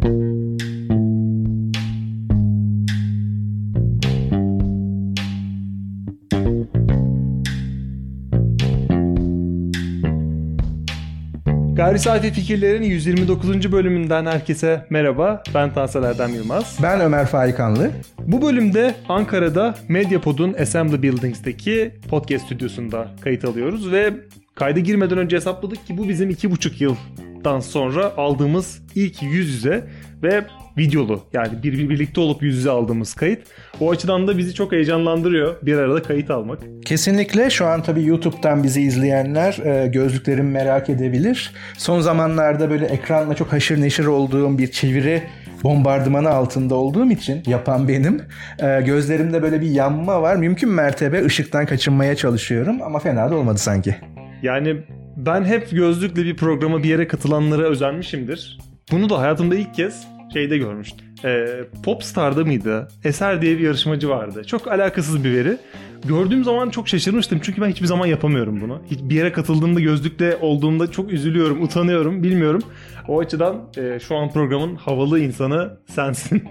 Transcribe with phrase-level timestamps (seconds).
[0.00, 0.12] Gayri
[11.98, 13.72] Saati Fikirlerin 129.
[13.72, 15.42] bölümünden herkese merhaba.
[15.54, 16.78] Ben Tansel Erdem Yılmaz.
[16.82, 17.90] Ben Ömer Faikanlı.
[18.18, 24.14] Bu bölümde Ankara'da Mediapod'un Assembly Buildings'teki podcast stüdyosunda kayıt alıyoruz ve
[24.54, 26.80] kayda girmeden önce hesapladık ki bu bizim iki buçuk
[27.40, 29.84] yıldan sonra aldığımız ilk yüz yüze
[30.22, 30.44] ve
[30.78, 33.42] videolu yani bir, bir birlikte olup yüz yüze aldığımız kayıt.
[33.80, 36.58] O açıdan da bizi çok heyecanlandırıyor bir arada kayıt almak.
[36.84, 41.52] Kesinlikle şu an tabii YouTube'dan bizi izleyenler e, gözlüklerimi merak edebilir.
[41.78, 45.22] Son zamanlarda böyle ekranla çok haşır neşir olduğum bir çeviri
[45.64, 48.22] bombardımanı altında olduğum için yapan benim.
[48.58, 50.36] E, gözlerimde böyle bir yanma var.
[50.36, 53.96] Mümkün mertebe ışıktan kaçınmaya çalışıyorum ama fena da olmadı sanki.
[54.42, 54.76] Yani
[55.26, 58.58] ben hep gözlükle bir programa bir yere katılanlara özenmişimdir.
[58.92, 61.06] Bunu da hayatımda ilk kez şeyde görmüştüm.
[61.24, 61.46] Ee,
[61.84, 62.88] Popstar'da mıydı?
[63.04, 64.44] Eser diye bir yarışmacı vardı.
[64.46, 65.56] Çok alakasız bir veri.
[66.04, 68.82] Gördüğüm zaman çok şaşırmıştım çünkü ben hiçbir zaman yapamıyorum bunu.
[68.90, 72.62] Bir yere katıldığımda gözlükle olduğumda çok üzülüyorum, utanıyorum, bilmiyorum.
[73.08, 76.44] O açıdan e, şu an programın havalı insanı sensin.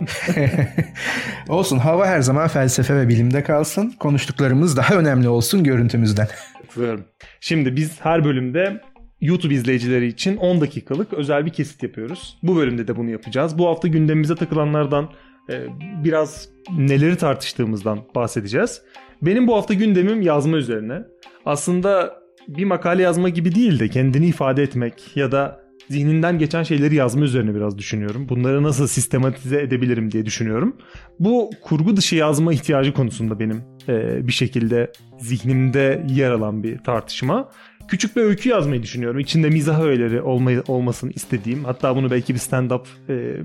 [1.49, 3.93] olsun hava her zaman felsefe ve bilimde kalsın.
[3.99, 6.27] Konuştuklarımız daha önemli olsun görüntümüzden.
[6.69, 7.05] Katılıyorum.
[7.39, 8.81] Şimdi biz her bölümde
[9.21, 12.37] YouTube izleyicileri için 10 dakikalık özel bir kesit yapıyoruz.
[12.43, 13.57] Bu bölümde de bunu yapacağız.
[13.57, 15.09] Bu hafta gündemimize takılanlardan
[15.49, 15.65] e,
[16.03, 18.81] biraz neleri tartıştığımızdan bahsedeceğiz.
[19.21, 21.01] Benim bu hafta gündemim yazma üzerine.
[21.45, 26.95] Aslında bir makale yazma gibi değil de kendini ifade etmek ya da zihninden geçen şeyleri
[26.95, 28.29] yazma üzerine biraz düşünüyorum.
[28.29, 30.75] Bunları nasıl sistematize edebilirim diye düşünüyorum.
[31.19, 37.49] Bu kurgu dışı yazma ihtiyacı konusunda benim e, bir şekilde zihnimde yer alan bir tartışma
[37.87, 39.19] küçük bir öykü yazmayı düşünüyorum.
[39.19, 41.63] İçinde mizah öğeleri olmayı, olmasını istediğim.
[41.63, 43.37] Hatta bunu belki bir stand-up e,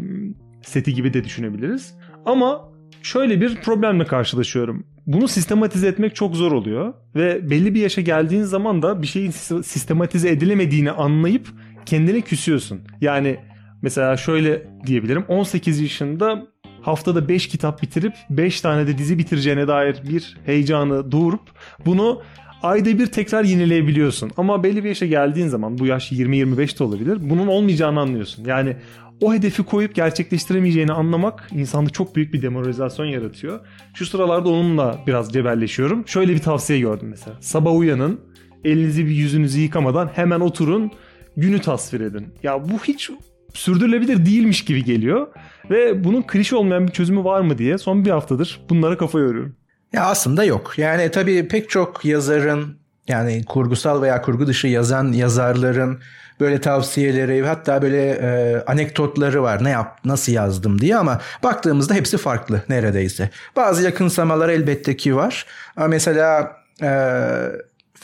[0.63, 1.95] seti gibi de düşünebiliriz.
[2.25, 2.69] Ama
[3.03, 4.87] şöyle bir problemle karşılaşıyorum.
[5.07, 9.31] Bunu sistematize etmek çok zor oluyor ve belli bir yaşa geldiğin zaman da bir şeyin
[9.63, 11.49] sistematize edilemediğini anlayıp
[11.87, 12.81] kendine küsüyorsun.
[13.01, 13.37] Yani
[13.83, 15.25] mesela şöyle diyebilirim.
[15.29, 16.47] 18 yaşında
[16.83, 21.41] haftada 5 kitap bitirip 5 tane de dizi bitireceğine dair bir heyecanı doğurup
[21.87, 22.23] bunu
[22.63, 24.31] ayda bir tekrar yenileyebiliyorsun.
[24.37, 27.19] Ama belli bir yaşa geldiğin zaman bu yaş 20-25 de olabilir.
[27.21, 28.45] Bunun olmayacağını anlıyorsun.
[28.45, 28.77] Yani
[29.21, 33.61] o hedefi koyup gerçekleştiremeyeceğini anlamak insanda çok büyük bir demoralizasyon yaratıyor.
[33.95, 36.09] Şu sıralarda onunla biraz cebelleşiyorum.
[36.09, 37.37] Şöyle bir tavsiye gördüm mesela.
[37.41, 38.21] Sabah uyanın,
[38.65, 40.91] elinizi bir yüzünüzü yıkamadan hemen oturun,
[41.37, 42.35] günü tasvir edin.
[42.43, 43.11] Ya bu hiç
[43.55, 45.27] sürdürülebilir değilmiş gibi geliyor.
[45.71, 49.57] Ve bunun klişe olmayan bir çözümü var mı diye son bir haftadır bunlara kafa yoruyorum.
[49.93, 50.75] Ya aslında yok.
[50.77, 52.79] Yani tabii pek çok yazarın
[53.09, 56.01] yani kurgusal veya kurgu dışı yazan yazarların
[56.41, 59.65] böyle tavsiyeleri hatta böyle e, anekdotları var.
[59.65, 63.31] Ne yap, nasıl yazdım diye ama baktığımızda hepsi farklı neredeyse.
[63.57, 65.47] Bazı yakınsamalar elbette ki var.
[65.77, 66.89] Ama mesela e,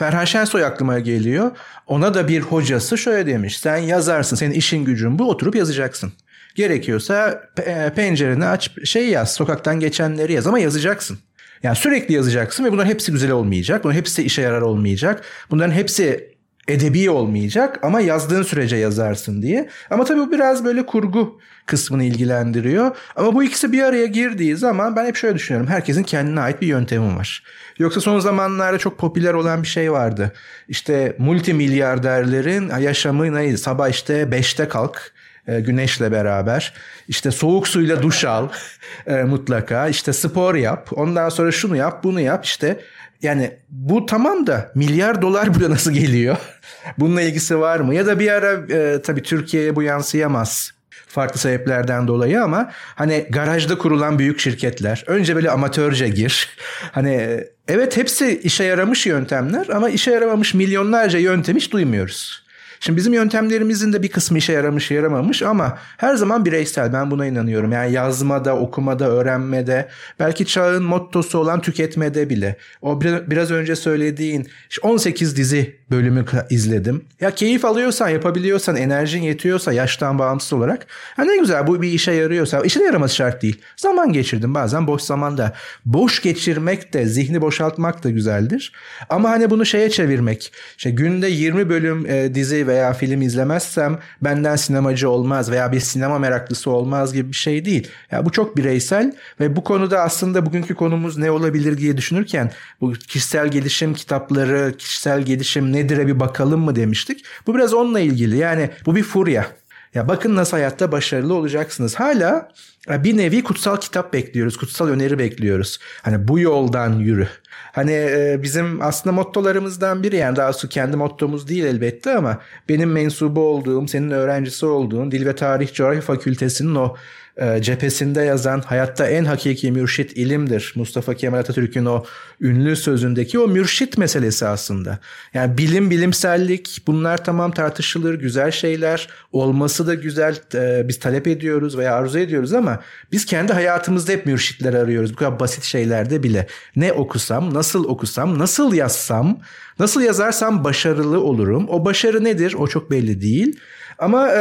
[0.01, 1.51] Ferhan Şensoy aklıma geliyor.
[1.87, 3.59] Ona da bir hocası şöyle demiş.
[3.59, 4.37] Sen yazarsın.
[4.37, 5.31] Senin işin gücün bu.
[5.31, 6.13] Oturup yazacaksın.
[6.55, 9.35] Gerekiyorsa e, pencereni aç şey yaz.
[9.35, 11.19] Sokaktan geçenleri yaz ama yazacaksın.
[11.63, 13.85] Yani sürekli yazacaksın ve bunların hepsi güzel olmayacak.
[13.85, 15.23] Bunların hepsi işe yarar olmayacak.
[15.51, 16.35] Bunların hepsi
[16.69, 19.69] edebi olmayacak ama yazdığın sürece yazarsın diye.
[19.91, 22.97] Ama tabii bu biraz böyle kurgu kısmını ilgilendiriyor.
[23.17, 25.71] Ama bu ikisi bir araya girdiği zaman ben hep şöyle düşünüyorum.
[25.71, 27.43] Herkesin kendine ait bir yöntemi var.
[27.79, 30.33] Yoksa son zamanlarda çok popüler olan bir şey vardı.
[30.69, 33.59] İşte multimilyarderlerin yaşamı neydi?
[33.59, 35.13] Sabah işte 5'te kalk
[35.49, 36.75] e, güneşle beraber.
[37.09, 38.49] İşte soğuk suyla duş al
[39.07, 39.89] e, mutlaka.
[39.89, 40.89] İşte spor yap.
[40.93, 42.45] Ondan sonra şunu yap, bunu yap.
[42.45, 42.81] İşte
[43.23, 46.37] yani bu tamam da milyar dolar buraya nasıl geliyor?
[46.99, 47.95] Bununla ilgisi var mı?
[47.95, 53.79] Ya da bir ara e, tabii Türkiye'ye bu yansıyamaz farklı sebeplerden dolayı ama hani garajda
[53.79, 56.49] kurulan büyük şirketler önce böyle amatörce gir.
[56.93, 62.50] Hani evet hepsi işe yaramış yöntemler ama işe yaramamış milyonlarca yöntem hiç duymuyoruz.
[62.81, 67.27] Şimdi bizim yöntemlerimizin de bir kısmı işe yaramış yaramamış ama her zaman bireysel ben buna
[67.27, 67.73] inanıyorum.
[67.73, 69.89] Yani yazmada, okumada, öğrenmede
[70.21, 72.57] belki çağın mottosu olan tüketmede bile.
[72.83, 74.49] O biraz önce söylediğin
[74.83, 77.05] 18 dizi bölümü izledim.
[77.21, 80.87] Ya keyif alıyorsan, yapabiliyorsan, enerjin yetiyorsa yaştan bağımsız olarak.
[81.17, 82.61] Ha ne güzel bu bir işe yarıyorsa.
[82.61, 83.61] işe yaraması şart değil.
[83.77, 85.53] Zaman geçirdim bazen boş zamanda.
[85.85, 88.73] Boş geçirmek de, zihni boşaltmak da güzeldir.
[89.09, 90.53] Ama hani bunu şeye çevirmek.
[90.77, 96.19] İşte günde 20 bölüm e, dizi veya film izlemezsem benden sinemacı olmaz veya bir sinema
[96.19, 97.89] meraklısı olmaz gibi bir şey değil.
[98.11, 102.51] Ya bu çok bireysel ve bu konuda aslında bugünkü konumuz ne olabilir diye düşünürken
[102.81, 107.25] bu kişisel gelişim kitapları, kişisel gelişim nedir'e bir bakalım mı demiştik.
[107.47, 108.37] Bu biraz onunla ilgili.
[108.37, 109.47] Yani bu bir furya.
[109.95, 111.95] Ya bakın nasıl hayatta başarılı olacaksınız.
[111.95, 112.49] Hala
[112.91, 115.79] e, bir nevi kutsal kitap bekliyoruz, kutsal öneri bekliyoruz.
[116.03, 117.29] Hani bu yoldan yürü.
[117.73, 122.93] Hani e, bizim aslında mottolarımızdan biri yani daha doğrusu kendi mottomuz değil elbette ama benim
[122.93, 126.97] mensubu olduğum, senin öğrencisi olduğun Dil ve Tarih Coğrafya Fakültesinin o
[127.41, 130.73] e, cephesinde yazan hayatta en hakiki mürşit ilimdir.
[130.77, 132.05] Mustafa Kemal Atatürk'ün o
[132.41, 134.99] ünlü sözündeki o mürşit meselesi aslında.
[135.35, 139.09] Yani bilim, bilimsellik bunlar tamam tartışılır, güzel şeyler.
[139.33, 140.37] Olması da güzel.
[140.55, 142.81] E, biz talep ediyoruz veya arzu ediyoruz ama
[143.13, 145.13] biz kendi hayatımızda hep mürşitler arıyoruz.
[145.13, 146.47] Bu kadar basit şeylerde bile.
[146.77, 149.39] Ne okusam, nasıl okusam, nasıl yazsam,
[149.79, 151.67] nasıl yazarsam başarılı olurum.
[151.69, 152.55] O başarı nedir?
[152.59, 153.57] O çok belli değil.
[154.01, 154.41] Ama e,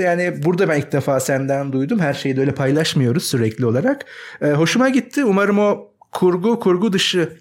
[0.00, 1.98] yani burada ben ilk defa senden duydum.
[1.98, 4.04] Her şeyi de öyle paylaşmıyoruz sürekli olarak.
[4.42, 5.24] E, hoşuma gitti.
[5.24, 7.32] Umarım o kurgu, kurgu dışı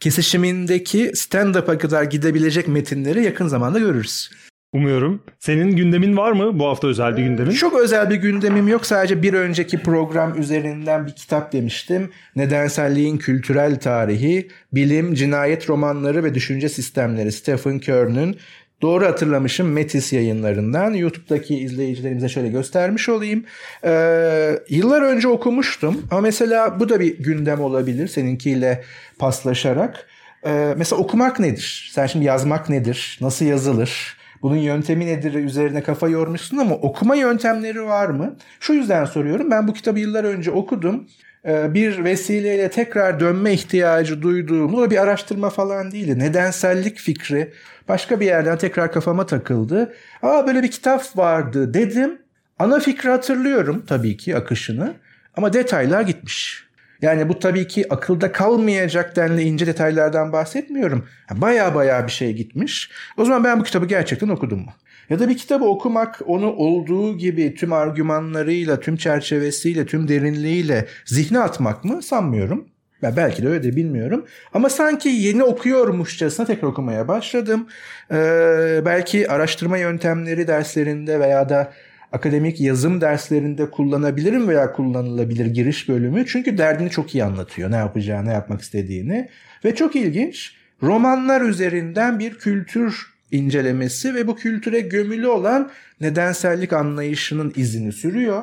[0.00, 4.30] kesişimindeki stand-up'a kadar gidebilecek metinleri yakın zamanda görürüz.
[4.72, 5.22] Umuyorum.
[5.38, 7.50] Senin gündemin var mı bu hafta özel bir gündemin?
[7.50, 8.86] Çok özel bir gündemim yok.
[8.86, 12.10] Sadece bir önceki program üzerinden bir kitap demiştim.
[12.36, 18.36] Nedenselliğin kültürel tarihi, bilim, cinayet romanları ve düşünce sistemleri Stephen Kern'ün
[18.82, 20.94] Doğru hatırlamışım Metis yayınlarından.
[20.94, 23.44] YouTube'daki izleyicilerimize şöyle göstermiş olayım.
[23.84, 28.84] Ee, yıllar önce okumuştum ama mesela bu da bir gündem olabilir seninkiyle
[29.18, 30.06] paslaşarak.
[30.46, 31.90] Ee, mesela okumak nedir?
[31.94, 33.18] Sen şimdi yazmak nedir?
[33.20, 34.16] Nasıl yazılır?
[34.42, 38.36] Bunun yöntemi nedir üzerine kafa yormuşsun ama okuma yöntemleri var mı?
[38.60, 39.50] Şu yüzden soruyorum.
[39.50, 41.06] Ben bu kitabı yıllar önce okudum.
[41.46, 46.18] Ee, bir vesileyle tekrar dönme ihtiyacı duyduğum, bu da bir araştırma falan değildi.
[46.18, 47.52] Nedensellik fikri
[47.88, 49.94] başka bir yerden tekrar kafama takıldı.
[50.22, 52.18] Aa böyle bir kitap vardı dedim.
[52.58, 54.94] Ana fikri hatırlıyorum tabii ki akışını
[55.36, 56.68] ama detaylar gitmiş.
[57.02, 61.08] Yani bu tabii ki akılda kalmayacak denli ince detaylardan bahsetmiyorum.
[61.30, 62.90] Baya baya bir şey gitmiş.
[63.16, 64.72] O zaman ben bu kitabı gerçekten okudum mu?
[65.10, 71.38] Ya da bir kitabı okumak onu olduğu gibi tüm argümanlarıyla, tüm çerçevesiyle, tüm derinliğiyle zihne
[71.38, 72.02] atmak mı?
[72.02, 72.68] Sanmıyorum.
[73.02, 74.24] Ben belki de öyle de bilmiyorum.
[74.54, 77.66] Ama sanki yeni okuyormuşçasına tekrar okumaya başladım.
[78.12, 81.72] Ee, belki araştırma yöntemleri derslerinde veya da
[82.12, 86.26] akademik yazım derslerinde kullanabilirim veya kullanılabilir giriş bölümü.
[86.26, 87.70] Çünkü derdini çok iyi anlatıyor.
[87.70, 89.28] Ne yapacağını, ne yapmak istediğini.
[89.64, 90.54] Ve çok ilginç.
[90.82, 95.70] Romanlar üzerinden bir kültür incelemesi ve bu kültüre gömülü olan
[96.00, 98.42] nedensellik anlayışının izini sürüyor.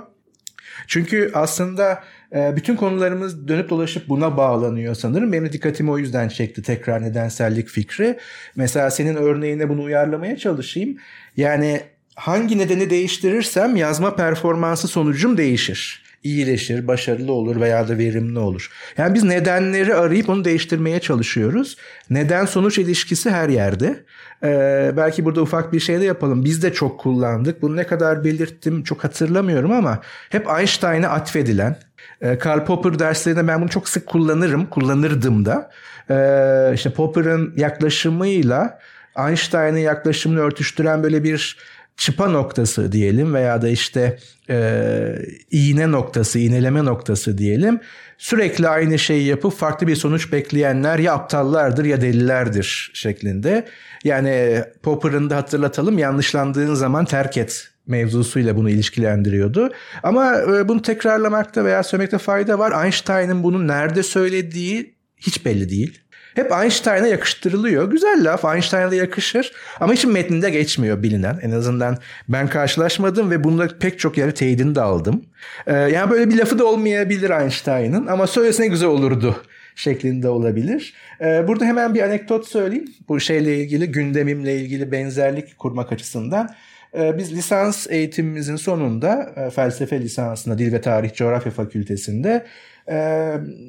[0.87, 2.03] Çünkü aslında
[2.35, 5.31] e, bütün konularımız dönüp dolaşıp buna bağlanıyor sanırım.
[5.31, 8.17] Benim dikkatimi o yüzden çekti tekrar nedensellik fikri.
[8.55, 10.97] Mesela senin örneğine bunu uyarlamaya çalışayım.
[11.37, 11.81] Yani
[12.15, 18.71] hangi nedeni değiştirirsem yazma performansı sonucum değişir iyileşir, başarılı olur veya da verimli olur.
[18.97, 21.77] Yani biz nedenleri arayıp onu değiştirmeye çalışıyoruz.
[22.09, 24.03] Neden sonuç ilişkisi her yerde.
[24.43, 26.45] Ee, belki burada ufak bir şey de yapalım.
[26.45, 27.61] Biz de çok kullandık.
[27.61, 31.77] Bunu ne kadar belirttim çok hatırlamıyorum ama hep Einstein'a atfedilen
[32.21, 35.71] e, Karl Popper derslerinde ben bunu çok sık kullanırım, kullanırdım da.
[36.09, 38.79] Ee, işte Popper'ın yaklaşımıyla
[39.17, 41.57] Einstein'ın yaklaşımını örtüştüren böyle bir
[41.97, 44.17] çıpa noktası diyelim veya da işte
[44.49, 45.15] e,
[45.51, 47.79] iğne noktası, iğneleme noktası diyelim.
[48.17, 53.65] Sürekli aynı şeyi yapıp farklı bir sonuç bekleyenler ya aptallardır ya delilerdir şeklinde.
[54.03, 59.73] Yani Popper'ın da hatırlatalım yanlışlandığın zaman terk et mevzusuyla bunu ilişkilendiriyordu.
[60.03, 62.85] Ama e, bunu tekrarlamakta veya söylemekte fayda var.
[62.85, 66.01] Einstein'ın bunu nerede söylediği hiç belli değil.
[66.35, 67.91] Hep Einstein'a yakıştırılıyor.
[67.91, 71.39] Güzel laf Einstein'a yakışır ama hiç metninde geçmiyor bilinen.
[71.41, 71.97] En azından
[72.29, 75.25] ben karşılaşmadım ve bunda pek çok yere teyidini de aldım.
[75.67, 79.35] Ee, yani böyle bir lafı da olmayabilir Einstein'ın ama söylesene güzel olurdu
[79.75, 80.93] şeklinde olabilir.
[81.21, 82.87] Ee, burada hemen bir anekdot söyleyeyim.
[83.09, 86.49] Bu şeyle ilgili gündemimle ilgili benzerlik kurmak açısından.
[86.97, 92.45] Ee, biz lisans eğitimimizin sonunda e, felsefe lisansında Dil ve Tarih Coğrafya Fakültesinde
[92.87, 92.97] e,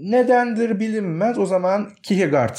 [0.03, 2.57] nedendir bilinmez o zaman Kierkegaard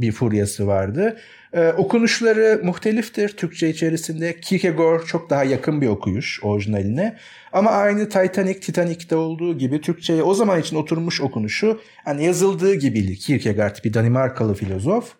[0.00, 1.16] bir furyası vardı.
[1.52, 4.40] Ee, okunuşları muhteliftir Türkçe içerisinde.
[4.40, 7.16] Kierkegaard çok daha yakın bir okuyuş orijinaline.
[7.52, 13.16] Ama aynı Titanic, Titanic'te olduğu gibi Türkçe'ye o zaman için oturmuş okunuşu hani yazıldığı gibi
[13.16, 15.12] Kierkegaard bir Danimarkalı filozof.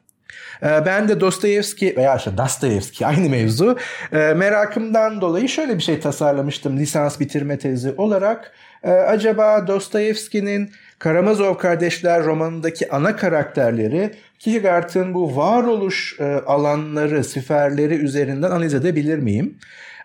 [0.63, 3.79] Ee, ben de Dostoyevski veya işte Dostoyevski aynı mevzu
[4.13, 8.53] ee, merakımdan dolayı şöyle bir şey tasarlamıştım lisans bitirme tezi olarak.
[8.83, 18.51] Ee, acaba Dostoyevski'nin Karamazov Kardeşler romanındaki ana karakterleri Kierkegaard'ın bu varoluş e, alanları, siferleri üzerinden
[18.51, 19.59] analiz edebilir miyim?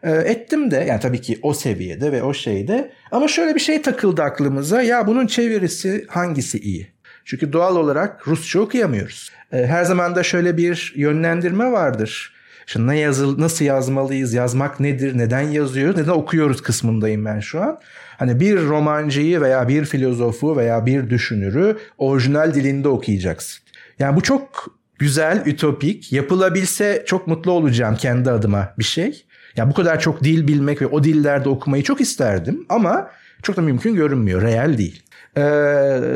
[0.03, 4.23] ettim de yani tabii ki o seviyede ve o şeyde ama şöyle bir şey takıldı
[4.23, 6.87] aklımıza ya bunun çevirisi hangisi iyi?
[7.29, 9.31] Çünkü doğal olarak Rusça okuyamıyoruz.
[9.51, 12.33] Her zaman da şöyle bir yönlendirme vardır.
[12.65, 17.79] Şimdi ne yazıl nasıl yazmalıyız, yazmak nedir, neden yazıyoruz, neden okuyoruz kısmındayım ben şu an.
[18.17, 23.63] Hani bir romancıyı veya bir filozofu veya bir düşünürü orijinal dilinde okuyacaksın.
[23.99, 24.67] Yani bu çok
[24.99, 29.25] güzel, ütopik, yapılabilse çok mutlu olacağım kendi adıma bir şey.
[29.55, 33.09] Ya bu kadar çok dil bilmek ve o dillerde okumayı çok isterdim ama
[33.43, 35.03] çok da mümkün görünmüyor, real değil.
[35.37, 35.41] Ee,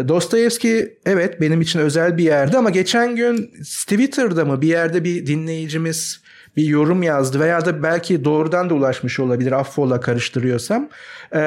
[0.08, 5.28] Dostoyevski evet benim için özel bir yerde ama geçen gün Twitter'da mı bir yerde bir
[5.28, 6.24] dinleyicimiz
[6.58, 10.90] bir yorum yazdı veya da belki doğrudan da ulaşmış olabilir affola karıştırıyorsam.
[11.32, 11.40] Ee,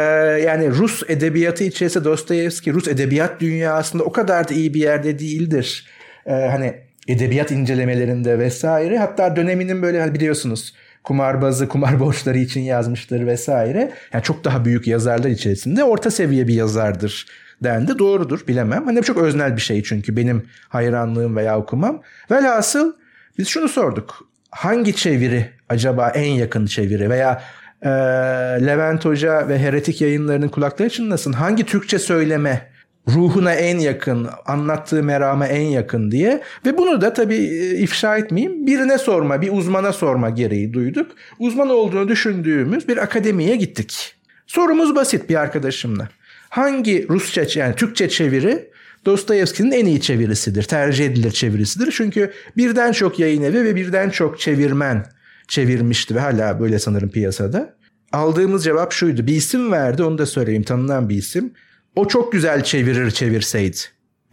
[0.44, 5.87] yani Rus edebiyatı içerisinde Dostoyevski Rus edebiyat dünyasında o kadar da iyi bir yerde değildir.
[6.26, 6.75] Ee, hani
[7.08, 13.92] edebiyat incelemelerinde vesaire hatta döneminin böyle hani biliyorsunuz kumarbazı, kumar borçları için yazmıştır vesaire.
[14.12, 17.26] Yani çok daha büyük yazarlar içerisinde orta seviye bir yazardır
[17.62, 17.98] dendi.
[17.98, 18.84] Doğrudur bilemem.
[18.84, 22.02] Hani çok öznel bir şey çünkü benim hayranlığım veya okumam.
[22.30, 22.92] Velhasıl
[23.38, 24.28] biz şunu sorduk.
[24.50, 27.42] Hangi çeviri acaba en yakın çeviri veya
[27.82, 27.88] e,
[28.66, 31.32] Levent Hoca ve Heretik yayınlarının kulakları çınlasın.
[31.32, 32.76] Hangi Türkçe söyleme
[33.08, 36.42] ruhuna en yakın, anlattığı merama en yakın diye.
[36.66, 41.10] Ve bunu da tabii e, ifşa etmeyeyim birine sorma, bir uzmana sorma gereği duyduk.
[41.38, 44.14] Uzman olduğunu düşündüğümüz bir akademiye gittik.
[44.46, 46.08] Sorumuz basit bir arkadaşımla.
[46.56, 48.70] Hangi Rusça yani Türkçe çeviri
[49.06, 51.92] Dostoyevski'nin en iyi çevirisidir, tercih edilir çevirisidir.
[51.96, 55.06] Çünkü birden çok yayın evi ve birden çok çevirmen
[55.48, 57.76] çevirmişti ve hala böyle sanırım piyasada.
[58.12, 59.26] Aldığımız cevap şuydu.
[59.26, 61.52] Bir isim verdi onu da söyleyeyim tanınan bir isim.
[61.96, 63.76] O çok güzel çevirir çevirseydi.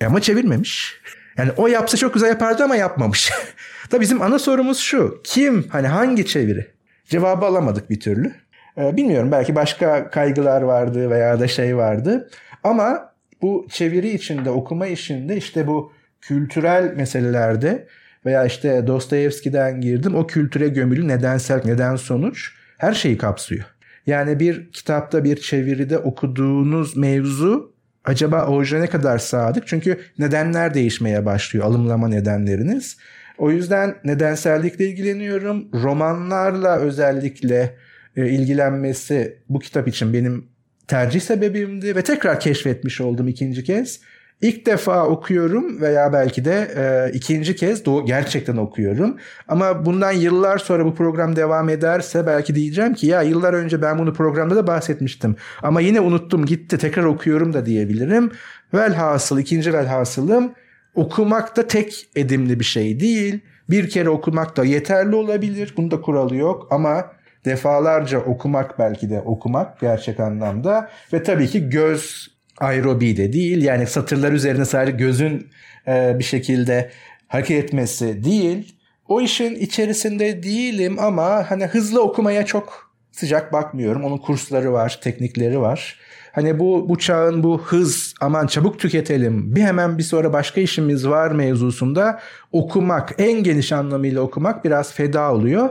[0.01, 1.01] E ama çevirmemiş.
[1.37, 3.31] Yani o yapsa çok güzel yapardı ama yapmamış.
[3.91, 5.21] da bizim ana sorumuz şu.
[5.23, 5.65] Kim?
[5.69, 6.67] Hani hangi çeviri?
[7.09, 8.42] Cevabı alamadık bir türlü.
[8.77, 12.29] Ee, bilmiyorum belki başka kaygılar vardı veya da şey vardı.
[12.63, 17.87] Ama bu çeviri içinde, okuma işinde işte bu kültürel meselelerde
[18.25, 23.65] veya işte Dostoyevski'den girdim o kültüre gömülü nedensel, neden sonuç her şeyi kapsıyor.
[24.05, 27.73] Yani bir kitapta bir çeviride okuduğunuz mevzu
[28.05, 29.67] acaba orijine kadar sadık?
[29.67, 32.97] Çünkü nedenler değişmeye başlıyor alımlama nedenleriniz.
[33.37, 35.69] O yüzden nedensellikle ilgileniyorum.
[35.73, 37.75] Romanlarla özellikle
[38.17, 40.45] e, ilgilenmesi bu kitap için benim
[40.87, 43.99] tercih sebebimdi ve tekrar keşfetmiş oldum ikinci kez.
[44.41, 49.17] İlk defa okuyorum veya belki de e, ikinci kez doğu gerçekten okuyorum.
[49.47, 53.99] Ama bundan yıllar sonra bu program devam ederse belki diyeceğim ki ya yıllar önce ben
[53.99, 55.35] bunu programda da bahsetmiştim.
[55.61, 58.31] Ama yine unuttum gitti tekrar okuyorum da diyebilirim.
[58.73, 60.53] Velhasıl ikinci velhasılım
[60.95, 63.39] okumak da tek edimli bir şey değil.
[63.69, 65.73] Bir kere okumak da yeterli olabilir.
[65.77, 67.05] Bunda kuralı yok ama
[67.45, 73.87] defalarca okumak belki de okumak gerçek anlamda ve tabii ki göz aerobi de değil yani
[73.87, 75.47] satırlar üzerine sadece gözün
[75.87, 76.89] e, bir şekilde
[77.27, 78.75] hareket etmesi değil.
[79.07, 84.03] O işin içerisinde değilim ama hani hızlı okumaya çok sıcak bakmıyorum.
[84.03, 85.99] Onun kursları var, teknikleri var.
[86.31, 91.07] Hani bu bu çağın bu hız aman çabuk tüketelim bir hemen bir sonra başka işimiz
[91.07, 92.19] var mevzusunda
[92.51, 95.69] okumak en geniş anlamıyla okumak biraz feda oluyor.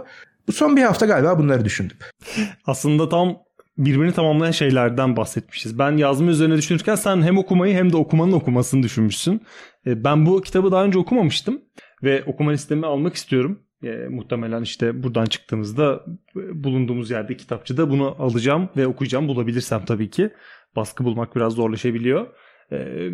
[0.53, 1.97] Son bir hafta galiba bunları düşündüm.
[2.67, 3.37] Aslında tam
[3.79, 5.79] birbirini tamamlayan şeylerden bahsetmişiz.
[5.79, 9.43] Ben yazma üzerine düşünürken sen hem okumayı hem de okumanın okumasını düşünmüşsün.
[9.87, 11.63] E, ben bu kitabı daha önce okumamıştım
[12.03, 13.63] ve okuma listeme almak istiyorum.
[13.85, 16.05] E, muhtemelen işte buradan çıktığımızda
[16.35, 20.31] bulunduğumuz yerde kitapçıda bunu alacağım ve okuyacağım bulabilirsem tabii ki.
[20.77, 22.27] Baskı bulmak biraz zorlaşabiliyor.
[22.73, 23.09] E,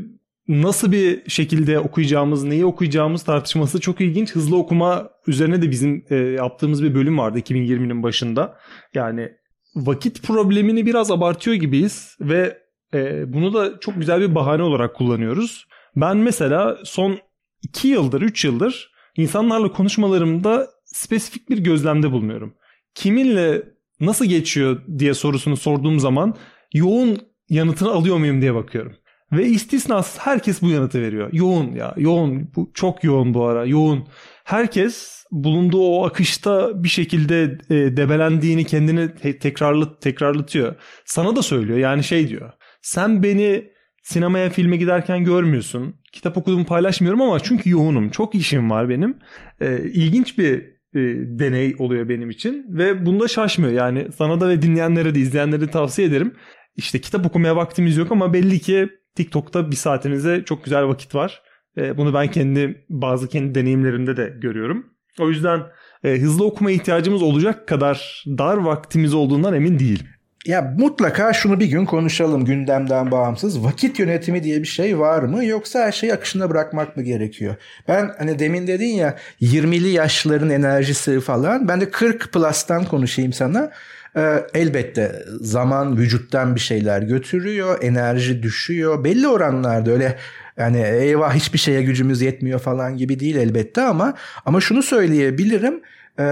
[0.49, 4.35] nasıl bir şekilde okuyacağımız, neyi okuyacağımız tartışması çok ilginç.
[4.35, 8.59] Hızlı okuma üzerine de bizim e, yaptığımız bir bölüm vardı 2020'nin başında.
[8.95, 9.33] Yani
[9.77, 12.59] vakit problemini biraz abartıyor gibiyiz ve
[12.95, 15.67] e, bunu da çok güzel bir bahane olarak kullanıyoruz.
[15.97, 17.19] Ben mesela son
[17.63, 22.55] 2 yıldır, 3 yıldır insanlarla konuşmalarımda spesifik bir gözlemde bulunuyorum.
[22.95, 23.63] Kiminle
[24.01, 26.35] nasıl geçiyor diye sorusunu sorduğum zaman
[26.75, 28.93] yoğun yanıtını alıyor muyum diye bakıyorum.
[29.33, 31.29] Ve istisnasız herkes bu yanıtı veriyor.
[31.33, 34.09] Yoğun ya yoğun bu çok yoğun bu ara yoğun.
[34.45, 40.75] Herkes bulunduğu o akışta bir şekilde e, debelendiğini kendini te- tekrarlı tekrarlatıyor.
[41.05, 42.53] Sana da söylüyor yani şey diyor.
[42.83, 43.65] Sen beni
[44.03, 45.95] sinemaya filme giderken görmüyorsun.
[46.13, 48.11] Kitap okuduğumu paylaşmıyorum ama çünkü yoğunum.
[48.11, 49.19] Çok işim var benim.
[49.61, 51.01] E, ilginç bir e,
[51.39, 53.73] deney oluyor benim için ve bunda şaşmıyor.
[53.73, 56.35] Yani sana da ve dinleyenlere de izleyenlere de tavsiye ederim.
[56.77, 61.43] İşte kitap okumaya vaktimiz yok ama belli ki TikTok'ta bir saatinize çok güzel vakit var.
[61.77, 64.87] E, bunu ben kendi bazı kendi deneyimlerimde de görüyorum.
[65.21, 65.63] O yüzden
[66.05, 70.07] e, hızlı okuma ihtiyacımız olacak kadar dar vaktimiz olduğundan emin değilim.
[70.47, 73.65] Ya mutlaka şunu bir gün konuşalım gündemden bağımsız.
[73.65, 77.55] Vakit yönetimi diye bir şey var mı yoksa her şeyi akışına bırakmak mı gerekiyor?
[77.89, 81.69] Ben hani demin dedin ya 20'li yaşların enerjisi falan.
[81.69, 83.71] Ben de 40 plus'tan konuşayım sana.
[84.19, 89.05] Ee, elbette zaman vücuttan bir şeyler götürüyor, enerji düşüyor.
[89.05, 90.19] Belli oranlarda öyle
[90.57, 94.15] yani eyvah hiçbir şeye gücümüz yetmiyor falan gibi değil elbette ama
[94.47, 95.81] ama şunu söyleyebilirim.
[96.19, 96.25] E,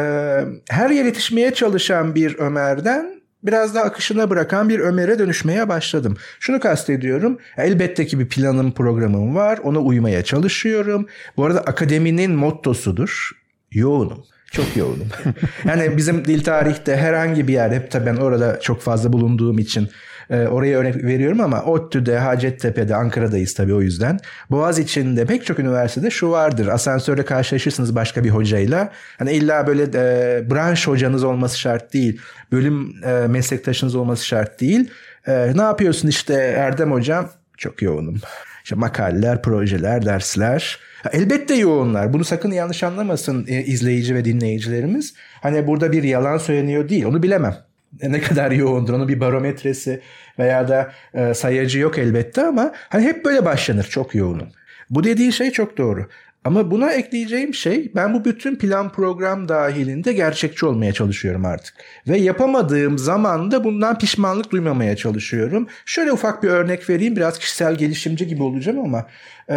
[0.71, 6.17] her yer yetişmeye çalışan bir Ömer'den biraz daha akışına bırakan bir Ömer'e dönüşmeye başladım.
[6.41, 7.39] Şunu kastediyorum.
[7.57, 9.59] Elbette ki bir planım programım var.
[9.59, 11.07] Ona uymaya çalışıyorum.
[11.37, 13.31] Bu arada akademinin mottosudur.
[13.73, 14.25] Yoğunum.
[14.57, 15.09] Çok yoğunum.
[15.65, 19.89] yani bizim dil tarihte herhangi bir yer hep tabii ben orada çok fazla bulunduğum için
[20.31, 24.19] e, oraya örnek veriyorum ama ODTÜ'de, Hacettepe'de, Ankara'dayız tabii o yüzden.
[24.51, 26.67] Boğaz içinde pek çok üniversitede şu vardır.
[26.67, 28.93] Asansörde karşılaşırsınız başka bir hocayla.
[29.19, 32.21] Hani illa böyle e, branş hocanız olması şart değil.
[32.53, 34.91] Bölüm e, meslektaşınız olması şart değil.
[35.27, 37.31] E, ne yapıyorsun işte Erdem hocam?
[37.57, 38.21] Çok yoğunum.
[38.65, 40.79] İşte makaleler, projeler, dersler.
[41.13, 42.13] Elbette yoğunlar.
[42.13, 45.15] Bunu sakın yanlış anlamasın e, izleyici ve dinleyicilerimiz.
[45.41, 47.05] Hani burada bir yalan söyleniyor değil.
[47.05, 47.57] Onu bilemem.
[48.03, 50.01] Ne kadar yoğundur onun bir barometresi
[50.39, 54.49] veya da e, sayacı yok elbette ama hani hep böyle başlanır çok yoğunum.
[54.91, 56.09] Bu dediği şey çok doğru.
[56.47, 61.75] Ama buna ekleyeceğim şey ben bu bütün plan program dahilinde gerçekçi olmaya çalışıyorum artık.
[62.09, 65.69] Ve yapamadığım zaman da bundan pişmanlık duymamaya çalışıyorum.
[65.87, 69.07] Şöyle ufak bir örnek vereyim biraz kişisel gelişimci gibi olacağım ama
[69.51, 69.55] e,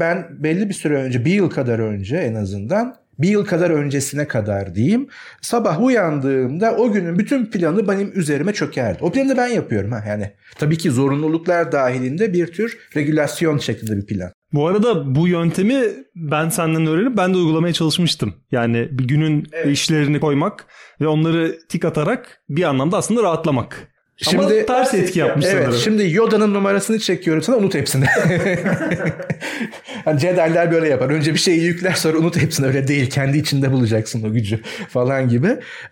[0.00, 4.28] ben belli bir süre önce bir yıl kadar önce en azından bir yıl kadar öncesine
[4.28, 5.08] kadar diyeyim.
[5.40, 8.98] Sabah uyandığımda o günün bütün planı benim üzerime çökerdi.
[9.00, 10.30] O planı da ben yapıyorum ha yani.
[10.58, 14.32] Tabii ki zorunluluklar dahilinde bir tür regülasyon şeklinde bir plan.
[14.52, 15.82] Bu arada bu yöntemi
[16.14, 18.34] ben senden öğrenip ben de uygulamaya çalışmıştım.
[18.50, 19.66] Yani bir günün evet.
[19.66, 20.66] işlerini koymak
[21.00, 23.91] ve onları tik atarak bir anlamda aslında rahatlamak.
[24.22, 25.80] Şimdi, Ama ters etki yapmış evet, sanırım.
[25.80, 28.04] Şimdi Yoda'nın numarasını çekiyorum sana unut hepsini.
[30.04, 31.10] hani Jedi'ler böyle yapar.
[31.10, 32.66] Önce bir şeyi yükler sonra unut hepsini.
[32.66, 33.10] Öyle değil.
[33.10, 35.48] Kendi içinde bulacaksın o gücü falan gibi.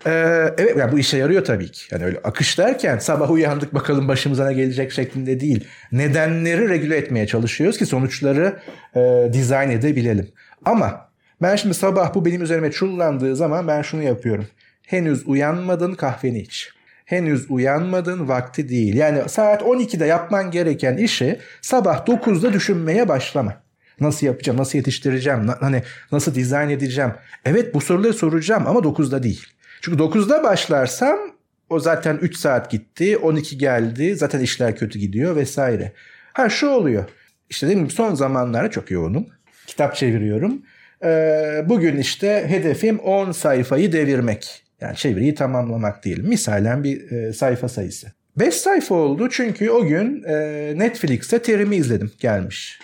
[0.06, 0.10] Ee,
[0.58, 1.82] evet yani bu işe yarıyor tabii ki.
[1.90, 5.64] Yani öyle akış derken sabah uyandık bakalım başımıza ne gelecek şeklinde değil.
[5.92, 8.56] Nedenleri regüle etmeye çalışıyoruz ki sonuçları
[8.96, 10.28] e, dizayn edebilelim.
[10.64, 11.10] Ama
[11.42, 14.46] ben şimdi sabah bu benim üzerime çullandığı zaman ben şunu yapıyorum.
[14.86, 16.70] Henüz uyanmadın kahveni iç
[17.10, 18.94] henüz uyanmadın vakti değil.
[18.94, 23.54] Yani saat 12'de yapman gereken işi sabah 9'da düşünmeye başlama.
[24.00, 27.10] Nasıl yapacağım, nasıl yetiştireceğim, hani nasıl dizayn edeceğim.
[27.44, 29.46] Evet bu soruları soracağım ama 9'da değil.
[29.80, 31.18] Çünkü 9'da başlarsam
[31.70, 35.92] o zaten 3 saat gitti, 12 geldi, zaten işler kötü gidiyor vesaire.
[36.32, 37.04] Ha şu oluyor.
[37.50, 39.26] İşte dedim gibi son zamanlarda çok yoğunum.
[39.66, 40.62] Kitap çeviriyorum.
[41.04, 44.69] Ee, bugün işte hedefim 10 sayfayı devirmek.
[44.80, 46.22] Yani çeviriyi tamamlamak değil.
[46.22, 48.12] Misalen bir e, sayfa sayısı.
[48.36, 50.34] 5 sayfa oldu çünkü o gün e,
[50.76, 52.78] Netflix'te terimi izledim gelmiş.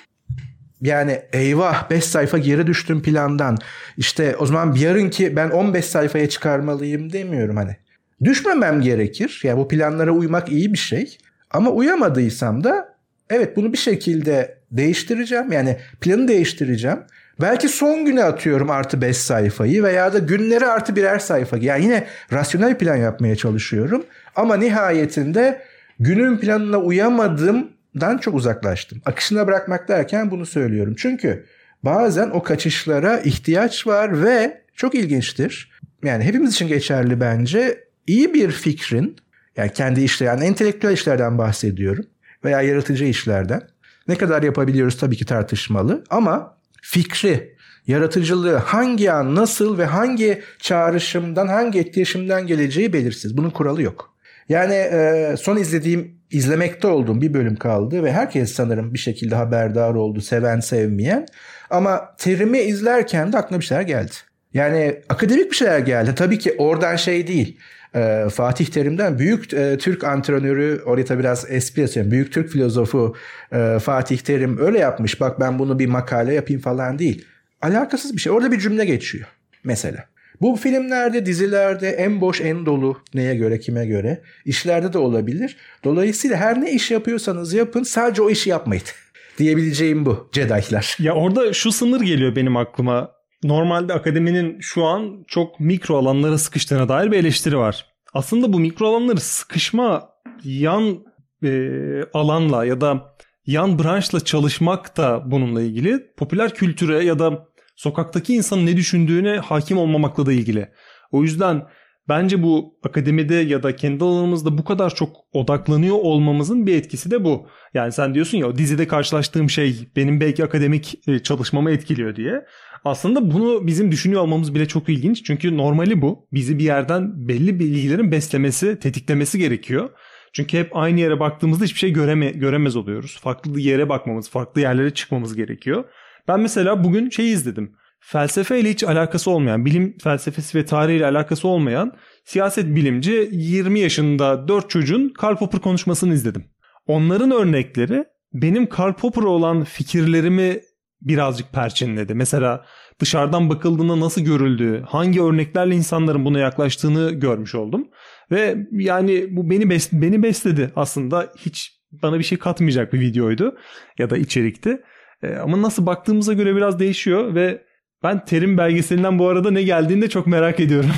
[0.80, 3.58] Yani eyvah 5 sayfa geri düştüm plandan.
[3.96, 7.76] İşte o zaman yarınki ben 15 sayfaya çıkarmalıyım demiyorum hani.
[8.24, 9.40] Düşmemem gerekir.
[9.44, 11.18] Yani bu planlara uymak iyi bir şey.
[11.50, 12.96] Ama uyamadıysam da
[13.30, 15.52] evet bunu bir şekilde değiştireceğim.
[15.52, 16.98] Yani planı değiştireceğim.
[17.40, 21.56] Belki son güne atıyorum artı 5 sayfayı veya da günleri artı birer sayfa.
[21.56, 24.04] Yani yine rasyonel plan yapmaya çalışıyorum.
[24.36, 25.62] Ama nihayetinde
[25.98, 29.02] günün planına uyamadığımdan çok uzaklaştım.
[29.04, 30.94] Akışına bırakmak derken bunu söylüyorum.
[30.98, 31.46] Çünkü
[31.82, 35.72] bazen o kaçışlara ihtiyaç var ve çok ilginçtir.
[36.04, 37.84] Yani hepimiz için geçerli bence.
[38.06, 39.16] İyi bir fikrin
[39.56, 42.06] yani kendi işler yani entelektüel işlerden bahsediyorum
[42.44, 43.62] veya yaratıcı işlerden.
[44.08, 46.55] Ne kadar yapabiliyoruz tabii ki tartışmalı ama
[46.90, 53.36] fikri, yaratıcılığı hangi an, nasıl ve hangi çağrışımdan, hangi etkileşimden geleceği belirsiz.
[53.36, 54.14] Bunun kuralı yok.
[54.48, 59.94] Yani e, son izlediğim, izlemekte olduğum bir bölüm kaldı ve herkes sanırım bir şekilde haberdar
[59.94, 61.26] oldu, seven sevmeyen.
[61.70, 64.12] Ama terimi izlerken de aklına bir şeyler geldi.
[64.54, 66.14] Yani akademik bir şeyler geldi.
[66.16, 67.58] Tabii ki oradan şey değil.
[67.94, 72.10] E, Fatih Terim'den büyük e, Türk antrenörü oraya biraz espri yapıyorum.
[72.10, 73.16] Büyük Türk filozofu
[73.52, 75.20] e, Fatih Terim öyle yapmış.
[75.20, 77.24] Bak ben bunu bir makale yapayım falan değil.
[77.62, 78.32] Alakasız bir şey.
[78.32, 79.26] Orada bir cümle geçiyor
[79.64, 80.04] mesela.
[80.40, 85.56] Bu filmlerde, dizilerde en boş, en dolu neye göre, kime göre işlerde de olabilir.
[85.84, 88.82] Dolayısıyla her ne iş yapıyorsanız yapın sadece o işi yapmayın.
[89.38, 90.96] Diyebileceğim bu Jedi'lar.
[90.98, 96.88] Ya orada şu sınır geliyor benim aklıma normalde akademinin şu an çok mikro alanlara sıkıştığına
[96.88, 97.86] dair bir eleştiri var.
[98.14, 100.08] Aslında bu mikro alanları sıkışma
[100.44, 101.04] yan
[101.44, 101.70] e,
[102.14, 106.06] alanla ya da yan branşla çalışmak da bununla ilgili.
[106.16, 110.68] Popüler kültüre ya da sokaktaki insanın ne düşündüğüne hakim olmamakla da ilgili.
[111.12, 111.66] O yüzden
[112.08, 117.24] Bence bu akademide ya da kendi alanımızda bu kadar çok odaklanıyor olmamızın bir etkisi de
[117.24, 117.48] bu.
[117.74, 122.44] Yani sen diyorsun ya dizide karşılaştığım şey benim belki akademik e, çalışmamı etkiliyor diye.
[122.86, 125.24] Aslında bunu bizim düşünüyor olmamız bile çok ilginç.
[125.24, 126.28] Çünkü normali bu.
[126.32, 129.88] Bizi bir yerden belli bilgilerin beslemesi, tetiklemesi gerekiyor.
[130.32, 133.18] Çünkü hep aynı yere baktığımızda hiçbir şey göreme, göremez oluyoruz.
[133.22, 135.84] Farklı yere bakmamız, farklı yerlere çıkmamız gerekiyor.
[136.28, 137.72] Ben mesela bugün şey izledim.
[138.00, 141.92] Felsefe ile hiç alakası olmayan, bilim felsefesi ve tarihiyle alakası olmayan
[142.24, 146.44] siyaset bilimci 20 yaşında 4 çocuğun Karl Popper konuşmasını izledim.
[146.86, 150.60] Onların örnekleri benim Karl Popper'a olan fikirlerimi
[151.00, 152.14] birazcık perçinledi.
[152.14, 152.64] Mesela
[153.00, 157.88] dışarıdan bakıldığında nasıl görüldüğü, hangi örneklerle insanların buna yaklaştığını görmüş oldum.
[158.30, 163.56] Ve yani bu beni bes beni besledi aslında hiç bana bir şey katmayacak bir videoydu
[163.98, 164.82] ya da içerikti.
[165.22, 167.66] E, ama nasıl baktığımıza göre biraz değişiyor ve
[168.02, 170.90] ben terim belgeselinden bu arada ne geldiğini de çok merak ediyorum.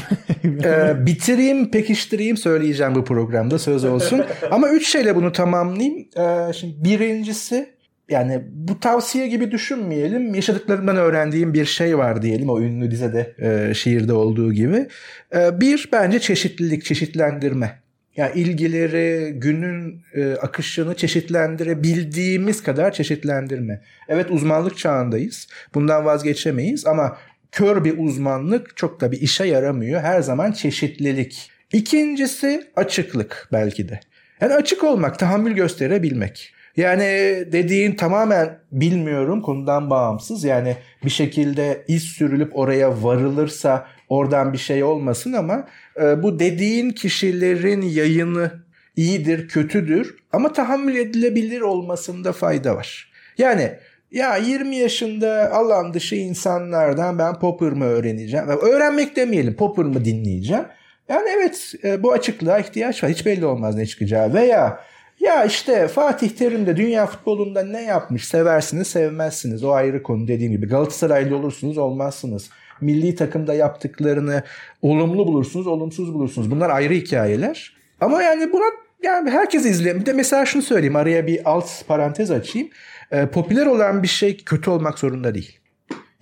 [0.64, 4.24] ee, bitireyim, pekiştireyim söyleyeceğim bu programda söz olsun.
[4.50, 5.96] Ama üç şeyle bunu tamamlayayım.
[6.16, 7.77] Ee, şimdi birincisi
[8.08, 10.34] yani bu tavsiye gibi düşünmeyelim.
[10.34, 14.88] Yaşadıklarımdan öğrendiğim bir şey var diyelim o ünlü dizede, e, şiirde olduğu gibi.
[15.34, 17.78] E, bir bence çeşitlilik, çeşitlendirme.
[18.16, 23.82] Yani ilgileri, günün e, akışını çeşitlendirebildiğimiz kadar çeşitlendirme.
[24.08, 25.48] Evet uzmanlık çağındayız.
[25.74, 27.18] Bundan vazgeçemeyiz ama
[27.52, 30.00] kör bir uzmanlık çok da bir işe yaramıyor.
[30.00, 31.50] Her zaman çeşitlilik.
[31.72, 34.00] İkincisi açıklık belki de.
[34.40, 36.54] Yani açık olmak, tahammül gösterebilmek.
[36.76, 37.04] Yani
[37.52, 40.44] dediğin tamamen bilmiyorum konudan bağımsız.
[40.44, 45.68] Yani bir şekilde iz sürülüp oraya varılırsa oradan bir şey olmasın ama
[46.00, 48.52] e, bu dediğin kişilerin yayını
[48.96, 53.12] iyidir, kötüdür ama tahammül edilebilir olmasında fayda var.
[53.38, 53.72] Yani
[54.10, 58.48] ya 20 yaşında alan dışı insanlardan ben Popper mı öğreneceğim?
[58.48, 60.64] Öğrenmek demeyelim Popper mı dinleyeceğim?
[61.08, 63.10] Yani evet e, bu açıklığa ihtiyaç var.
[63.10, 64.34] Hiç belli olmaz ne çıkacağı.
[64.34, 64.80] Veya
[65.20, 68.28] ya işte Fatih Terim de dünya futbolunda ne yapmış?
[68.28, 69.64] Seversiniz, sevmezsiniz.
[69.64, 70.68] O ayrı konu dediğim gibi.
[70.68, 72.50] Galatasaraylı olursunuz, olmazsınız.
[72.80, 74.42] Milli takımda yaptıklarını
[74.82, 76.50] olumlu bulursunuz, olumsuz bulursunuz.
[76.50, 77.76] Bunlar ayrı hikayeler.
[78.00, 78.64] Ama yani buna
[79.02, 80.00] yani herkes izleyen.
[80.00, 80.96] Bir de mesela şunu söyleyeyim.
[80.96, 82.68] Araya bir alt parantez açayım.
[83.12, 85.58] Ee, popüler olan bir şey kötü olmak zorunda değil.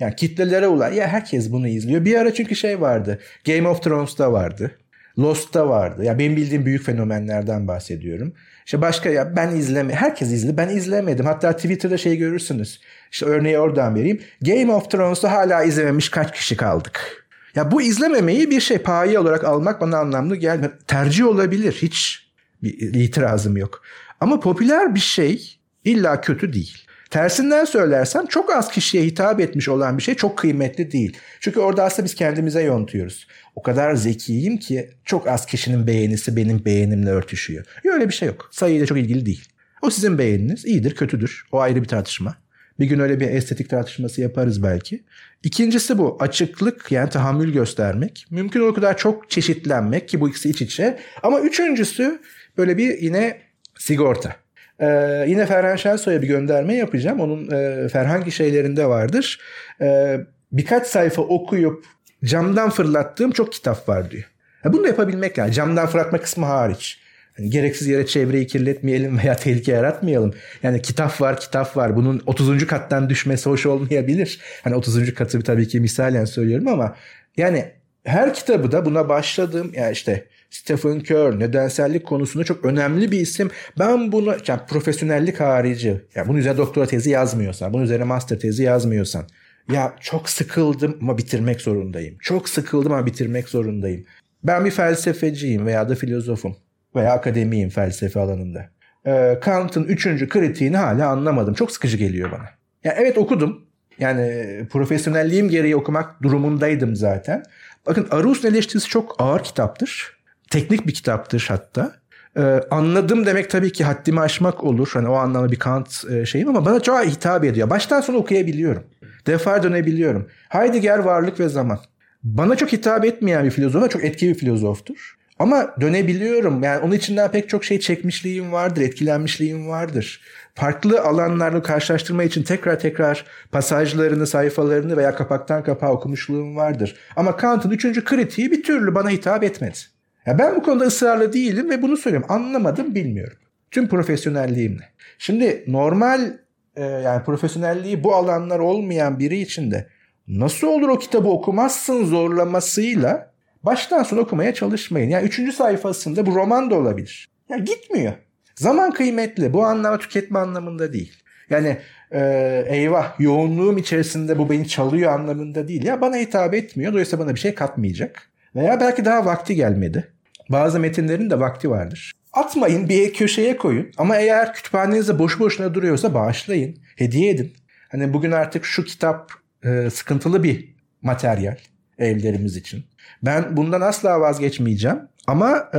[0.01, 2.05] Yani kitlelere ulan ya herkes bunu izliyor.
[2.05, 3.19] Bir ara çünkü şey vardı.
[3.47, 4.79] Game of Thrones'ta vardı.
[5.19, 6.01] Lost'ta vardı.
[6.01, 8.33] Ya yani benim bildiğim büyük fenomenlerden bahsediyorum.
[8.67, 11.27] İşte başka ya ben izleme herkes izli ben izlemedim.
[11.27, 12.81] Hatta Twitter'da şey görürsünüz.
[13.13, 14.21] İşte örneği oradan vereyim.
[14.43, 17.27] Game of Thrones'u hala izlememiş kaç kişi kaldık.
[17.55, 20.73] Ya bu izlememeyi bir şey payi olarak almak bana anlamlı gelmiyor.
[20.87, 21.73] Tercih olabilir.
[21.73, 22.29] Hiç
[22.63, 23.83] bir itirazım yok.
[24.21, 26.87] Ama popüler bir şey illa kötü değil.
[27.11, 31.17] Tersinden söylersem çok az kişiye hitap etmiş olan bir şey çok kıymetli değil.
[31.41, 33.27] Çünkü orada aslında biz kendimize yontuyoruz.
[33.57, 37.65] O kadar zekiyim ki çok az kişinin beğenisi benim beğenimle örtüşüyor.
[37.85, 38.49] Öyle bir şey yok.
[38.53, 39.49] Sayıyla çok ilgili değil.
[39.83, 41.47] O sizin beğeniniz iyidir kötüdür.
[41.53, 42.37] O ayrı bir tartışma.
[42.81, 45.05] Bir gün öyle bir estetik tartışması yaparız belki.
[45.43, 48.27] İkincisi bu açıklık yani tahammül göstermek.
[48.31, 50.99] Mümkün o kadar çok çeşitlenmek ki bu ikisi iç içe.
[51.23, 52.21] Ama üçüncüsü
[52.59, 53.41] böyle bir yine
[53.79, 54.37] sigorta.
[54.81, 57.21] Ee, yine Ferhan Şensoy'a bir gönderme yapacağım.
[57.21, 59.41] Onun e, Ferhangi şeylerinde vardır.
[59.81, 60.21] Ee,
[60.53, 61.85] birkaç sayfa okuyup
[62.27, 64.25] camdan fırlattığım çok kitap var diyor.
[64.65, 67.01] Ya bunu da yapabilmek yani camdan fırlatma kısmı hariç.
[67.39, 70.35] Yani gereksiz yere çevreyi kirletmeyelim veya tehlike yaratmayalım.
[70.63, 71.97] Yani kitap var, kitap var.
[71.97, 72.67] Bunun 30.
[72.67, 74.41] kattan düşmesi hoş olmayabilir.
[74.65, 75.15] Hani 30.
[75.15, 76.97] katı tabii ki misalen söylüyorum ama
[77.37, 77.65] yani
[78.05, 83.21] her kitabı da buna başladığım ya yani işte Stephen Kerr nedensellik konusunda çok önemli bir
[83.21, 83.51] isim.
[83.79, 88.63] Ben bunu yani profesyonellik harici yani bunun üzerine doktora tezi yazmıyorsan, bunun üzerine master tezi
[88.63, 89.27] yazmıyorsan
[89.73, 92.17] ya çok sıkıldım ama bitirmek zorundayım.
[92.21, 94.05] Çok sıkıldım ama bitirmek zorundayım.
[94.45, 96.57] Ben bir felsefeciyim veya da filozofum
[96.95, 98.71] veya akademiyim felsefe alanında.
[99.07, 101.55] Ee, Kant'ın üçüncü kritiğini hala anlamadım.
[101.55, 102.49] Çok sıkıcı geliyor bana.
[102.85, 103.67] Yani evet okudum.
[103.99, 107.43] Yani profesyonelliğim gereği okumak durumundaydım zaten.
[107.87, 110.17] Bakın Arus'un eleştirisi çok ağır kitaptır
[110.51, 111.93] teknik bir kitaptır hatta.
[112.37, 114.91] Ee, anladım demek tabii ki haddimi aşmak olur.
[114.93, 117.71] Hani o anlamda bir Kant e, şeyim ama bana çok hitap ediyor.
[117.71, 118.83] Baştan sona okuyabiliyorum.
[119.27, 120.29] Defa dönebiliyorum.
[120.49, 121.79] Heidegger varlık ve zaman.
[122.23, 125.17] Bana çok hitap etmeyen bir filozof çok etkili bir filozoftur.
[125.39, 126.63] Ama dönebiliyorum.
[126.63, 130.21] Yani onun içinden pek çok şey çekmişliğim vardır, etkilenmişliğim vardır.
[130.55, 136.97] Farklı alanlarla karşılaştırma için tekrar tekrar pasajlarını, sayfalarını veya kapaktan kapağa okumuşluğum vardır.
[137.17, 139.79] Ama Kant'ın üçüncü kritiği bir türlü bana hitap etmedi.
[140.27, 142.29] Ya ben bu konuda ısrarlı değilim ve bunu söylüyorum.
[142.31, 143.37] Anlamadım bilmiyorum.
[143.71, 144.85] Tüm profesyonelliğimle.
[145.19, 146.33] Şimdi normal
[146.77, 149.87] e, yani profesyonelliği bu alanlar olmayan biri için de
[150.29, 153.37] nasıl olur o kitabı okumazsın zorlamasıyla
[153.67, 155.11] Baştan sona okumaya çalışmayın.
[155.11, 157.29] Yani üçüncü sayfasında bu roman da olabilir.
[157.49, 158.13] Ya gitmiyor.
[158.55, 159.53] Zaman kıymetli.
[159.53, 161.13] Bu anlamda tüketme anlamında değil.
[161.51, 161.77] Yani
[162.11, 162.21] e,
[162.69, 165.85] eyvah yoğunluğum içerisinde bu beni çalıyor anlamında değil.
[165.85, 166.93] Ya bana hitap etmiyor.
[166.93, 168.31] Dolayısıyla bana bir şey katmayacak.
[168.57, 170.09] Veya belki daha vakti gelmedi.
[170.49, 172.13] Bazı metinlerin de vakti vardır.
[172.33, 173.91] Atmayın bir köşeye koyun.
[173.99, 176.77] Ama eğer kütüphanenizde boş boşuna duruyorsa bağışlayın.
[176.97, 177.53] Hediye edin.
[177.89, 179.33] Hani bugün artık şu kitap
[179.65, 181.57] e, sıkıntılı bir materyal
[181.99, 182.85] evlerimiz için.
[183.23, 184.99] Ben bundan asla vazgeçmeyeceğim.
[185.27, 185.79] Ama e,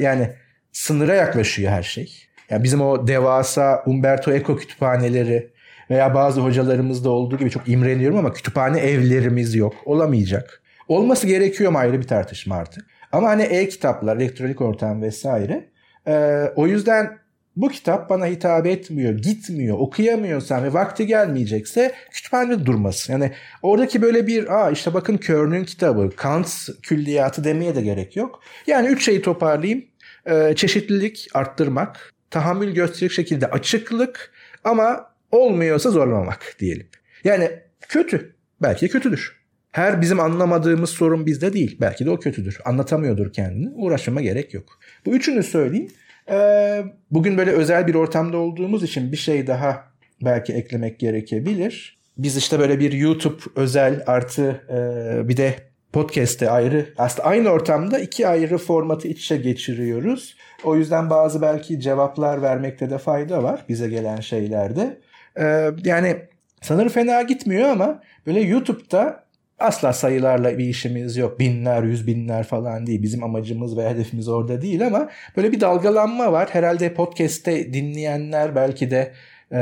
[0.00, 0.30] yani
[0.72, 2.12] sınıra yaklaşıyor her şey.
[2.50, 5.50] Yani bizim o devasa Umberto Eco kütüphaneleri
[5.90, 9.74] veya bazı hocalarımızda olduğu gibi çok imreniyorum ama kütüphane evlerimiz yok.
[9.84, 10.62] Olamayacak.
[10.88, 12.86] Olması gerekiyor mu ayrı bir tartışma artık.
[13.14, 15.68] Ama hani e-kitaplar, elektronik ortam vesaire.
[16.06, 17.18] E, o yüzden
[17.56, 23.12] bu kitap bana hitap etmiyor, gitmiyor, okuyamıyorsam ve vakti gelmeyecekse kütüphanede durmasın.
[23.12, 28.40] Yani oradaki böyle bir aa işte bakın Körn'ün kitabı, Kant külliyatı demeye de gerek yok.
[28.66, 29.84] Yani üç şeyi toparlayayım.
[30.26, 34.32] Ee, çeşitlilik arttırmak, tahammül gösterecek şekilde açıklık
[34.64, 36.86] ama olmuyorsa zorlamamak diyelim.
[37.24, 37.50] Yani
[37.88, 38.34] kötü.
[38.62, 39.43] Belki kötüdür.
[39.74, 41.76] Her bizim anlamadığımız sorun bizde değil.
[41.80, 42.58] Belki de o kötüdür.
[42.64, 43.70] Anlatamıyordur kendini.
[43.74, 44.78] Uğraşmama gerek yok.
[45.06, 45.88] Bu üçünü söyleyeyim.
[46.30, 49.84] Ee, bugün böyle özel bir ortamda olduğumuz için bir şey daha
[50.24, 51.98] belki eklemek gerekebilir.
[52.18, 55.54] Biz işte böyle bir YouTube özel artı e, bir de
[55.92, 60.36] podcast'te ayrı aslında aynı ortamda iki ayrı formatı iç içe geçiriyoruz.
[60.64, 65.00] O yüzden bazı belki cevaplar vermekte de fayda var bize gelen şeylerde.
[65.40, 66.16] Ee, yani
[66.60, 69.23] sanırım fena gitmiyor ama böyle YouTube'da
[69.64, 71.40] asla sayılarla bir işimiz yok.
[71.40, 73.02] Binler, yüz binler falan değil.
[73.02, 76.48] Bizim amacımız ve hedefimiz orada değil ama böyle bir dalgalanma var.
[76.52, 79.12] Herhalde podcast'te dinleyenler belki de
[79.52, 79.60] e,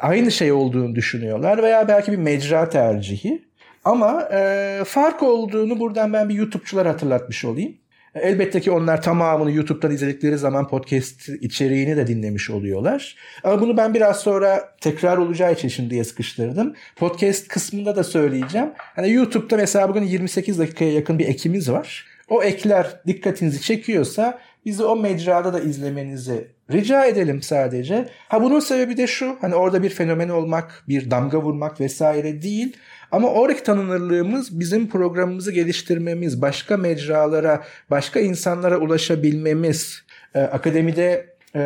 [0.00, 3.42] aynı şey olduğunu düşünüyorlar veya belki bir mecra tercihi.
[3.84, 7.74] Ama e, fark olduğunu buradan ben bir YouTube'çular hatırlatmış olayım.
[8.14, 13.16] Elbette ki onlar tamamını YouTube'dan izledikleri zaman podcast içeriğini de dinlemiş oluyorlar.
[13.44, 16.74] Ama bunu ben biraz sonra tekrar olacağı için şimdiye sıkıştırdım.
[16.96, 18.70] Podcast kısmında da söyleyeceğim.
[18.76, 22.06] Hani YouTube'da mesela bugün 28 dakikaya yakın bir ekimiz var.
[22.28, 28.08] O ekler dikkatinizi çekiyorsa bizi o mecrada da izlemenizi rica edelim sadece.
[28.28, 29.36] Ha bunun sebebi de şu.
[29.40, 32.76] Hani orada bir fenomen olmak, bir damga vurmak vesaire değil.
[33.12, 40.02] Ama oradaki tanınırlığımız bizim programımızı geliştirmemiz, başka mecralara, başka insanlara ulaşabilmemiz,
[40.34, 41.62] e, akademide e,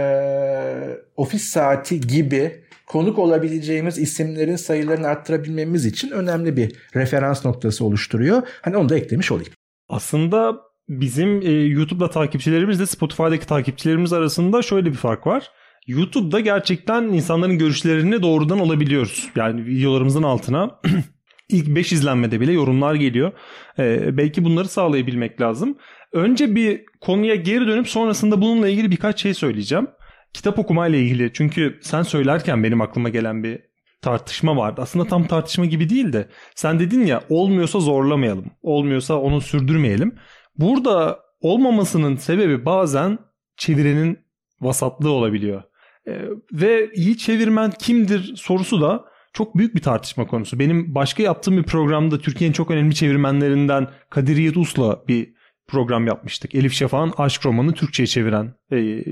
[1.16, 8.42] ofis saati gibi konuk olabileceğimiz isimlerin sayılarını arttırabilmemiz için önemli bir referans noktası oluşturuyor.
[8.62, 9.52] Hani onu da eklemiş olayım.
[9.88, 10.56] Aslında
[10.88, 15.50] bizim e, YouTube'da takipçilerimizle Spotify'daki takipçilerimiz arasında şöyle bir fark var.
[15.86, 19.28] YouTube'da gerçekten insanların görüşlerini doğrudan alabiliyoruz.
[19.36, 20.80] Yani videolarımızın altına
[21.54, 23.32] ilk 5 izlenmede bile yorumlar geliyor.
[23.78, 25.78] Ee, belki bunları sağlayabilmek lazım.
[26.12, 29.86] Önce bir konuya geri dönüp sonrasında bununla ilgili birkaç şey söyleyeceğim.
[30.32, 33.60] Kitap okumayla ilgili çünkü sen söylerken benim aklıma gelen bir
[34.02, 34.80] tartışma vardı.
[34.82, 38.50] Aslında tam tartışma gibi değil de sen dedin ya olmuyorsa zorlamayalım.
[38.62, 40.14] Olmuyorsa onu sürdürmeyelim.
[40.58, 43.18] Burada olmamasının sebebi bazen
[43.56, 44.18] çevirenin
[44.60, 45.62] vasatlığı olabiliyor.
[46.08, 46.20] Ee,
[46.52, 50.58] ve iyi çevirmen kimdir sorusu da çok büyük bir tartışma konusu.
[50.58, 55.34] Benim başka yaptığım bir programda Türkiye'nin çok önemli çevirmenlerinden Kadir Yiğit Us'la bir
[55.66, 56.54] program yapmıştık.
[56.54, 59.04] Elif Şafak'ın aşk romanı Türkçe'ye çeviren e,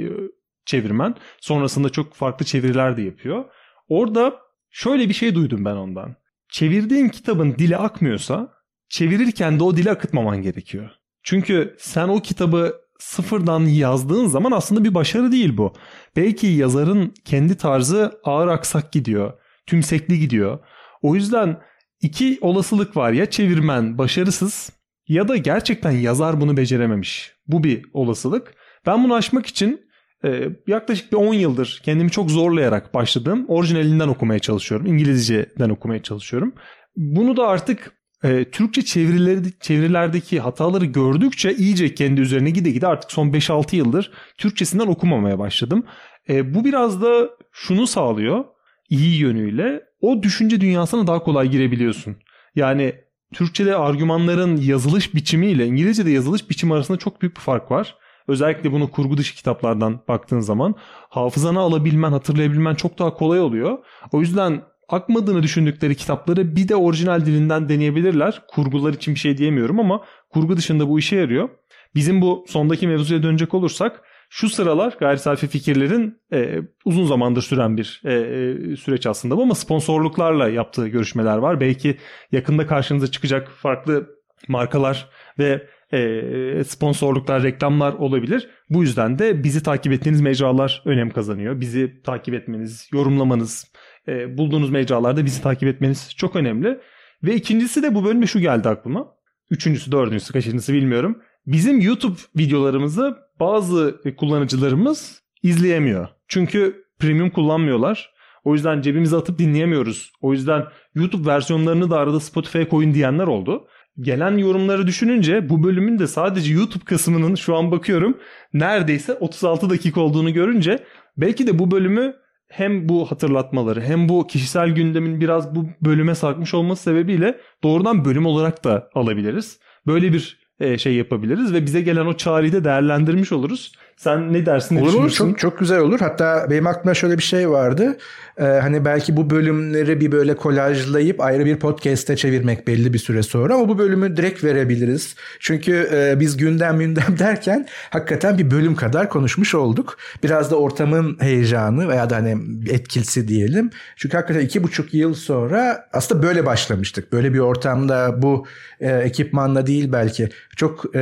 [0.64, 1.14] çevirmen.
[1.40, 3.44] Sonrasında çok farklı çeviriler de yapıyor.
[3.88, 4.36] Orada
[4.70, 6.16] şöyle bir şey duydum ben ondan.
[6.48, 8.52] Çevirdiğin kitabın dili akmıyorsa
[8.88, 10.90] çevirirken de o dili akıtmaman gerekiyor.
[11.22, 15.72] Çünkü sen o kitabı sıfırdan yazdığın zaman aslında bir başarı değil bu.
[16.16, 19.32] Belki yazarın kendi tarzı ağır aksak gidiyor
[19.66, 20.58] tümsekli gidiyor.
[21.02, 21.60] O yüzden
[22.00, 24.70] iki olasılık var ya çevirmen başarısız
[25.08, 27.32] ya da gerçekten yazar bunu becerememiş.
[27.46, 28.54] Bu bir olasılık.
[28.86, 29.80] Ben bunu aşmak için
[30.24, 33.44] e, yaklaşık bir 10 yıldır kendimi çok zorlayarak başladım.
[33.48, 34.86] Orijinalinden okumaya çalışıyorum.
[34.86, 36.54] İngilizceden okumaya çalışıyorum.
[36.96, 37.92] Bunu da artık
[38.24, 44.12] e, Türkçe çevirileri, çevirilerdeki hataları gördükçe iyice kendi üzerine gide gide artık son 5-6 yıldır
[44.38, 45.86] Türkçesinden okumamaya başladım.
[46.28, 48.44] E, bu biraz da şunu sağlıyor
[48.92, 52.16] iyi yönüyle o düşünce dünyasına daha kolay girebiliyorsun.
[52.54, 52.94] Yani
[53.34, 57.96] Türkçe'de argümanların yazılış biçimiyle İngilizce'de yazılış biçimi arasında çok büyük bir fark var.
[58.28, 60.74] Özellikle bunu kurgu dışı kitaplardan baktığın zaman
[61.10, 63.78] hafızana alabilmen, hatırlayabilmen çok daha kolay oluyor.
[64.12, 68.42] O yüzden akmadığını düşündükleri kitapları bir de orijinal dilinden deneyebilirler.
[68.48, 71.48] Kurgular için bir şey diyemiyorum ama kurgu dışında bu işe yarıyor.
[71.94, 74.02] Bizim bu sondaki mevzuya dönecek olursak
[74.34, 79.42] şu sıralar gayri safi fikirlerin e, uzun zamandır süren bir e, e, süreç aslında bu
[79.42, 81.60] ama sponsorluklarla yaptığı görüşmeler var.
[81.60, 81.96] Belki
[82.32, 84.06] yakında karşınıza çıkacak farklı
[84.48, 88.48] markalar ve e, sponsorluklar, reklamlar olabilir.
[88.70, 91.60] Bu yüzden de bizi takip ettiğiniz mecralar önem kazanıyor.
[91.60, 93.72] Bizi takip etmeniz, yorumlamanız,
[94.08, 96.80] e, bulduğunuz mecralarda bizi takip etmeniz çok önemli.
[97.22, 99.14] Ve ikincisi de bu bölümde şu geldi aklıma.
[99.50, 101.22] Üçüncüsü, dördüncüsü, kaçıncısı bilmiyorum.
[101.46, 106.08] Bizim YouTube videolarımızı bazı kullanıcılarımız izleyemiyor.
[106.28, 108.12] Çünkü premium kullanmıyorlar.
[108.44, 110.12] O yüzden cebimize atıp dinleyemiyoruz.
[110.20, 110.64] O yüzden
[110.94, 113.66] YouTube versiyonlarını da arada Spotify'a koyun diyenler oldu.
[114.00, 118.18] Gelen yorumları düşününce bu bölümün de sadece YouTube kısmının şu an bakıyorum
[118.52, 120.78] neredeyse 36 dakika olduğunu görünce
[121.16, 122.14] belki de bu bölümü
[122.48, 128.26] hem bu hatırlatmaları hem bu kişisel gündemin biraz bu bölüme sarkmış olması sebebiyle doğrudan bölüm
[128.26, 129.58] olarak da alabiliriz.
[129.86, 130.41] Böyle bir e,
[130.78, 133.72] şey yapabiliriz ve bize gelen o çağrıyı da değerlendirmiş oluruz.
[133.96, 134.76] Sen ne dersin?
[134.76, 136.00] olur olur çok, çok güzel olur.
[136.00, 137.96] Hatta benim aklımda şöyle bir şey vardı.
[138.38, 143.22] Ee, hani belki bu bölümleri bir böyle kolajlayıp ayrı bir podcast'e çevirmek belli bir süre
[143.22, 145.14] sonra ama bu bölümü direkt verebiliriz.
[145.40, 149.98] Çünkü e, biz gündem gündem derken hakikaten bir bölüm kadar konuşmuş olduk.
[150.22, 152.38] Biraz da ortamın heyecanı veya da hani
[152.70, 153.70] etkilisi diyelim.
[153.96, 157.12] Çünkü hakikaten iki buçuk yıl sonra aslında böyle başlamıştık.
[157.12, 158.46] Böyle bir ortamda bu
[158.80, 160.98] e, ekipmanla değil belki çok e,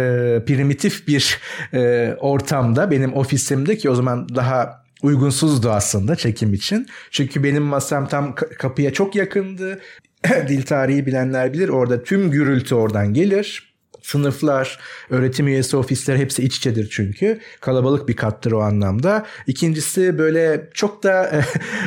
[0.46, 1.38] primitif bir
[1.74, 6.86] e, ortamda benim ofisimde ki o zaman daha uygunsuzdu aslında çekim için.
[7.10, 9.80] Çünkü benim masam tam kapıya çok yakındı.
[10.48, 13.69] Dil tarihi bilenler bilir orada tüm gürültü oradan gelir
[14.02, 14.78] sınıflar,
[15.10, 17.40] öğretim üyesi ofisler hepsi iç içedir çünkü.
[17.60, 19.26] Kalabalık bir kattır o anlamda.
[19.46, 21.44] İkincisi böyle çok da e,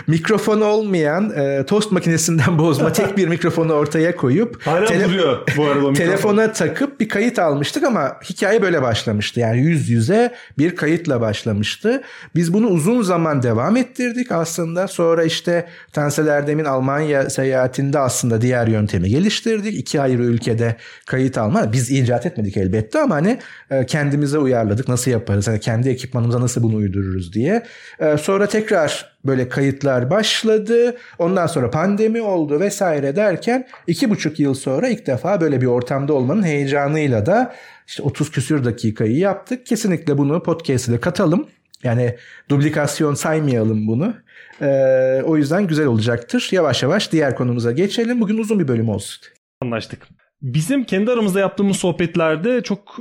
[0.07, 5.65] mikrofon olmayan e, tost makinesinden bozma tek bir mikrofonu ortaya koyup Hala tele- duruyor bu
[5.65, 9.39] arada telefona takıp bir kayıt almıştık ama hikaye böyle başlamıştı.
[9.39, 12.01] Yani yüz yüze bir kayıtla başlamıştı.
[12.35, 14.87] Biz bunu uzun zaman devam ettirdik aslında.
[14.87, 19.79] Sonra işte Tansel Erdem'in Almanya seyahatinde aslında diğer yöntemi geliştirdik.
[19.79, 21.73] İki ayrı ülkede kayıt alma.
[21.73, 23.39] Biz icat etmedik elbette ama hani
[23.71, 24.87] e, kendimize uyarladık.
[24.87, 25.47] Nasıl yaparız?
[25.47, 27.63] Hani kendi ekipmanımıza nasıl bunu uydururuz diye.
[27.99, 30.95] E, sonra tekrar böyle kayıtlar başladı.
[31.19, 36.13] Ondan sonra pandemi oldu vesaire derken iki buçuk yıl sonra ilk defa böyle bir ortamda
[36.13, 37.55] olmanın heyecanıyla da
[37.87, 39.65] işte 30 küsür dakikayı yaptık.
[39.65, 41.47] Kesinlikle bunu podcast'e katalım.
[41.83, 42.15] Yani
[42.49, 44.13] duplikasyon saymayalım bunu.
[44.61, 46.49] Ee, o yüzden güzel olacaktır.
[46.51, 48.21] Yavaş yavaş diğer konumuza geçelim.
[48.21, 49.23] Bugün uzun bir bölüm olsun.
[49.61, 50.07] Anlaştık.
[50.43, 52.97] Bizim kendi aramızda yaptığımız sohbetlerde çok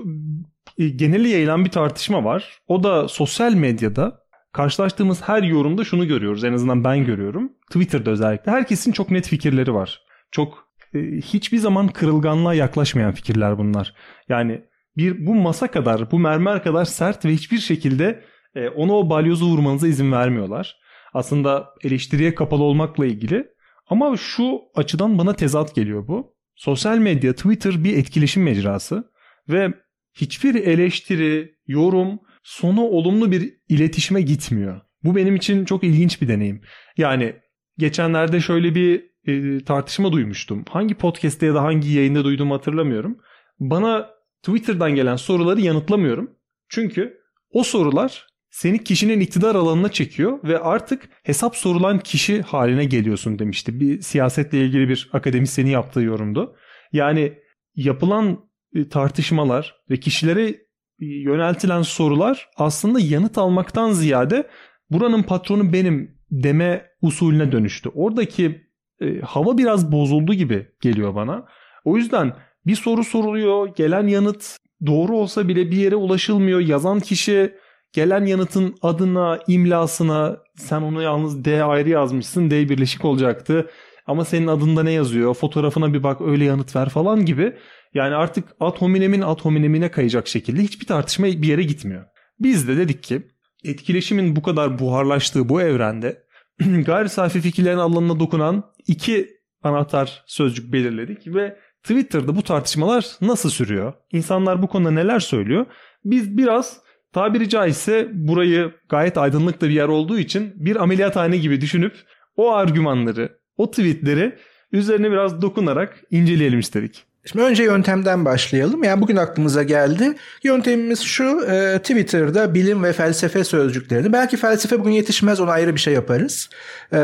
[0.79, 2.59] e, geneli yayılan bir tartışma var.
[2.67, 6.45] O da sosyal medyada karşılaştığımız her yorumda şunu görüyoruz.
[6.45, 7.53] En azından ben görüyorum.
[7.67, 8.53] Twitter'da özellikle.
[8.53, 10.03] Herkesin çok net fikirleri var.
[10.31, 13.95] Çok e, hiçbir zaman kırılganlığa yaklaşmayan fikirler bunlar.
[14.29, 14.65] Yani
[14.97, 18.25] bir bu masa kadar, bu mermer kadar sert ve hiçbir şekilde
[18.55, 20.77] e, ona o balyozu vurmanıza izin vermiyorlar.
[21.15, 23.47] Aslında eleştiriye kapalı olmakla ilgili.
[23.87, 26.35] Ama şu açıdan bana tezat geliyor bu.
[26.55, 29.13] Sosyal medya, Twitter bir etkileşim mecrası
[29.49, 29.75] ve
[30.15, 34.81] hiçbir eleştiri, yorum sonu olumlu bir iletişime gitmiyor.
[35.05, 36.63] Bu benim için çok ilginç bir deneyim.
[36.97, 37.37] Yani
[37.79, 40.65] geçenlerde şöyle bir e, tartışma duymuştum.
[40.71, 43.19] Hangi podcast'te ya da hangi yayında duyduğumu hatırlamıyorum.
[43.61, 44.11] Bana
[44.43, 46.31] Twitter'dan gelen soruları yanıtlamıyorum.
[46.69, 47.19] Çünkü
[47.51, 53.81] o sorular seni kişinin iktidar alanına çekiyor ve artık hesap sorulan kişi haline geliyorsun demişti.
[53.81, 56.57] Bir siyasetle ilgili bir akademisyenin yaptığı yorumdu.
[56.93, 57.33] Yani
[57.75, 58.39] yapılan
[58.75, 60.57] e, tartışmalar ve kişilere e,
[60.99, 64.49] yöneltilen sorular aslında yanıt almaktan ziyade
[64.91, 67.89] buranın patronu benim deme usulüne dönüştü.
[67.89, 68.67] Oradaki
[69.01, 71.47] e, hava biraz bozuldu gibi geliyor bana.
[71.85, 72.37] O yüzden
[72.67, 76.61] bir soru soruluyor, gelen yanıt doğru olsa bile bir yere ulaşılmıyor.
[76.61, 77.62] Yazan kişi
[77.93, 82.51] gelen yanıtın adına, imlasına sen onu yalnız D ayrı yazmışsın.
[82.51, 83.71] D birleşik olacaktı.
[84.07, 85.35] Ama senin adında ne yazıyor?
[85.35, 87.57] Fotoğrafına bir bak öyle yanıt ver falan gibi.
[87.95, 92.05] Yani artık ad hominemin ad hominemine kayacak şekilde hiçbir tartışma bir yere gitmiyor.
[92.41, 93.23] Biz de dedik ki
[93.65, 96.23] etkileşimin bu kadar buharlaştığı bu evrende
[96.87, 99.29] gayri safi fikirlerin alanına dokunan iki
[99.63, 103.93] anahtar sözcük belirledik ve Twitter'da bu tartışmalar nasıl sürüyor?
[104.13, 105.67] İnsanlar bu konuda neler söylüyor?
[106.05, 106.81] Biz biraz
[107.13, 111.95] tabiri caizse burayı gayet aydınlık da bir yer olduğu için bir ameliyathane gibi düşünüp
[112.37, 114.39] o argümanları, o tweetleri
[114.73, 117.05] üzerine biraz dokunarak inceleyelim istedik.
[117.25, 118.85] Şimdi önce yöntemden başlayalım.
[118.85, 120.15] Yani bugün aklımıza geldi.
[120.43, 121.45] Yöntemimiz şu.
[121.51, 124.13] E, Twitter'da bilim ve felsefe sözcüklerini.
[124.13, 126.51] Belki felsefe bugün yetişmez ona ayrı bir şey yaparız.
[126.93, 126.99] E,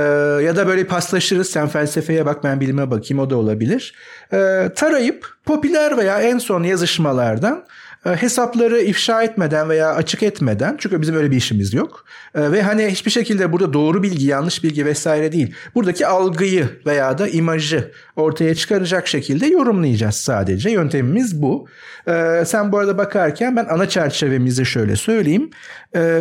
[0.45, 1.51] ya da böyle paslaşırız.
[1.51, 3.95] Sen felsefeye bak ben bilime bakayım o da olabilir.
[4.33, 7.64] E, tarayıp popüler veya en son yazışmalardan
[8.05, 12.05] hesapları ifşa etmeden veya açık etmeden çünkü bizim öyle bir işimiz yok.
[12.34, 15.55] E, ve hani hiçbir şekilde burada doğru bilgi, yanlış bilgi vesaire değil.
[15.74, 20.70] Buradaki algıyı veya da imajı ortaya çıkaracak şekilde yorumlayacağız sadece.
[20.70, 21.68] Yöntemimiz bu.
[22.09, 25.51] E, sen bu arada bakarken ben ana çerçevemizi şöyle söyleyeyim.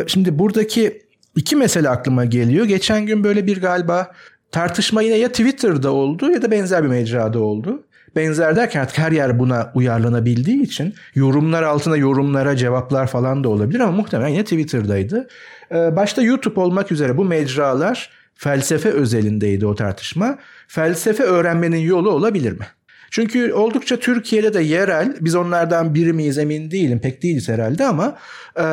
[0.06, 1.02] Şimdi buradaki
[1.36, 2.64] iki mesele aklıma geliyor.
[2.64, 4.12] Geçen gün böyle bir galiba
[4.52, 7.82] tartışma yine ya Twitter'da oldu ya da benzer bir mecrada oldu.
[8.18, 13.80] Benzer derken artık her yer buna uyarlanabildiği için yorumlar altına yorumlara cevaplar falan da olabilir
[13.80, 15.28] ama muhtemelen yine Twitter'daydı.
[15.72, 20.38] Ee, başta YouTube olmak üzere bu mecralar felsefe özelindeydi o tartışma.
[20.68, 22.66] Felsefe öğrenmenin yolu olabilir mi?
[23.10, 28.18] Çünkü oldukça Türkiye'de de yerel, biz onlardan biri miyiz emin değilim, pek değiliz herhalde ama
[28.60, 28.64] e,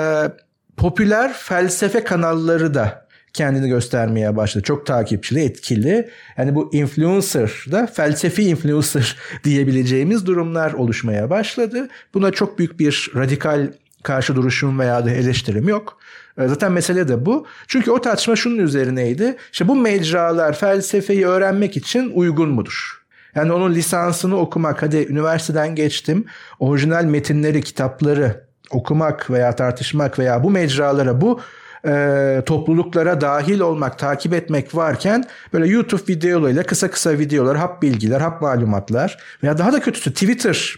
[0.78, 3.05] popüler felsefe kanalları da
[3.36, 4.64] kendini göstermeye başladı.
[4.64, 6.10] Çok takipçili, etkili.
[6.38, 11.88] Yani bu influencer da felsefi influencer diyebileceğimiz durumlar oluşmaya başladı.
[12.14, 13.68] Buna çok büyük bir radikal
[14.04, 15.98] karşı duruşum veya da eleştirim yok.
[16.38, 17.48] E, zaten mesele de bu.
[17.68, 19.38] Çünkü o tartışma şunun üzerineydi.
[19.52, 23.02] İşte bu mecralar felsefeyi öğrenmek için uygun mudur?
[23.36, 26.26] Yani onun lisansını okumak, hadi üniversiteden geçtim,
[26.60, 31.42] orijinal metinleri, kitapları okumak veya tartışmak veya bu mecralara, bu
[31.86, 35.24] e, topluluklara dahil olmak, takip etmek varken
[35.54, 40.76] böyle YouTube videolarıyla kısa kısa videolar, hap bilgiler, hap malumatlar veya daha da kötüsü Twitter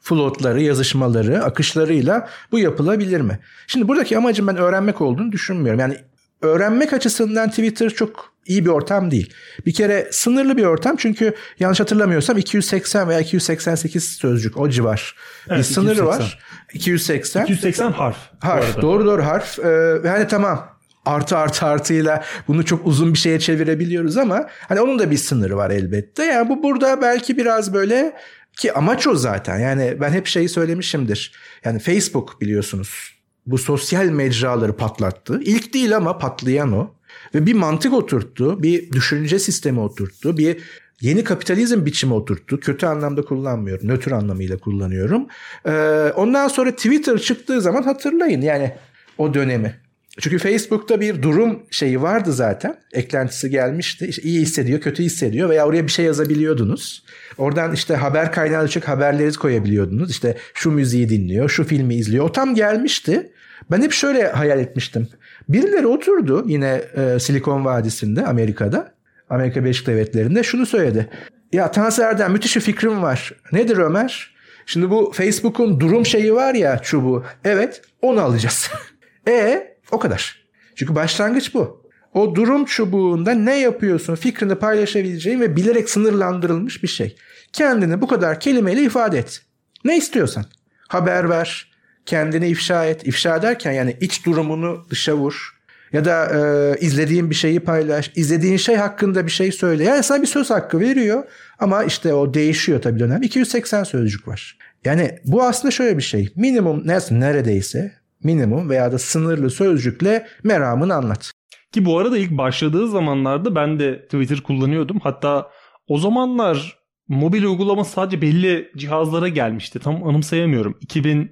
[0.00, 3.38] flotları, yazışmaları, akışlarıyla bu yapılabilir mi?
[3.66, 5.80] Şimdi buradaki amacım ben öğrenmek olduğunu düşünmüyorum.
[5.80, 5.96] Yani
[6.42, 9.32] öğrenmek açısından Twitter çok iyi bir ortam değil.
[9.66, 15.16] Bir kere sınırlı bir ortam çünkü yanlış hatırlamıyorsam 280 veya 288 sözcük o civar.
[15.48, 16.38] Evet, bir sınırı var.
[16.72, 17.44] 280.
[17.44, 18.16] 280 harf.
[18.40, 18.82] Harf.
[18.82, 19.58] Doğru doğru harf.
[19.58, 20.68] Ee, yani tamam
[21.04, 25.56] artı artı artıyla bunu çok uzun bir şeye çevirebiliyoruz ama hani onun da bir sınırı
[25.56, 26.24] var elbette.
[26.24, 28.16] Yani bu burada belki biraz böyle
[28.56, 29.58] ki amaç o zaten.
[29.58, 31.32] Yani ben hep şeyi söylemişimdir.
[31.64, 35.40] Yani Facebook biliyorsunuz bu sosyal mecraları patlattı.
[35.44, 36.94] İlk değil ama patlayan o.
[37.34, 40.56] Ve bir mantık oturttu, bir düşünce sistemi oturttu, bir
[41.00, 42.60] yeni kapitalizm biçimi oturttu.
[42.60, 45.26] Kötü anlamda kullanmıyorum, nötr anlamıyla kullanıyorum.
[45.66, 45.72] Ee,
[46.16, 48.74] ondan sonra Twitter çıktığı zaman hatırlayın yani
[49.18, 49.82] o dönemi.
[50.20, 52.76] Çünkü Facebook'ta bir durum şeyi vardı zaten.
[52.92, 54.06] Eklentisi gelmişti.
[54.06, 57.04] İşte iyi hissediyor, kötü hissediyor veya oraya bir şey yazabiliyordunuz.
[57.38, 60.10] Oradan işte haber kaynağı açık haberleri koyabiliyordunuz.
[60.10, 62.24] İşte şu müziği dinliyor, şu filmi izliyor.
[62.24, 63.31] O tam gelmişti.
[63.70, 65.08] Ben hep şöyle hayal etmiştim.
[65.48, 68.94] Birileri oturdu yine e, Silikon Vadisi'nde Amerika'da.
[69.30, 71.08] Amerika Birleşik Devletleri'nde şunu söyledi.
[71.52, 73.32] Ya Tansu Erdem müthiş bir fikrim var.
[73.52, 74.34] Nedir Ömer?
[74.66, 77.24] Şimdi bu Facebook'un durum şeyi var ya çubuğu.
[77.44, 78.70] Evet onu alacağız.
[79.28, 80.42] e o kadar.
[80.74, 81.82] Çünkü başlangıç bu.
[82.14, 87.16] O durum çubuğunda ne yapıyorsun fikrini paylaşabileceğin ve bilerek sınırlandırılmış bir şey.
[87.52, 89.42] Kendini bu kadar kelimeyle ifade et.
[89.84, 90.44] Ne istiyorsan.
[90.88, 91.71] Haber ver,
[92.06, 93.06] kendini ifşa et.
[93.06, 95.62] İfşa derken yani iç durumunu dışa vur.
[95.92, 98.12] Ya da e, izlediğin bir şeyi paylaş.
[98.14, 99.84] İzlediğin şey hakkında bir şey söyle.
[99.84, 101.24] Yani sana bir söz hakkı veriyor
[101.58, 103.22] ama işte o değişiyor tabii dönem.
[103.22, 104.58] 280 sözcük var.
[104.84, 106.32] Yani bu aslında şöyle bir şey.
[106.36, 107.92] Minimum neredeyse
[108.24, 111.32] minimum veya da sınırlı sözcükle meramını anlat.
[111.72, 115.00] Ki bu arada ilk başladığı zamanlarda ben de Twitter kullanıyordum.
[115.02, 115.50] Hatta
[115.88, 116.78] o zamanlar
[117.08, 119.78] mobil uygulama sadece belli cihazlara gelmişti.
[119.78, 120.78] Tam anımsayamıyorum.
[120.80, 121.30] 2000 ee,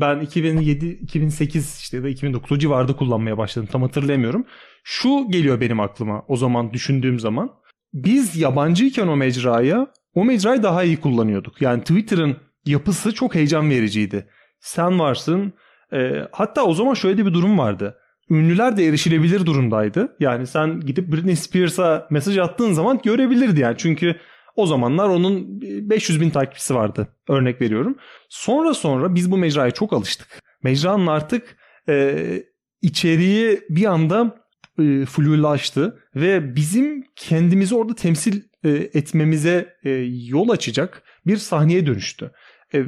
[0.00, 3.68] ben 2007 2008 işte ya da 2009 civarında kullanmaya başladım.
[3.72, 4.44] Tam hatırlayamıyorum.
[4.84, 7.50] Şu geliyor benim aklıma o zaman düşündüğüm zaman.
[7.92, 11.62] Biz yabancıyken o mecraya o mecrayı daha iyi kullanıyorduk.
[11.62, 14.26] Yani Twitter'ın yapısı çok heyecan vericiydi.
[14.60, 15.52] Sen varsın.
[15.92, 17.96] E, hatta o zaman şöyle bir durum vardı.
[18.30, 20.16] Ünlüler de erişilebilir durumdaydı.
[20.20, 23.74] Yani sen gidip Britney Spears'a mesaj attığın zaman görebilirdi yani.
[23.78, 24.16] Çünkü
[24.58, 27.08] o zamanlar onun 500 bin takipçisi vardı.
[27.28, 27.96] Örnek veriyorum.
[28.28, 30.42] Sonra sonra biz bu mecraya çok alıştık.
[30.62, 31.56] Mecranın artık
[31.88, 32.42] e,
[32.82, 34.44] içeriği bir anda
[34.78, 39.90] e, flulaştı ve bizim kendimizi orada temsil e, etmemize e,
[40.26, 42.30] yol açacak bir sahneye dönüştü.
[42.74, 42.84] E,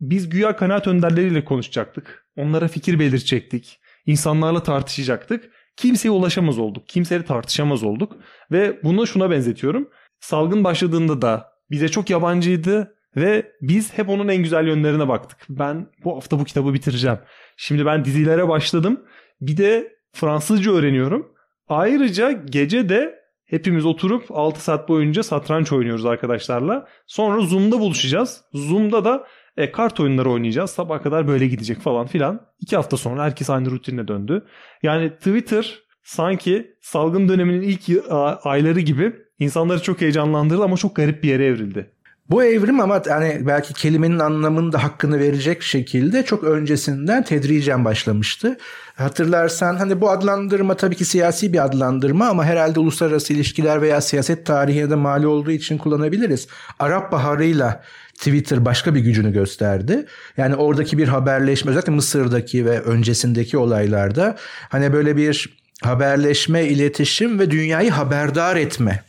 [0.00, 2.26] biz güya kanaat önderleriyle konuşacaktık.
[2.36, 3.80] Onlara fikir belirtecektik.
[4.06, 5.50] İnsanlarla tartışacaktık.
[5.76, 6.88] Kimseye ulaşamaz olduk.
[6.88, 8.16] Kimseyle tartışamaz olduk.
[8.52, 9.88] Ve bunu şuna benzetiyorum
[10.22, 15.38] salgın başladığında da bize çok yabancıydı ve biz hep onun en güzel yönlerine baktık.
[15.48, 17.18] Ben bu hafta bu kitabı bitireceğim.
[17.56, 19.00] Şimdi ben dizilere başladım.
[19.40, 21.32] Bir de Fransızca öğreniyorum.
[21.68, 26.88] Ayrıca gece de hepimiz oturup 6 saat boyunca satranç oynuyoruz arkadaşlarla.
[27.06, 28.44] Sonra Zoom'da buluşacağız.
[28.52, 30.70] Zoom'da da e, kart oyunları oynayacağız.
[30.70, 32.46] Sabah kadar böyle gidecek falan filan.
[32.60, 34.44] İki hafta sonra herkes aynı rutinine döndü.
[34.82, 37.82] Yani Twitter sanki salgın döneminin ilk
[38.44, 39.12] ayları gibi
[39.42, 41.90] İnsanları çok heyecanlandırdı ama çok garip bir yere evrildi.
[42.30, 48.58] Bu evrim ama hani belki kelimenin anlamını da hakkını verecek şekilde çok öncesinden tedricen başlamıştı.
[48.94, 54.46] Hatırlarsan hani bu adlandırma tabii ki siyasi bir adlandırma ama herhalde uluslararası ilişkiler veya siyaset
[54.46, 56.48] tarihine de mali olduğu için kullanabiliriz.
[56.78, 57.82] Arap Baharı'yla
[58.14, 60.06] Twitter başka bir gücünü gösterdi.
[60.36, 64.36] Yani oradaki bir haberleşme özellikle Mısır'daki ve öncesindeki olaylarda
[64.68, 69.02] hani böyle bir haberleşme, iletişim ve dünyayı haberdar etme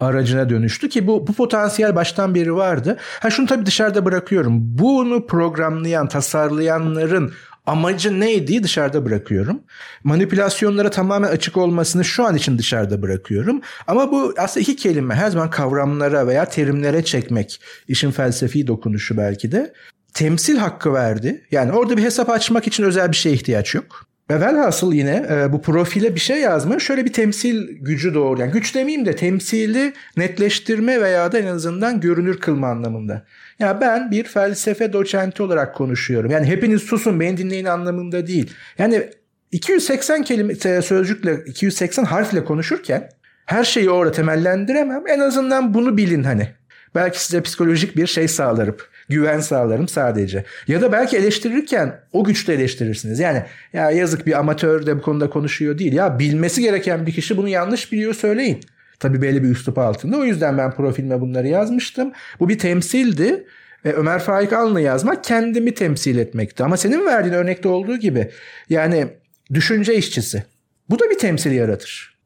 [0.00, 2.96] aracına dönüştü ki bu, bu potansiyel baştan beri vardı.
[3.20, 4.58] Ha şunu tabii dışarıda bırakıyorum.
[4.60, 7.32] Bunu programlayan, tasarlayanların
[7.66, 9.60] amacı neydi dışarıda bırakıyorum.
[10.04, 13.60] Manipülasyonlara tamamen açık olmasını şu an için dışarıda bırakıyorum.
[13.86, 19.52] Ama bu aslında iki kelime her zaman kavramlara veya terimlere çekmek işin felsefi dokunuşu belki
[19.52, 19.72] de.
[20.14, 21.46] Temsil hakkı verdi.
[21.50, 24.09] Yani orada bir hesap açmak için özel bir şeye ihtiyaç yok.
[24.30, 28.38] Ve velhasıl yine e, bu profile bir şey yazma şöyle bir temsil gücü doğuruyor.
[28.38, 33.12] Yani güç demeyeyim de temsili netleştirme veya da en azından görünür kılma anlamında.
[33.12, 33.22] Ya
[33.58, 36.30] yani ben bir felsefe doçenti olarak konuşuyorum.
[36.30, 38.52] Yani hepiniz susun beni dinleyin anlamında değil.
[38.78, 39.10] Yani
[39.52, 43.08] 280 kelime sözcükle 280 harfle konuşurken
[43.46, 45.02] her şeyi orada temellendiremem.
[45.08, 46.48] En azından bunu bilin hani.
[46.94, 48.76] Belki size psikolojik bir şey sağlarım
[49.10, 50.44] güven sağlarım sadece.
[50.66, 53.18] Ya da belki eleştirirken o güçle eleştirirsiniz.
[53.18, 53.42] Yani
[53.72, 55.92] ya yazık bir amatör de bu konuda konuşuyor değil.
[55.92, 58.60] Ya bilmesi gereken bir kişi bunu yanlış biliyor söyleyin.
[59.00, 60.16] Tabii belli bir üslup altında.
[60.16, 62.12] O yüzden ben profilime bunları yazmıştım.
[62.40, 63.46] Bu bir temsildi.
[63.84, 66.64] Ve Ömer Faik Aln'ı yazmak kendimi temsil etmekti.
[66.64, 68.30] Ama senin verdiğin örnekte olduğu gibi
[68.68, 69.06] yani
[69.54, 70.44] düşünce işçisi.
[70.90, 72.18] Bu da bir temsil yaratır.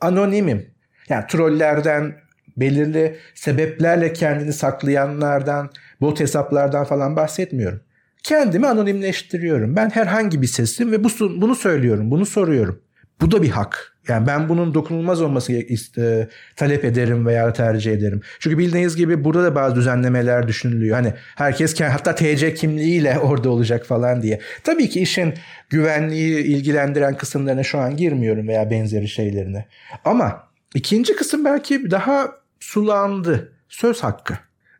[0.00, 0.66] Anonimim.
[1.08, 2.14] Yani trollerden,
[2.56, 7.80] belirli sebeplerle kendini saklayanlardan, bot hesaplardan falan bahsetmiyorum.
[8.22, 9.76] Kendimi anonimleştiriyorum.
[9.76, 12.82] Ben herhangi bir sesim ve bu, bunu söylüyorum, bunu soruyorum.
[13.20, 13.92] Bu da bir hak.
[14.08, 18.20] Yani ben bunun dokunulmaz olması e, talep ederim veya tercih ederim.
[18.40, 20.96] Çünkü bildiğiniz gibi burada da bazı düzenlemeler düşünülüyor.
[20.96, 24.40] Hani herkes hatta TC kimliğiyle orada olacak falan diye.
[24.64, 25.34] Tabii ki işin
[25.70, 29.66] güvenliği ilgilendiren kısımlarına şu an girmiyorum veya benzeri şeylerine.
[30.04, 33.52] Ama ikinci kısım belki daha sulandı.
[33.68, 34.34] Söz hakkı.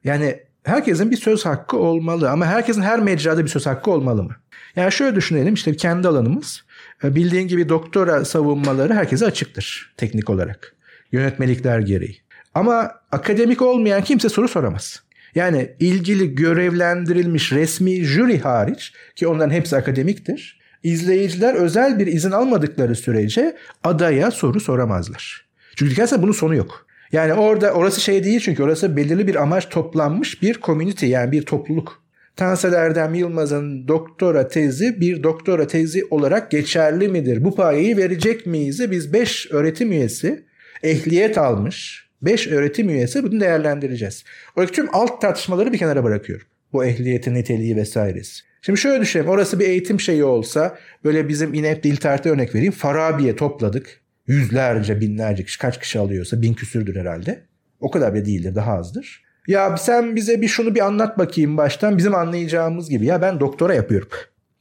[0.05, 4.37] Yani herkesin bir söz hakkı olmalı ama herkesin her mecrada bir söz hakkı olmalı mı?
[4.77, 6.65] Yani şöyle düşünelim işte kendi alanımız
[7.05, 10.75] e, bildiğin gibi doktora savunmaları herkese açıktır teknik olarak.
[11.13, 12.23] Yönetmelikler gereği.
[12.55, 15.03] Ama akademik olmayan kimse soru soramaz.
[15.35, 20.61] Yani ilgili görevlendirilmiş resmi jüri hariç ki onların hepsi akademiktir.
[20.83, 25.47] İzleyiciler özel bir izin almadıkları sürece adaya soru soramazlar.
[25.77, 26.87] Çünkü gerçekten bunun sonu yok.
[27.13, 31.43] Yani orada orası şey değil çünkü orası belirli bir amaç toplanmış bir community yani bir
[31.43, 32.03] topluluk.
[32.37, 37.45] Tansel Erdem Yılmaz'ın doktora tezi bir doktora tezi olarak geçerli midir?
[37.45, 38.91] Bu payeyi verecek miyiz?
[38.91, 40.45] Biz 5 öğretim üyesi
[40.83, 44.25] ehliyet almış 5 öğretim üyesi bunu değerlendireceğiz.
[44.57, 46.47] O tüm alt tartışmaları bir kenara bırakıyorum.
[46.73, 48.43] Bu ehliyetin niteliği vesairesi.
[48.63, 49.31] Şimdi şöyle düşünelim.
[49.31, 52.73] Orası bir eğitim şeyi olsa böyle bizim İNEP dil tarihi örnek vereyim.
[52.73, 57.47] Farabi'ye topladık yüzlerce binlerce kişi kaç kişi alıyorsa bin küsürdür herhalde.
[57.81, 59.23] O kadar bile değildir daha azdır.
[59.47, 63.07] Ya sen bize bir şunu bir anlat bakayım baştan bizim anlayacağımız gibi.
[63.07, 64.09] Ya ben doktora yapıyorum.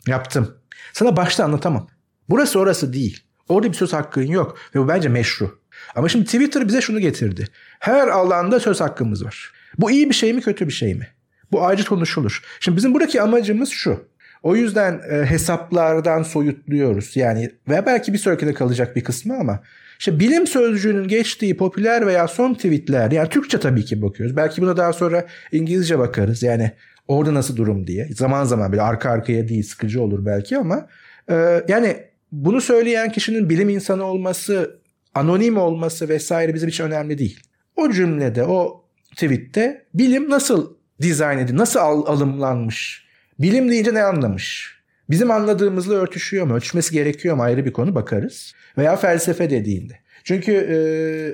[0.07, 0.57] Yaptım.
[0.93, 1.88] Sana başta anlatamam.
[2.30, 3.24] Burası orası değil.
[3.49, 5.62] Orada bir söz hakkın yok ve bu bence meşru.
[5.95, 7.47] Ama şimdi Twitter bize şunu getirdi.
[7.80, 9.51] Her alanda söz hakkımız var.
[9.78, 11.07] Bu iyi bir şey mi kötü bir şey mi?
[11.51, 12.43] Bu ayrıca konuşulur.
[12.59, 14.05] Şimdi bizim buradaki amacımız şu.
[14.44, 17.16] O yüzden e, hesaplardan soyutluyoruz.
[17.16, 19.60] Yani ve belki bir sonrakine kalacak bir kısmı ama
[20.00, 24.38] işte bilim sözcüğünün geçtiği popüler veya son tweetler yani Türkçe tabii ki bakıyoruz.
[24.38, 26.44] Belki buna daha sonra İngilizce bakarız.
[26.44, 26.72] Yani
[27.08, 28.08] orada nasıl durum diye.
[28.12, 30.88] Zaman zaman böyle arka arkaya değil sıkıcı olur belki ama
[31.30, 31.98] e, yani
[32.32, 34.80] bunu söyleyen kişinin bilim insanı olması,
[35.14, 37.39] anonim olması vesaire bizim için önemli değil.
[37.76, 43.06] O cümlede, o tweette bilim nasıl dizayn edildi, nasıl al, alımlanmış,
[43.42, 44.76] Bilim deyince ne anlamış?
[45.10, 46.56] Bizim anladığımızla örtüşüyor mu?
[46.56, 47.44] Ölçmesi gerekiyor mu?
[47.44, 48.54] Ayrı bir konu bakarız.
[48.78, 50.00] Veya felsefe dediğinde.
[50.24, 50.76] Çünkü e,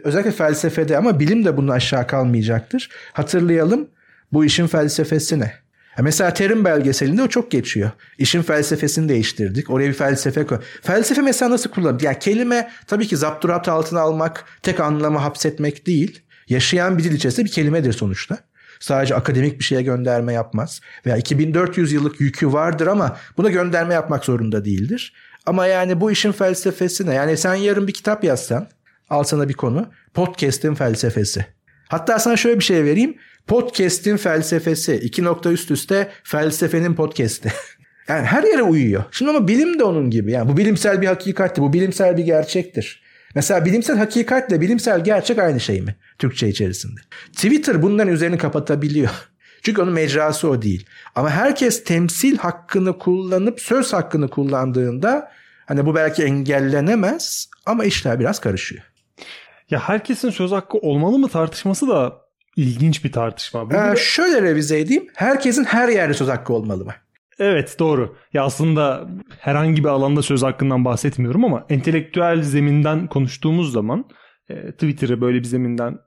[0.07, 2.89] özellikle felsefede ama bilim de bunun aşağı kalmayacaktır.
[3.13, 3.87] Hatırlayalım
[4.33, 5.53] bu işin felsefesi ne?
[6.01, 7.91] Mesela terim belgeselinde o çok geçiyor.
[8.17, 9.69] İşin felsefesini değiştirdik.
[9.69, 10.59] Oraya bir felsefe koy.
[10.81, 12.01] Felsefe mesela nasıl kullanılır?
[12.01, 16.21] Yani kelime tabii ki zapturapt altına almak, tek anlamı hapsetmek değil.
[16.49, 18.37] Yaşayan bir dil içerisinde bir kelimedir sonuçta.
[18.79, 20.81] Sadece akademik bir şeye gönderme yapmaz.
[21.05, 25.13] Veya 2400 yıllık yükü vardır ama buna gönderme yapmak zorunda değildir.
[25.45, 27.13] Ama yani bu işin felsefesi ne?
[27.13, 28.67] Yani sen yarın bir kitap yazsan,
[29.09, 29.89] al sana bir konu.
[30.13, 31.45] Podcast'in felsefesi.
[31.87, 33.17] Hatta sana şöyle bir şey vereyim.
[33.47, 34.95] Podcast'in felsefesi.
[34.95, 37.53] iki nokta üst üste felsefenin podcast'i.
[38.07, 39.03] yani her yere uyuyor.
[39.11, 40.31] Şimdi ama bilim de onun gibi.
[40.31, 41.61] Yani bu bilimsel bir hakikattir.
[41.61, 43.06] Bu bilimsel bir gerçektir.
[43.37, 46.99] Mesela bilimsel hakikatle bilimsel gerçek aynı şey mi Türkçe içerisinde?
[47.33, 49.09] Twitter bunların üzerini kapatabiliyor.
[49.63, 50.85] Çünkü onun mecrası o değil.
[51.15, 55.31] Ama herkes temsil hakkını kullanıp söz hakkını kullandığında
[55.65, 58.83] hani bu belki engellenemez ama işler biraz karışıyor.
[59.69, 62.21] Ya herkesin söz hakkı olmalı mı tartışması da
[62.55, 63.69] ilginç bir tartışma.
[63.73, 65.07] Ee, şöyle revize edeyim.
[65.13, 66.93] Herkesin her yerde söz hakkı olmalı mı?
[67.39, 68.15] Evet doğru.
[68.33, 69.09] Ya aslında
[69.39, 74.05] herhangi bir alanda söz hakkından bahsetmiyorum ama entelektüel zeminden konuştuğumuz zaman
[74.49, 75.97] e, Twitter'ı böyle bir zeminden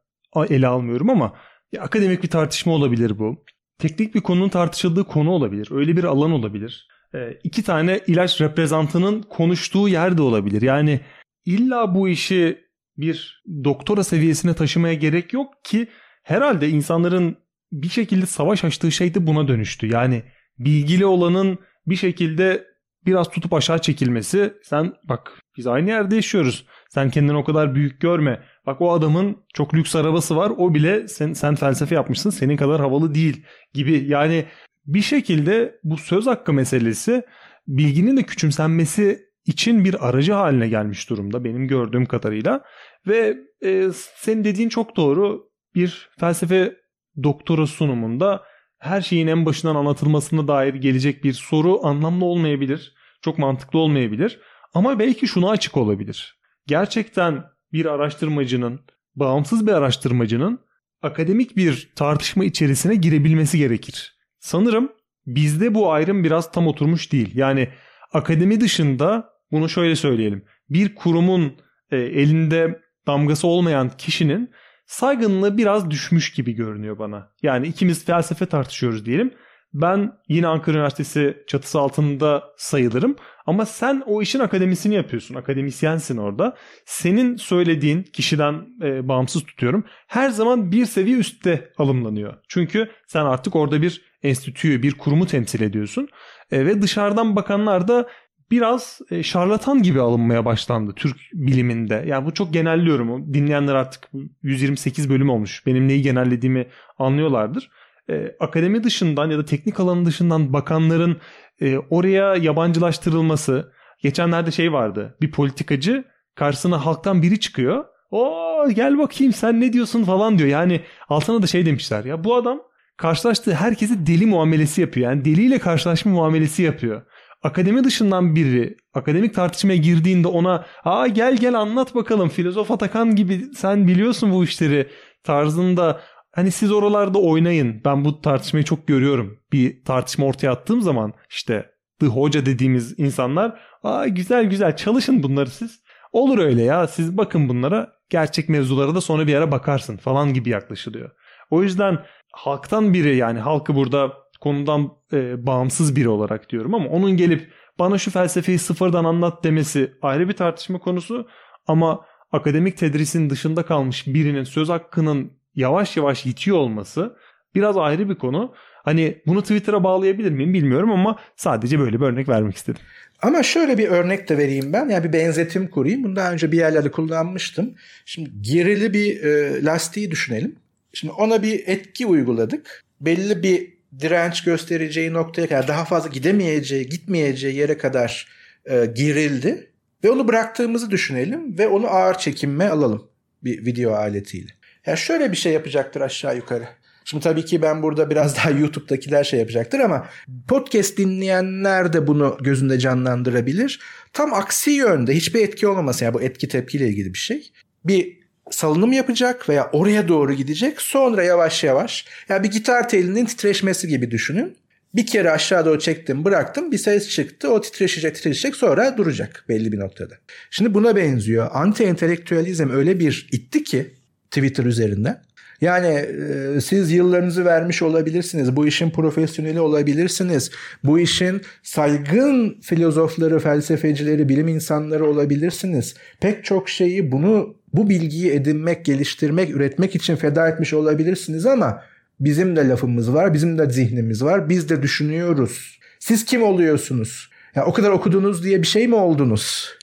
[0.49, 1.33] ele almıyorum ama
[1.73, 3.45] ya, akademik bir tartışma olabilir bu.
[3.79, 5.69] Teknik bir konunun tartışıldığı konu olabilir.
[5.71, 6.89] Öyle bir alan olabilir.
[7.15, 10.63] E, iki tane ilaç reprezentının konuştuğu yer de olabilir.
[10.63, 11.01] Yani
[11.45, 12.59] illa bu işi
[12.97, 15.89] bir doktora seviyesine taşımaya gerek yok ki
[16.23, 17.37] herhalde insanların
[17.73, 19.87] bir şekilde savaş açtığı şey de buna dönüştü.
[19.87, 20.23] Yani
[20.61, 22.65] bilgili olanın bir şekilde
[23.07, 24.55] biraz tutup aşağı çekilmesi.
[24.63, 26.67] Sen bak biz aynı yerde yaşıyoruz.
[26.89, 28.43] Sen kendini o kadar büyük görme.
[28.67, 30.53] Bak o adamın çok lüks arabası var.
[30.57, 32.31] O bile sen, sen felsefe yapmışsın.
[32.31, 33.43] Senin kadar havalı değil
[33.75, 34.05] gibi.
[34.07, 34.45] Yani
[34.87, 37.23] bir şekilde bu söz hakkı meselesi
[37.67, 42.65] bilginin de küçümsenmesi için bir aracı haline gelmiş durumda benim gördüğüm kadarıyla.
[43.07, 45.51] Ve e, senin dediğin çok doğru.
[45.75, 46.77] Bir felsefe
[47.23, 48.43] doktora sunumunda
[48.81, 52.95] her şeyin en başından anlatılmasına dair gelecek bir soru anlamlı olmayabilir.
[53.23, 54.41] Çok mantıklı olmayabilir.
[54.75, 56.41] Ama belki şuna açık olabilir.
[56.67, 58.81] Gerçekten bir araştırmacının,
[59.15, 60.61] bağımsız bir araştırmacının
[61.03, 64.15] akademik bir tartışma içerisine girebilmesi gerekir.
[64.39, 64.93] Sanırım
[65.27, 67.31] bizde bu ayrım biraz tam oturmuş değil.
[67.35, 67.69] Yani
[68.13, 70.45] akademi dışında bunu şöyle söyleyelim.
[70.71, 71.57] Bir kurumun
[71.91, 74.51] e, elinde damgası olmayan kişinin
[74.91, 77.33] saygınlığı biraz düşmüş gibi görünüyor bana.
[77.43, 79.35] Yani ikimiz felsefe tartışıyoruz diyelim.
[79.75, 83.17] Ben yine Ankara Üniversitesi çatısı altında sayılırım.
[83.47, 85.35] Ama sen o işin akademisini yapıyorsun.
[85.35, 86.57] Akademisyensin orada.
[86.85, 89.85] Senin söylediğin kişiden e, bağımsız tutuyorum.
[90.07, 92.35] Her zaman bir seviye üstte alımlanıyor.
[92.49, 96.09] Çünkü sen artık orada bir enstitüyü, bir kurumu temsil ediyorsun.
[96.53, 98.09] E, ve dışarıdan bakanlar da
[98.51, 102.05] biraz e, şarlatan gibi alınmaya başlandı Türk biliminde.
[102.07, 103.35] Yani bu çok genelliyorum.
[103.35, 104.11] Dinleyenler artık
[104.43, 105.67] 128 bölüm olmuş.
[105.67, 106.67] Benim neyi genellediğimi
[106.99, 107.71] anlıyorlardır.
[108.11, 111.17] Ee, akademi dışından ya da teknik alanı dışından bakanların
[111.61, 113.73] e, oraya yabancılaştırılması.
[114.03, 115.17] Geçenlerde şey vardı.
[115.21, 117.85] Bir politikacı karşısına halktan biri çıkıyor.
[118.11, 118.35] O
[118.75, 120.49] gel bakayım sen ne diyorsun falan diyor.
[120.49, 122.05] Yani altına da şey demişler.
[122.05, 122.61] Ya bu adam
[122.97, 125.11] karşılaştığı herkese deli muamelesi yapıyor.
[125.11, 127.03] Yani deliyle karşılaşma muamelesi yapıyor
[127.43, 133.45] akademi dışından biri akademik tartışmaya girdiğinde ona aa gel gel anlat bakalım filozof Atakan gibi
[133.55, 134.89] sen biliyorsun bu işleri
[135.25, 136.01] tarzında
[136.33, 137.81] hani siz oralarda oynayın.
[137.85, 139.39] Ben bu tartışmayı çok görüyorum.
[139.53, 141.71] Bir tartışma ortaya attığım zaman işte
[142.01, 145.81] the hoca dediğimiz insanlar aa güzel güzel çalışın bunları siz.
[146.13, 150.51] Olur öyle ya siz bakın bunlara gerçek mevzulara da sonra bir ara bakarsın falan gibi
[150.51, 151.11] yaklaşılıyor.
[151.51, 151.99] O yüzden
[152.33, 157.99] halktan biri yani halkı burada konudan e, bağımsız biri olarak diyorum ama onun gelip bana
[157.99, 161.29] şu felsefeyi sıfırdan anlat demesi ayrı bir tartışma konusu
[161.67, 167.17] ama akademik tedrisin dışında kalmış birinin söz hakkının yavaş yavaş yitiyor olması
[167.55, 168.55] biraz ayrı bir konu.
[168.85, 172.83] Hani bunu Twitter'a bağlayabilir miyim bilmiyorum ama sadece böyle bir örnek vermek istedim.
[173.23, 174.89] Ama şöyle bir örnek de vereyim ben.
[174.89, 176.05] Yani bir benzetim kurayım.
[176.05, 177.75] Bunu daha önce bir yerlerde kullanmıştım.
[178.05, 180.57] Şimdi gerili bir e, lastiği düşünelim.
[180.93, 182.85] Şimdi ona bir etki uyguladık.
[183.01, 188.29] Belli bir direnç göstereceği noktaya kadar daha fazla gidemeyeceği, gitmeyeceği yere kadar
[188.65, 189.71] e, gerildi.
[190.05, 193.09] Ve onu bıraktığımızı düşünelim ve onu ağır çekinme alalım
[193.45, 194.53] bir video aletiyle.
[194.87, 196.69] Yani şöyle bir şey yapacaktır aşağı yukarı.
[197.05, 200.09] Şimdi tabii ki ben burada biraz daha YouTube'dakiler şey yapacaktır ama
[200.49, 203.81] podcast dinleyenler de bunu gözünde canlandırabilir.
[204.13, 207.53] Tam aksi yönde hiçbir etki olmaması yani bu etki tepkiyle ilgili bir şey.
[207.85, 208.20] Bir
[208.51, 210.81] salınım yapacak veya oraya doğru gidecek.
[210.81, 214.57] Sonra yavaş yavaş ya yani bir gitar telinin titreşmesi gibi düşünün.
[214.95, 219.73] Bir kere aşağı doğru çektim bıraktım bir ses çıktı o titreşecek titreşecek sonra duracak belli
[219.73, 220.15] bir noktada.
[220.51, 221.49] Şimdi buna benziyor.
[221.53, 223.91] Anti entelektüelizm öyle bir itti ki
[224.31, 225.23] Twitter üzerinden.
[225.61, 228.57] Yani e, siz yıllarınızı vermiş olabilirsiniz.
[228.57, 230.51] Bu işin profesyoneli olabilirsiniz.
[230.85, 235.95] Bu işin saygın filozofları, felsefecileri, bilim insanları olabilirsiniz.
[236.21, 241.83] Pek çok şeyi bunu bu bilgiyi edinmek, geliştirmek, üretmek için feda etmiş olabilirsiniz ama
[242.21, 244.49] bizim de lafımız var, bizim de zihnimiz var.
[244.49, 245.81] Biz de düşünüyoruz.
[245.99, 247.31] Siz kim oluyorsunuz?
[247.55, 249.75] Ya o kadar okudunuz diye bir şey mi oldunuz?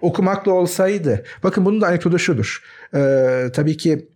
[0.00, 1.24] Okumakla olsaydı.
[1.42, 2.62] Bakın bunun da anekdotu şudur.
[2.94, 4.08] Ee, tabii ki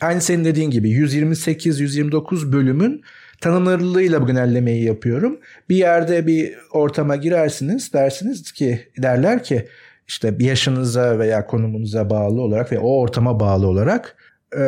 [0.00, 3.02] aynı senin dediğin gibi 128-129 bölümün
[3.40, 5.40] tanımlarlılığıyla bu genellemeyi yapıyorum.
[5.68, 9.68] Bir yerde bir ortama girersiniz dersiniz ki derler ki
[10.10, 14.16] işte yaşınıza veya konumunuza bağlı olarak ve o ortama bağlı olarak
[14.52, 14.60] e,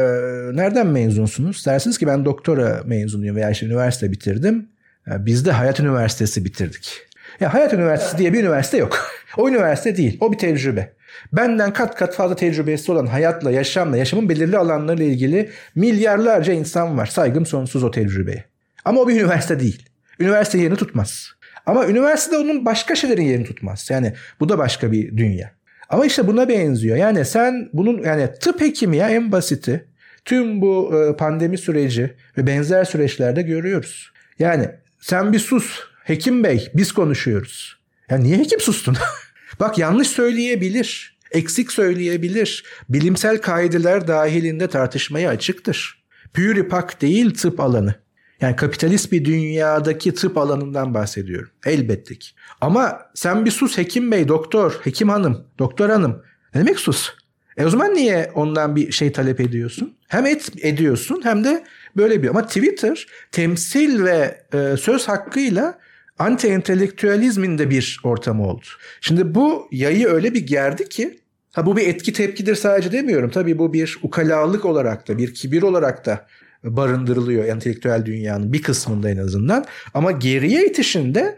[0.52, 1.66] nereden mezunsunuz?
[1.66, 4.68] Dersiniz ki ben doktora mezunuyum veya işte üniversite bitirdim.
[5.10, 7.06] E, biz de Hayat Üniversitesi bitirdik.
[7.40, 8.98] Ya Hayat Üniversitesi diye bir üniversite yok.
[9.36, 10.18] o üniversite değil.
[10.20, 10.92] O bir tecrübe.
[11.32, 17.06] Benden kat kat fazla tecrübesi olan hayatla, yaşamla, yaşamın belirli alanlarıyla ilgili milyarlarca insan var.
[17.06, 18.44] Saygım sonsuz o tecrübeye.
[18.84, 19.88] Ama o bir üniversite değil.
[20.18, 21.28] Üniversite yerini tutmaz.
[21.66, 23.90] Ama üniversitede onun başka şeylerin yerini tutmaz.
[23.90, 25.52] Yani bu da başka bir dünya.
[25.88, 26.96] Ama işte buna benziyor.
[26.96, 29.86] Yani sen bunun yani tıp hekimi ya en basiti.
[30.24, 34.12] Tüm bu e, pandemi süreci ve benzer süreçlerde görüyoruz.
[34.38, 34.68] Yani
[35.00, 37.76] sen bir sus hekim bey biz konuşuyoruz.
[38.10, 38.96] Ya niye hekim sustun?
[39.60, 42.64] Bak yanlış söyleyebilir, eksik söyleyebilir.
[42.88, 46.02] Bilimsel kaideler dahilinde tartışmaya açıktır.
[46.34, 47.94] Püripak değil tıp alanı.
[48.42, 51.50] Yani kapitalist bir dünyadaki tıp alanından bahsediyorum.
[51.66, 52.28] Elbette ki.
[52.60, 56.22] Ama sen bir sus hekim bey, doktor, hekim hanım, doktor hanım.
[56.54, 57.10] Ne demek sus?
[57.56, 59.96] E o zaman niye ondan bir şey talep ediyorsun?
[60.08, 61.64] Hem et, ediyorsun hem de
[61.96, 62.28] böyle bir.
[62.28, 65.78] Ama Twitter temsil ve e, söz hakkıyla
[66.18, 68.66] anti entelektüelizmin de bir ortamı oldu.
[69.00, 71.18] Şimdi bu yayı öyle bir gerdi ki
[71.52, 73.30] ha bu bir etki tepkidir sadece demiyorum.
[73.30, 76.26] Tabii bu bir ukalalık olarak da bir kibir olarak da
[76.64, 79.64] barındırılıyor entelektüel dünyanın bir kısmında en azından.
[79.94, 81.36] Ama geriye itişinde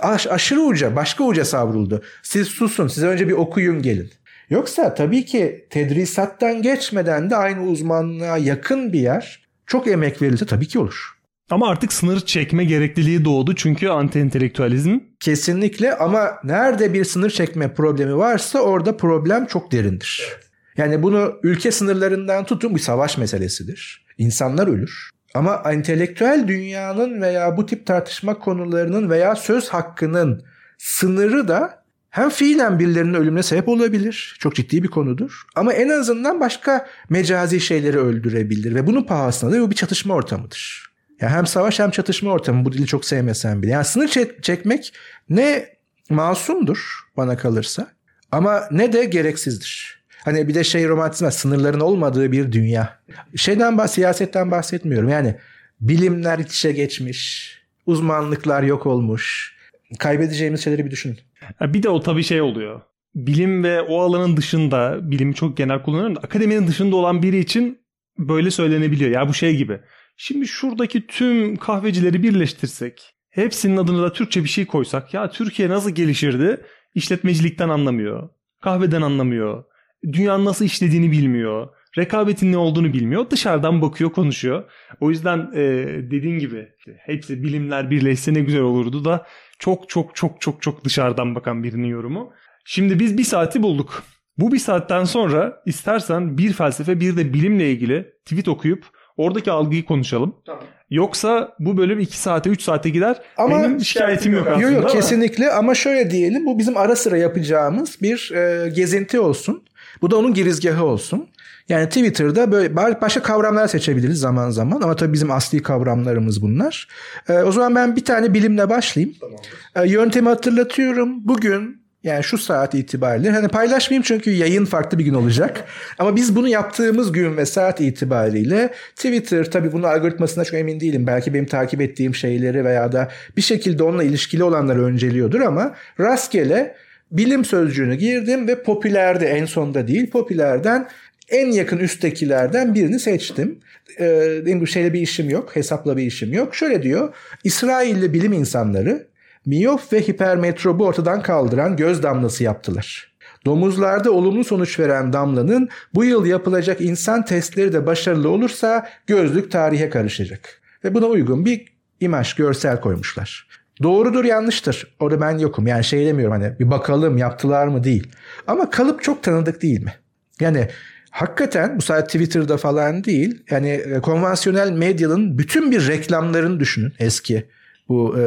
[0.00, 2.02] aş, aşırı uca, başka uca savruldu.
[2.22, 4.10] Siz susun, size önce bir okuyun gelin.
[4.50, 10.68] Yoksa tabii ki tedrisattan geçmeden de aynı uzmanlığa yakın bir yer çok emek verilse tabii
[10.68, 11.16] ki olur.
[11.50, 14.98] Ama artık sınır çekme gerekliliği doğdu çünkü anti entelektüalizm.
[15.20, 20.36] Kesinlikle ama nerede bir sınır çekme problemi varsa orada problem çok derindir.
[20.76, 24.05] Yani bunu ülke sınırlarından tutun bir savaş meselesidir.
[24.18, 25.10] İnsanlar ölür.
[25.34, 30.44] Ama entelektüel dünyanın veya bu tip tartışma konularının veya söz hakkının
[30.78, 34.36] sınırı da hem fiilen birilerinin ölümüne sebep olabilir.
[34.40, 35.42] Çok ciddi bir konudur.
[35.54, 38.74] Ama en azından başka mecazi şeyleri öldürebilir.
[38.74, 40.86] Ve bunun pahasına da bu bir çatışma ortamıdır.
[41.20, 43.70] Yani hem savaş hem çatışma ortamı bu dili çok sevmesem bile.
[43.70, 44.92] Yani sınır çek- çekmek
[45.28, 45.68] ne
[46.10, 46.78] masumdur
[47.16, 47.86] bana kalırsa
[48.32, 50.04] ama ne de gereksizdir.
[50.26, 52.98] Hani bir de şey romantizm sınırların olmadığı bir dünya.
[53.36, 55.08] Şeyden bah siyasetten bahsetmiyorum.
[55.08, 55.36] Yani
[55.80, 57.52] bilimler iç içe geçmiş,
[57.86, 59.54] uzmanlıklar yok olmuş.
[59.98, 61.18] Kaybedeceğimiz şeyleri bir düşünün.
[61.60, 62.80] Bir de o tabii şey oluyor.
[63.14, 67.78] Bilim ve o alanın dışında, bilimi çok genel kullanıyorum da akademinin dışında olan biri için
[68.18, 69.10] böyle söylenebiliyor.
[69.10, 69.80] Ya bu şey gibi.
[70.16, 75.90] Şimdi şuradaki tüm kahvecileri birleştirsek, hepsinin adını da Türkçe bir şey koysak ya Türkiye nasıl
[75.90, 76.60] gelişirdi?
[76.94, 78.28] İşletmecilikten anlamıyor,
[78.62, 79.64] kahveden anlamıyor,
[80.12, 81.68] dünyanın nasıl işlediğini bilmiyor,
[81.98, 83.30] rekabetin ne olduğunu bilmiyor.
[83.30, 84.64] Dışarıdan bakıyor, konuşuyor.
[85.00, 85.62] O yüzden e,
[86.10, 86.68] dediğin gibi
[86.98, 89.26] hepsi bilimler birleşse ne güzel olurdu da
[89.58, 92.32] çok çok çok çok çok dışarıdan bakan birinin yorumu.
[92.64, 94.02] Şimdi biz bir saati bulduk.
[94.38, 98.84] Bu bir saatten sonra istersen bir felsefe bir de bilimle ilgili tweet okuyup
[99.16, 100.36] Oradaki algıyı konuşalım.
[100.46, 100.64] Tamam.
[100.90, 103.22] Yoksa bu bölüm 2 saate 3 saate gider.
[103.36, 104.70] Ama Benim şikayetim yok aslında.
[104.70, 109.64] Yok yok kesinlikle ama şöyle diyelim bu bizim ara sıra yapacağımız bir e, gezinti olsun.
[110.02, 111.28] Bu da onun girizgahı olsun.
[111.68, 116.88] Yani Twitter'da böyle başka kavramlar seçebiliriz zaman zaman ama tabii bizim asli kavramlarımız bunlar.
[117.28, 119.16] E, o zaman ben bir tane bilimle başlayayım.
[119.20, 119.38] Tamam.
[119.76, 121.28] E, yöntemi hatırlatıyorum.
[121.28, 125.64] Bugün yani şu saat itibariyle hani paylaşmayayım çünkü yayın farklı bir gün olacak.
[125.98, 131.06] Ama biz bunu yaptığımız gün ve saat itibariyle Twitter tabii bunun algoritmasına çok emin değilim.
[131.06, 136.76] Belki benim takip ettiğim şeyleri veya da bir şekilde onunla ilişkili olanları önceliyordur ama rastgele
[137.10, 140.88] bilim sözcüğünü girdim ve popülerde en sonda değil popülerden
[141.28, 143.58] en yakın üsttekilerden birini seçtim.
[144.00, 146.54] Ee, şeyle bir işim yok, hesapla bir işim yok.
[146.54, 149.06] Şöyle diyor, İsrailli bilim insanları
[149.46, 153.16] miyop ve hipermetrobu ortadan kaldıran göz damlası yaptılar.
[153.44, 159.90] Domuzlarda olumlu sonuç veren damlanın bu yıl yapılacak insan testleri de başarılı olursa gözlük tarihe
[159.90, 160.62] karışacak.
[160.84, 161.64] Ve buna uygun bir
[162.00, 163.46] imaj, görsel koymuşlar.
[163.82, 164.96] Doğrudur yanlıştır.
[165.00, 165.66] Orada ben yokum.
[165.66, 168.10] Yani şey demiyorum hani bir bakalım yaptılar mı değil.
[168.46, 169.94] Ama kalıp çok tanıdık değil mi?
[170.40, 170.68] Yani
[171.10, 173.42] hakikaten bu sadece Twitter'da falan değil.
[173.50, 177.46] Yani e, konvansiyonel medyanın bütün bir reklamlarını düşünün eski
[177.88, 178.22] bu e,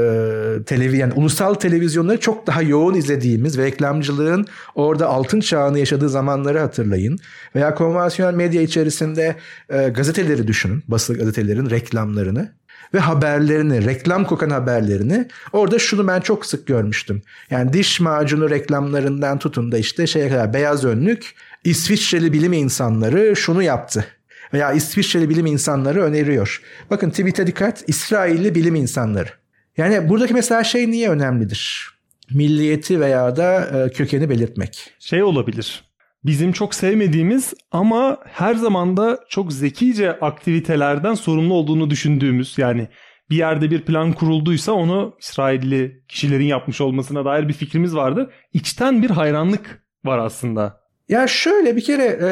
[0.66, 4.46] televizyon yani ulusal televizyonları çok daha yoğun izlediğimiz ve reklamcılığın
[4.76, 7.20] orada altın çağını yaşadığı zamanları hatırlayın.
[7.56, 9.36] Veya konvansiyonel medya içerisinde
[9.70, 10.84] e, gazeteleri düşünün.
[10.88, 12.59] Basılı gazetelerin reklamlarını
[12.94, 15.28] ve haberlerini, reklam kokan haberlerini.
[15.54, 17.22] Orada şunu ben çok sık görmüştüm.
[17.50, 23.64] Yani diş macunu reklamlarından tutun da işte şeye kadar beyaz önlük İsviçreli bilim insanları şunu
[23.64, 24.06] yaptı
[24.54, 26.62] veya İsviçreli bilim insanları öneriyor.
[26.90, 29.30] Bakın tweet'e dikkat İsrailli bilim insanları.
[29.78, 31.90] Yani buradaki mesela şey niye önemlidir?
[32.32, 34.94] milliyeti veya da e, kökeni belirtmek.
[35.00, 35.89] Şey olabilir.
[36.26, 42.88] Bizim çok sevmediğimiz ama her zaman da çok zekice aktivitelerden sorumlu olduğunu düşündüğümüz yani
[43.30, 48.30] bir yerde bir plan kurulduysa onu İsrailli kişilerin yapmış olmasına dair bir fikrimiz vardır.
[48.54, 50.80] İçten bir hayranlık var aslında.
[51.10, 52.30] Ya şöyle bir kere e,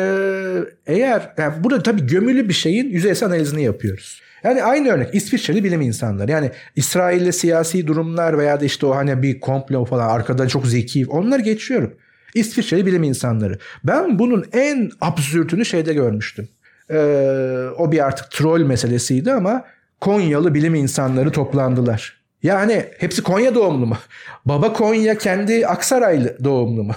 [0.94, 4.22] eğer yani burada tabii gömülü bir şeyin yüzeysel analizini yapıyoruz.
[4.44, 6.32] Yani aynı örnek İsviçreli bilim insanları.
[6.32, 11.06] Yani İsrail'le siyasi durumlar veya da işte o hani bir komplo falan arkada çok zeki
[11.08, 11.94] onlar geçiyorum.
[12.38, 13.58] İsviçreli bilim insanları.
[13.84, 16.50] Ben bunun en absürtünü şeyde görmüştüm.
[16.92, 16.98] Ee,
[17.78, 19.64] o bir artık troll meselesiydi ama
[20.02, 22.18] Konyalı bilim insanları toplandılar.
[22.44, 23.98] Yani hepsi Konya doğumlu mu?
[24.46, 26.94] Baba Konya kendi Aksaraylı doğumlu mu?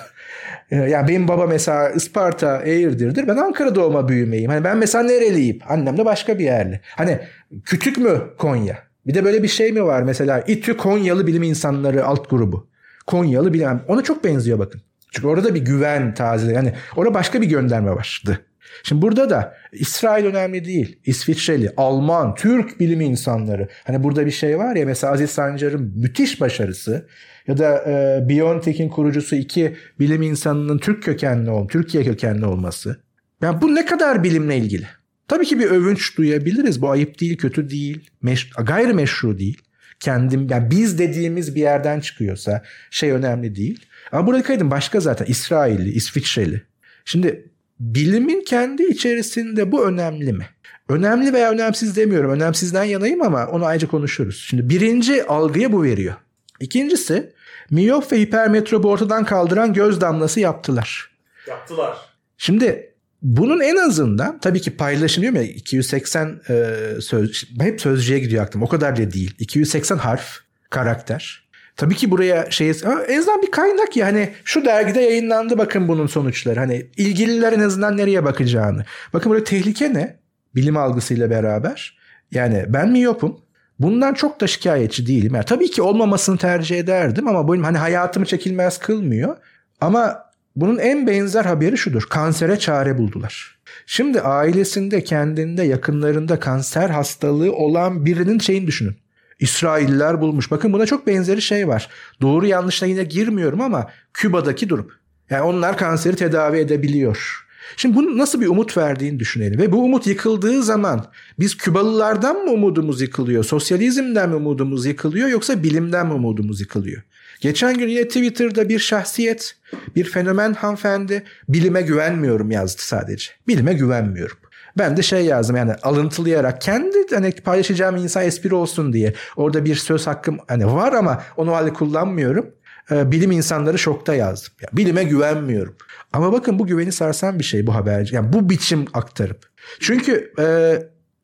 [0.70, 3.28] Ee, yani benim baba mesela Isparta Eğirdir'dir.
[3.28, 4.50] Ben Ankara doğuma büyümeyim.
[4.50, 5.58] Hani ben mesela nereliyim?
[5.68, 6.80] Annem de başka bir yerli.
[6.96, 7.18] Hani
[7.64, 8.78] küçük mü Konya?
[9.06, 12.68] Bir de böyle bir şey mi var mesela İTÜ Konyalı bilim insanları alt grubu.
[13.06, 14.82] Konyalı bilim ona çok benziyor bakın.
[15.12, 16.54] Çünkü orada bir güven tazeli.
[16.54, 18.40] Yani orada başka bir gönderme vardı.
[18.82, 20.98] Şimdi burada da İsrail önemli değil.
[21.04, 23.68] İsviçreli, Alman, Türk bilim insanları.
[23.84, 27.08] Hani burada bir şey var ya mesela Aziz Sancar'ın müthiş başarısı
[27.46, 33.00] ya da e, BioNTech'in kurucusu iki bilim insanının Türk kökenli ol, Türkiye kökenli olması.
[33.42, 34.86] Yani bu ne kadar bilimle ilgili?
[35.28, 36.82] Tabii ki bir övünç duyabiliriz.
[36.82, 39.62] Bu ayıp değil, kötü değil, meş gayrimeşru değil.
[40.00, 43.86] Kendim, yani biz dediğimiz bir yerden çıkıyorsa şey önemli değil.
[44.12, 46.62] Ama burada dikkat başka zaten İsrailli, İsviçreli.
[47.04, 47.48] Şimdi
[47.80, 50.46] bilimin kendi içerisinde bu önemli mi?
[50.88, 52.30] Önemli veya önemsiz demiyorum.
[52.30, 54.44] Önemsizden yanayım ama onu ayrıca konuşuruz.
[54.48, 56.14] Şimdi birinci algıya bu veriyor.
[56.60, 57.32] İkincisi
[57.70, 61.10] miyop ve hipermetrobu ortadan kaldıran göz damlası yaptılar.
[61.48, 61.96] Yaptılar.
[62.38, 68.62] Şimdi bunun en azından tabii ki paylaşılıyor ya 280 e, söz hep sözcüğe gidiyor aklım.
[68.62, 69.34] O kadar da değil.
[69.38, 70.38] 280 harf,
[70.70, 71.49] karakter.
[71.80, 72.68] Tabii ki buraya şey
[73.08, 76.60] en azından bir kaynak ya hani şu dergide yayınlandı bakın bunun sonuçları.
[76.60, 78.84] Hani ilgililer en azından nereye bakacağını.
[79.12, 80.16] Bakın burada tehlike ne?
[80.54, 81.98] Bilim algısıyla beraber.
[82.32, 83.40] Yani ben miyopum.
[83.78, 85.34] Bundan çok da şikayetçi değilim.
[85.34, 89.36] Yani tabii ki olmamasını tercih ederdim ama benim hani hayatımı çekilmez kılmıyor.
[89.80, 90.24] Ama
[90.56, 92.02] bunun en benzer haberi şudur.
[92.10, 93.58] Kansere çare buldular.
[93.86, 98.96] Şimdi ailesinde, kendinde, yakınlarında kanser hastalığı olan birinin şeyini düşünün.
[99.40, 100.50] İsrailler bulmuş.
[100.50, 101.88] Bakın buna çok benzeri şey var.
[102.20, 104.88] Doğru yanlışla yine girmiyorum ama Küba'daki durum.
[105.30, 107.46] Yani onlar kanseri tedavi edebiliyor.
[107.76, 109.60] Şimdi bunun nasıl bir umut verdiğini düşünelim.
[109.60, 111.06] Ve bu umut yıkıldığı zaman
[111.38, 113.44] biz Kübalılardan mı umudumuz yıkılıyor?
[113.44, 115.28] Sosyalizmden mi umudumuz yıkılıyor?
[115.28, 117.02] Yoksa bilimden mi umudumuz yıkılıyor?
[117.40, 119.56] Geçen gün yine Twitter'da bir şahsiyet,
[119.96, 123.30] bir fenomen hanımefendi bilime güvenmiyorum yazdı sadece.
[123.48, 124.36] Bilime güvenmiyorum.
[124.78, 129.14] Ben de şey yazdım yani alıntılayarak kendi hani paylaşacağım insan espri olsun diye.
[129.36, 132.46] Orada bir söz hakkım hani var ama onu hali kullanmıyorum.
[132.90, 134.52] Ee, bilim insanları şokta yazdım.
[134.60, 135.76] Yani bilime güvenmiyorum.
[136.12, 138.14] Ama bakın bu güveni sarsan bir şey bu haberci.
[138.14, 139.46] Yani bu biçim aktarıp.
[139.80, 140.76] Çünkü e,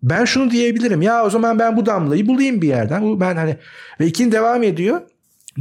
[0.02, 1.02] ben şunu diyebilirim.
[1.02, 3.02] Ya o zaman ben bu damlayı bulayım bir yerden.
[3.02, 3.56] Bu ben hani
[4.00, 5.00] ve ikin devam ediyor.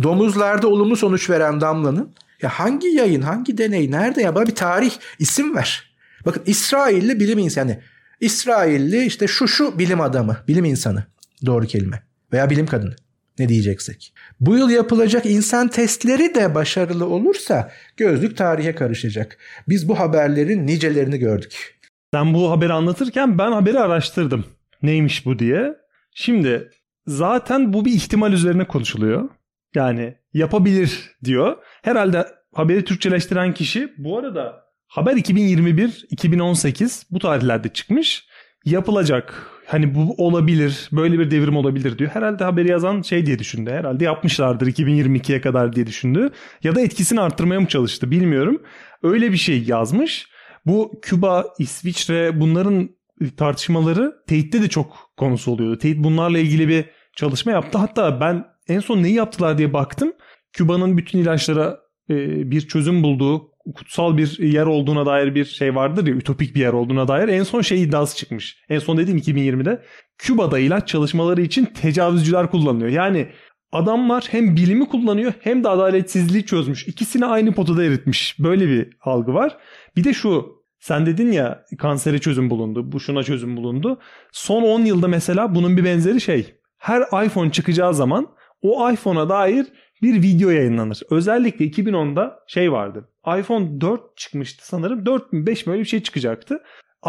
[0.04, 4.36] Domuzlarda olumlu sonuç veren damlanın ya hangi yayın, hangi deney, nerede ya?
[4.36, 5.95] Bana bir tarih, isim ver.
[6.26, 7.80] Bakın İsrailli bilim insanı.
[8.20, 11.04] İsrailli işte şu şu bilim adamı, bilim insanı.
[11.46, 12.04] Doğru kelime.
[12.34, 12.96] Veya bilim kadını.
[13.40, 14.14] Ne diyeceksek.
[14.40, 19.38] Bu yıl yapılacak insan testleri de başarılı olursa gözlük tarihe karışacak.
[19.70, 21.80] Biz bu haberlerin nicelerini gördük.
[22.14, 24.46] Sen bu haberi anlatırken ben haberi araştırdım.
[24.82, 25.76] Neymiş bu diye.
[26.12, 26.72] Şimdi
[27.08, 29.30] zaten bu bir ihtimal üzerine konuşuluyor.
[29.76, 31.58] Yani yapabilir diyor.
[31.82, 38.26] Herhalde haberi Türkçeleştiren kişi bu arada Haber 2021, 2018 bu tarihlerde çıkmış.
[38.66, 39.52] Yapılacak.
[39.68, 42.12] Hani bu olabilir, böyle bir devrim olabilir diyor.
[42.14, 43.72] Herhalde haberi yazan şey diye düşündü.
[43.72, 46.32] Herhalde yapmışlardır 2022'ye kadar diye düşündü.
[46.64, 48.62] Ya da etkisini arttırmaya mı çalıştı bilmiyorum.
[49.04, 50.28] Öyle bir şey yazmış.
[50.66, 52.90] Bu Küba, İsviçre bunların
[53.38, 55.78] tartışmaları Teyit'te de çok konusu oluyordu.
[55.78, 57.78] Teyit bunlarla ilgili bir çalışma yaptı.
[57.78, 60.14] Hatta ben en son neyi yaptılar diye baktım.
[60.54, 61.80] Küba'nın bütün ilaçlara
[62.10, 66.74] bir çözüm bulduğu kutsal bir yer olduğuna dair bir şey vardır ya ütopik bir yer
[66.74, 68.58] olduğuna dair en son şey iddiası çıkmış.
[68.70, 69.82] En son dediğim 2020'de
[70.18, 72.92] Küba'da ilaç çalışmaları için tecavüzcüler kullanılıyor.
[72.92, 73.28] Yani
[73.72, 76.88] adamlar hem bilimi kullanıyor hem de adaletsizliği çözmüş.
[76.88, 78.40] İkisini aynı potada eritmiş.
[78.40, 79.58] Böyle bir algı var.
[79.96, 82.92] Bir de şu sen dedin ya kansere çözüm bulundu.
[82.92, 84.00] Bu şuna çözüm bulundu.
[84.32, 86.56] Son 10 yılda mesela bunun bir benzeri şey.
[86.78, 88.28] Her iPhone çıkacağı zaman
[88.62, 89.66] o iPhone'a dair
[90.02, 91.02] bir video yayınlanır.
[91.10, 95.06] Özellikle 2010'da şey vardı iPhone 4 çıkmıştı sanırım.
[95.06, 96.64] 4 mü 5 mi öyle bir şey çıkacaktı.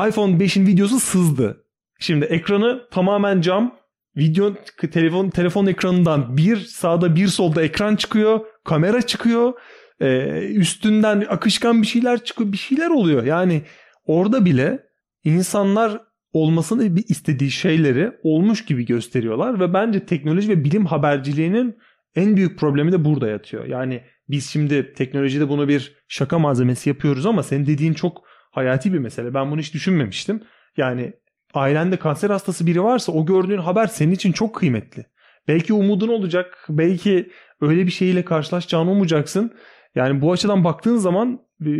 [0.09, 1.65] iPhone 5'in videosu sızdı.
[1.99, 3.75] Şimdi ekranı tamamen cam
[4.17, 4.55] video
[4.93, 9.53] telefon telefon ekranından bir sağda bir solda ekran çıkıyor, kamera çıkıyor.
[10.01, 13.25] E, üstünden akışkan bir şeyler çıkıyor, bir şeyler oluyor.
[13.25, 13.63] Yani
[14.07, 14.87] orada bile
[15.25, 16.01] insanlar
[16.33, 21.77] olmasını istediği şeyleri olmuş gibi gösteriyorlar ve bence teknoloji ve bilim haberciliğinin
[22.17, 23.65] en büyük problemi de burada yatıyor.
[23.65, 28.99] Yani biz şimdi teknolojide bunu bir şaka malzemesi yapıyoruz ama senin dediğin çok hayati bir
[28.99, 29.35] mesele.
[29.35, 30.43] Ben bunu hiç düşünmemiştim.
[30.77, 31.13] Yani
[31.55, 35.07] ailende kanser hastası biri varsa o gördüğün haber senin için çok kıymetli.
[35.49, 39.53] Belki umudun olacak, belki öyle bir şeyle karşılaşacağını umuyacaksın.
[39.95, 41.71] Yani bu açıdan baktığın zaman e,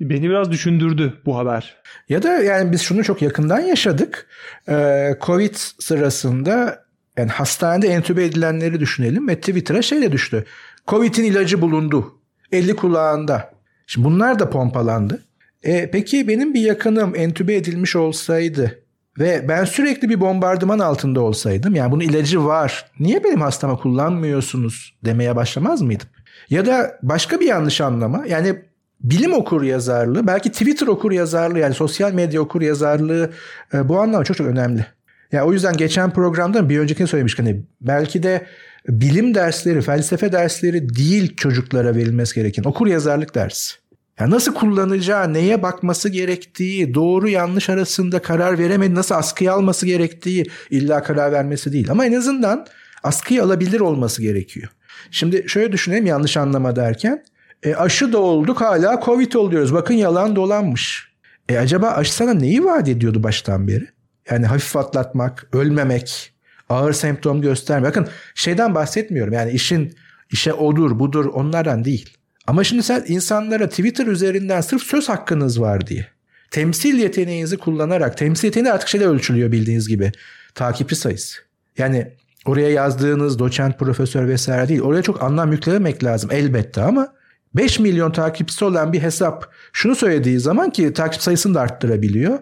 [0.00, 1.76] beni biraz düşündürdü bu haber.
[2.08, 4.28] Ya da yani biz şunu çok yakından yaşadık.
[4.68, 6.85] Ee, Covid sırasında
[7.16, 10.44] yani hastanede entübe edilenleri düşünelim ve Twitter'a şeyle düştü.
[10.88, 12.14] Covid'in ilacı bulundu.
[12.52, 13.50] Eli kulağında.
[13.86, 15.22] Şimdi bunlar da pompalandı.
[15.62, 18.78] E, peki benim bir yakınım entübe edilmiş olsaydı
[19.18, 22.90] ve ben sürekli bir bombardıman altında olsaydım yani bunun ilacı var.
[23.00, 26.08] Niye benim hastama kullanmıyorsunuz demeye başlamaz mıydım?
[26.50, 28.56] Ya da başka bir yanlış anlama yani
[29.00, 33.30] bilim okur yazarlığı belki Twitter okur yazarlığı yani sosyal medya okur yazarlığı
[33.74, 34.86] e, bu anlamda çok çok önemli.
[35.32, 38.46] Yani o yüzden geçen programda bir öncekini söylemişken hani belki de
[38.88, 43.74] bilim dersleri, felsefe dersleri değil çocuklara verilmesi gereken okur yazarlık dersi.
[44.20, 50.46] Yani nasıl kullanacağı, neye bakması gerektiği, doğru yanlış arasında karar veremedi, nasıl askıya alması gerektiği
[50.70, 51.90] illa karar vermesi değil.
[51.90, 52.66] Ama en azından
[53.02, 54.68] askıya alabilir olması gerekiyor.
[55.10, 57.24] Şimdi şöyle düşünelim yanlış anlama derken.
[57.62, 59.74] E, aşı da olduk hala Covid oluyoruz.
[59.74, 61.08] Bakın yalan dolanmış.
[61.48, 63.95] E acaba aşı sana neyi vaat ediyordu baştan beri?
[64.30, 66.32] Yani hafif atlatmak, ölmemek,
[66.68, 67.88] ağır semptom göstermek.
[67.88, 69.32] Bakın şeyden bahsetmiyorum.
[69.32, 69.94] Yani işin
[70.30, 72.16] işe odur budur onlardan değil.
[72.46, 76.06] Ama şimdi sen insanlara Twitter üzerinden sırf söz hakkınız var diye
[76.50, 80.12] temsil yeteneğinizi kullanarak temsil yeteneği artık şeyle ölçülüyor bildiğiniz gibi
[80.54, 81.38] takipçi sayısı.
[81.78, 82.12] Yani
[82.44, 84.80] oraya yazdığınız doçent, profesör vesaire değil.
[84.80, 87.12] Oraya çok anlam yüklemek lazım elbette ama
[87.54, 92.38] 5 milyon takipçisi olan bir hesap şunu söylediği zaman ki takip sayısını da arttırabiliyor.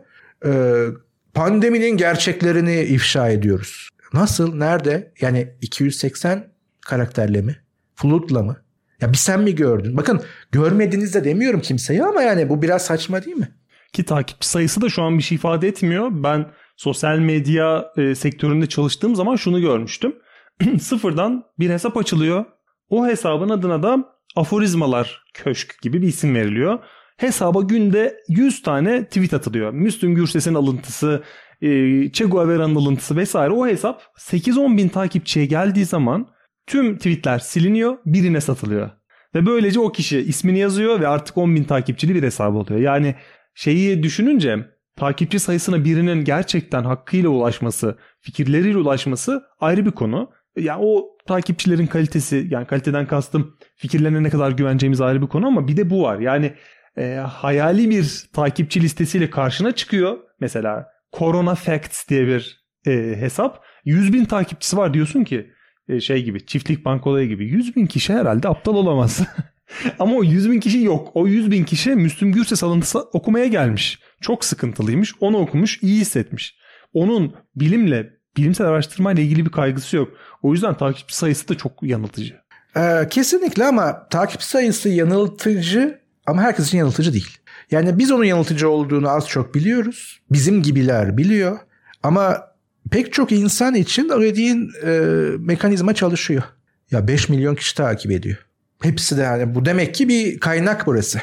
[0.46, 0.86] Ee,
[1.34, 3.88] pandeminin gerçeklerini ifşa ediyoruz.
[4.12, 4.54] Nasıl?
[4.54, 5.12] Nerede?
[5.20, 6.46] Yani 280
[6.80, 7.56] karakterle mi?
[7.94, 8.56] Flutla mı?
[9.00, 9.96] Ya bir sen mi gördün?
[9.96, 10.22] Bakın
[10.52, 13.48] görmediniz de demiyorum kimseye ama yani bu biraz saçma değil mi?
[13.92, 16.08] Ki takipçi sayısı da şu an bir şey ifade etmiyor.
[16.10, 20.16] Ben sosyal medya e, sektöründe çalıştığım zaman şunu görmüştüm.
[20.80, 22.44] Sıfırdan bir hesap açılıyor.
[22.88, 26.78] O hesabın adına da aforizmalar köşk gibi bir isim veriliyor.
[27.16, 29.72] Hesaba günde 100 tane tweet atılıyor.
[29.72, 31.22] Müslüm Gürses'in alıntısı,
[31.62, 31.68] e,
[32.12, 33.52] Che Guevara'nın alıntısı vesaire.
[33.52, 36.28] O hesap 8-10 bin takipçiye geldiği zaman
[36.66, 38.90] tüm tweetler siliniyor, birine satılıyor.
[39.34, 42.80] Ve böylece o kişi ismini yazıyor ve artık 10 bin takipçili bir hesap oluyor.
[42.80, 43.14] Yani
[43.54, 44.58] şeyi düşününce
[44.96, 50.30] takipçi sayısına birinin gerçekten hakkıyla ulaşması, fikirleriyle ulaşması ayrı bir konu.
[50.56, 55.46] Ya yani o takipçilerin kalitesi yani kaliteden kastım fikirlerine ne kadar güveneceğimiz ayrı bir konu
[55.46, 56.18] ama bir de bu var.
[56.18, 56.54] Yani
[56.98, 60.18] e, hayali bir takipçi listesiyle karşına çıkıyor.
[60.40, 60.88] Mesela
[61.18, 63.64] Corona Facts diye bir e, hesap.
[63.84, 65.50] 100 bin takipçisi var diyorsun ki
[65.88, 69.20] e, şey gibi çiftlik bank olayı gibi 100 bin kişi herhalde aptal olamaz.
[69.98, 71.10] Ama o 100 bin kişi yok.
[71.14, 73.98] O 100 bin kişi Müslüm Gürses alıntısı okumaya gelmiş.
[74.20, 75.12] Çok sıkıntılıymış.
[75.20, 76.56] Onu okumuş, iyi hissetmiş.
[76.92, 80.08] Onun bilimle, bilimsel araştırmayla ilgili bir kaygısı yok.
[80.42, 82.36] O yüzden takipçi sayısı da çok yanıltıcı.
[82.76, 87.38] Ee, kesinlikle ama takipçi sayısı yanıltıcı ama herkes için yanıltıcı değil.
[87.70, 90.20] Yani biz onun yanıltıcı olduğunu az çok biliyoruz.
[90.30, 91.58] Bizim gibiler biliyor.
[92.02, 92.54] Ama
[92.90, 94.90] pek çok insan için dediğin e,
[95.38, 96.42] mekanizma çalışıyor.
[96.90, 98.36] Ya 5 milyon kişi takip ediyor.
[98.82, 101.20] Hepsi de yani bu demek ki bir kaynak burası.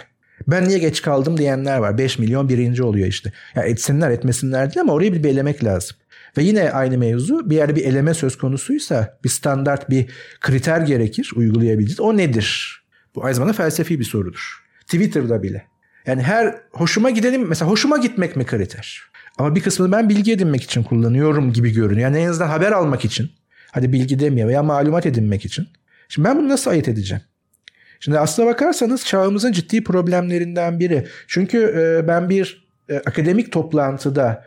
[0.48, 1.98] Ben niye geç kaldım diyenler var.
[1.98, 3.32] 5 milyon birinci oluyor işte.
[3.56, 5.98] Ya etsinler etmesinler değil ama orayı bir elemek lazım.
[6.38, 10.10] Ve yine aynı mevzu bir yerde bir eleme söz konusuysa bir standart bir
[10.42, 12.00] kriter gerekir uygulayabileceğiz.
[12.00, 12.82] O nedir?
[13.16, 14.62] Bu aynı zamanda felsefi bir sorudur.
[14.92, 15.66] Twitter'da bile.
[16.06, 19.02] Yani her hoşuma gidelim mesela hoşuma gitmek mi kriter?
[19.38, 22.10] Ama bir kısmını ben bilgi edinmek için kullanıyorum gibi görünüyor.
[22.10, 23.32] Yani en azından haber almak için.
[23.72, 25.68] Hadi bilgi demiyor veya malumat edinmek için.
[26.10, 27.24] Şimdi ben bunu nasıl ayırt edeceğim?
[28.00, 31.08] Şimdi aslına bakarsanız çağımızın ciddi problemlerinden biri.
[31.28, 34.46] Çünkü e, ben bir e, akademik toplantıda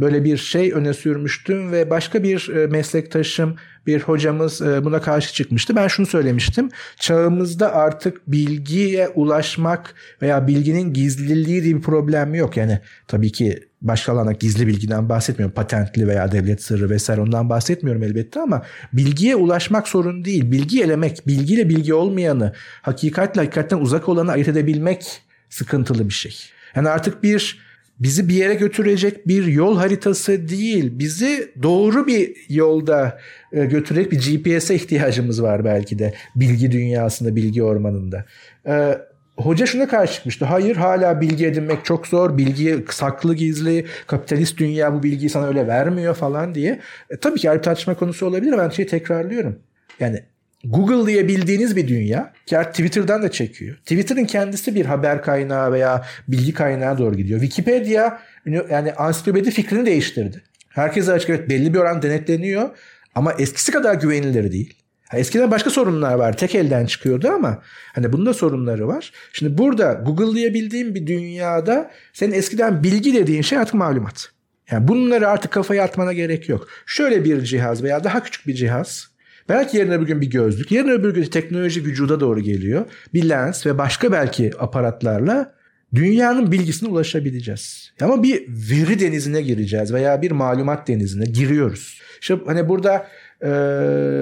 [0.00, 3.56] böyle bir şey öne sürmüştüm ve başka bir e, meslektaşım,
[3.86, 5.76] bir hocamız e, buna karşı çıkmıştı.
[5.76, 6.68] Ben şunu söylemiştim.
[7.00, 12.56] Çağımızda artık bilgiye ulaşmak veya bilginin gizliliği diye bir problem yok.
[12.56, 15.54] Yani tabii ki başka alana gizli bilgiden bahsetmiyorum.
[15.54, 18.62] Patentli veya devlet sırrı vesaire ondan bahsetmiyorum elbette ama
[18.92, 20.50] bilgiye ulaşmak sorun değil.
[20.50, 22.52] Bilgi elemek, bilgiyle bilgi olmayanı,
[22.82, 26.36] hakikatle hakikatten uzak olanı ayırt edebilmek sıkıntılı bir şey.
[26.74, 27.65] Yani artık bir
[28.00, 30.98] bizi bir yere götürecek bir yol haritası değil.
[30.98, 33.18] Bizi doğru bir yolda
[33.52, 38.24] e, götürecek bir GPS'e ihtiyacımız var belki de bilgi dünyasında, bilgi ormanında.
[38.66, 38.98] Ee,
[39.36, 40.44] hoca şuna karşı çıkmıştı.
[40.44, 42.38] Hayır hala bilgi edinmek çok zor.
[42.38, 43.86] Bilgi saklı gizli.
[44.06, 46.80] Kapitalist dünya bu bilgiyi sana öyle vermiyor falan diye.
[47.10, 48.54] E, tabii ki ayrı tartışma konusu olabilir.
[48.58, 49.58] Ben şeyi tekrarlıyorum.
[50.00, 50.22] Yani
[50.64, 53.76] Google diye bildiğiniz bir dünya ki Twitter'dan da çekiyor.
[53.76, 57.40] Twitter'ın kendisi bir haber kaynağı veya bilgi kaynağı doğru gidiyor.
[57.40, 60.42] Wikipedia yani ansiklopedi fikrini değiştirdi.
[60.68, 62.70] Herkese açık evet belli bir oran denetleniyor
[63.14, 64.74] ama eskisi kadar güvenilir değil.
[65.12, 66.36] eskiden başka sorunlar var.
[66.36, 67.62] Tek elden çıkıyordu ama
[67.94, 69.12] hani bunda sorunları var.
[69.32, 74.30] Şimdi burada Google diye bildiğim bir dünyada senin eskiden bilgi dediğin şey artık malumat.
[74.70, 76.68] Yani bunları artık kafaya atmana gerek yok.
[76.86, 79.15] Şöyle bir cihaz veya daha küçük bir cihaz
[79.48, 82.86] Belki yarın öbür gün bir gözlük, yarın öbür gün teknoloji vücuda doğru geliyor.
[83.14, 85.54] Bir lens ve başka belki aparatlarla
[85.94, 87.92] dünyanın bilgisine ulaşabileceğiz.
[88.00, 92.00] Ama bir veri denizine gireceğiz veya bir malumat denizine giriyoruz.
[92.20, 93.06] İşte hani burada
[93.40, 93.48] e,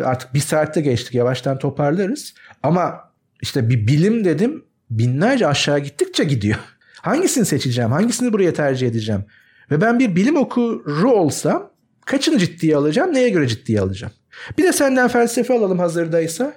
[0.05, 2.35] artık bir saatte geçtik yavaştan toparlarız.
[2.62, 3.01] Ama
[3.43, 6.59] işte bir bilim dedim binlerce aşağı gittikçe gidiyor.
[7.03, 7.91] Hangisini seçeceğim?
[7.91, 9.25] Hangisini buraya tercih edeceğim?
[9.70, 11.70] Ve ben bir bilim okuru olsam
[12.07, 13.14] kaçını ciddiye alacağım?
[13.14, 14.12] Neye göre ciddiye alacağım?
[14.59, 16.55] Bir de senden felsefe alalım hazırdaysa.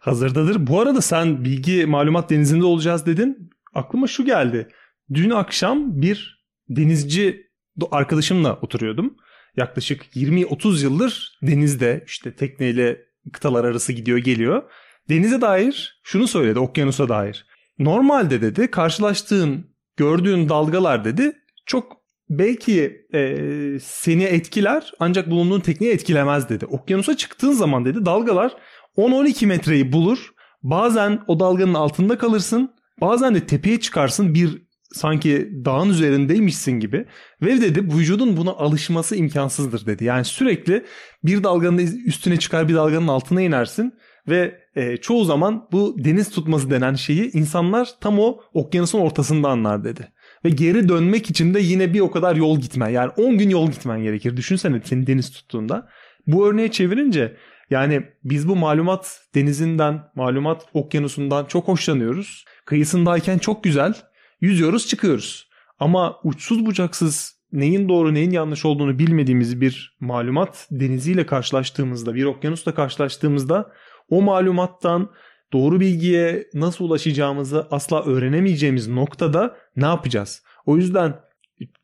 [0.00, 0.66] Hazırdadır.
[0.66, 3.50] Bu arada sen bilgi malumat denizinde olacağız dedin.
[3.74, 4.68] Aklıma şu geldi.
[5.14, 7.46] Dün akşam bir denizci
[7.90, 9.16] arkadaşımla oturuyordum.
[9.56, 12.98] Yaklaşık 20-30 yıldır denizde işte tekneyle
[13.32, 14.62] kıtalar arası gidiyor geliyor.
[15.08, 17.46] Denize dair şunu söyledi okyanusa dair.
[17.78, 19.66] Normalde dedi karşılaştığın
[19.96, 21.32] gördüğün dalgalar dedi
[21.66, 23.38] çok belki e,
[23.82, 26.66] seni etkiler ancak bulunduğun tekniği etkilemez dedi.
[26.66, 28.56] Okyanusa çıktığın zaman dedi dalgalar
[28.96, 30.30] 10-12 metreyi bulur.
[30.62, 32.74] Bazen o dalganın altında kalırsın.
[33.00, 37.06] Bazen de tepeye çıkarsın bir sanki dağın üzerindeymişsin gibi.
[37.42, 40.04] Ve dedi vücudun buna alışması imkansızdır dedi.
[40.04, 40.84] Yani sürekli
[41.24, 43.94] bir dalganın üstüne çıkar bir dalganın altına inersin.
[44.28, 49.84] Ve e, çoğu zaman bu deniz tutması denen şeyi insanlar tam o okyanusun ortasında anlar
[49.84, 50.12] dedi.
[50.44, 52.88] Ve geri dönmek için de yine bir o kadar yol gitmen.
[52.88, 54.36] Yani 10 gün yol gitmen gerekir.
[54.36, 55.88] Düşünsene seni deniz tuttuğunda.
[56.26, 57.36] Bu örneği çevirince
[57.70, 62.44] yani biz bu malumat denizinden, malumat okyanusundan çok hoşlanıyoruz.
[62.64, 63.94] Kıyısındayken çok güzel.
[64.40, 65.48] Yüzüyoruz çıkıyoruz.
[65.78, 72.74] Ama uçsuz bucaksız neyin doğru neyin yanlış olduğunu bilmediğimiz bir malumat deniziyle karşılaştığımızda, bir okyanusla
[72.74, 73.72] karşılaştığımızda
[74.10, 75.10] o malumattan
[75.52, 80.42] doğru bilgiye nasıl ulaşacağımızı asla öğrenemeyeceğimiz noktada ne yapacağız?
[80.66, 81.20] O yüzden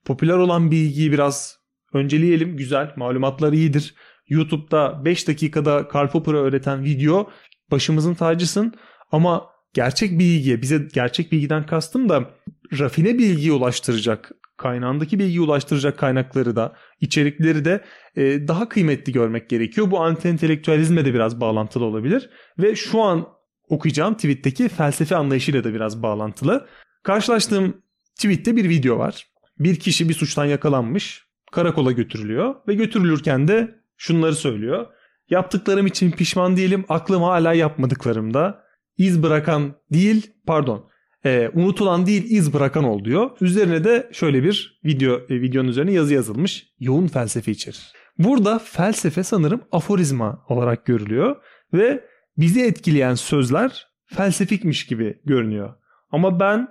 [0.05, 1.59] popüler olan bilgiyi biraz
[1.93, 2.57] önceleyelim.
[2.57, 3.95] Güzel, malumatlar iyidir.
[4.29, 7.31] YouTube'da 5 dakikada Karl Popper'ı öğreten video
[7.71, 8.75] başımızın tacısın
[9.13, 12.31] ama gerçek bilgiye, bize gerçek bilgiden kastım da
[12.79, 17.85] rafine bilgiye ulaştıracak, kaynağındaki bilgiyi ulaştıracak kaynakları da, içerikleri de
[18.17, 19.91] e, daha kıymetli görmek gerekiyor.
[19.91, 22.31] Bu anti-entelektüelizme de biraz bağlantılı olabilir.
[22.59, 23.29] Ve şu an
[23.69, 26.67] okuyacağım tweetteki felsefe anlayışıyla da biraz bağlantılı.
[27.03, 27.82] Karşılaştığım
[28.17, 29.27] tweette bir video var.
[29.59, 34.87] Bir kişi bir suçtan yakalanmış, karakola götürülüyor ve götürülürken de şunları söylüyor.
[35.31, 38.63] Yaptıklarım için pişman değilim, aklım hala yapmadıklarımda.
[38.97, 40.91] İz bırakan değil, pardon,
[41.25, 43.31] e, unutulan değil iz bırakan ol diyor.
[43.41, 46.67] Üzerine de şöyle bir video e, videonun üzerine yazı yazılmış.
[46.79, 47.93] Yoğun felsefe içerir.
[48.19, 51.37] Burada felsefe sanırım aforizma olarak görülüyor
[51.73, 52.05] ve
[52.37, 55.75] bizi etkileyen sözler felsefikmiş gibi görünüyor.
[56.11, 56.69] Ama ben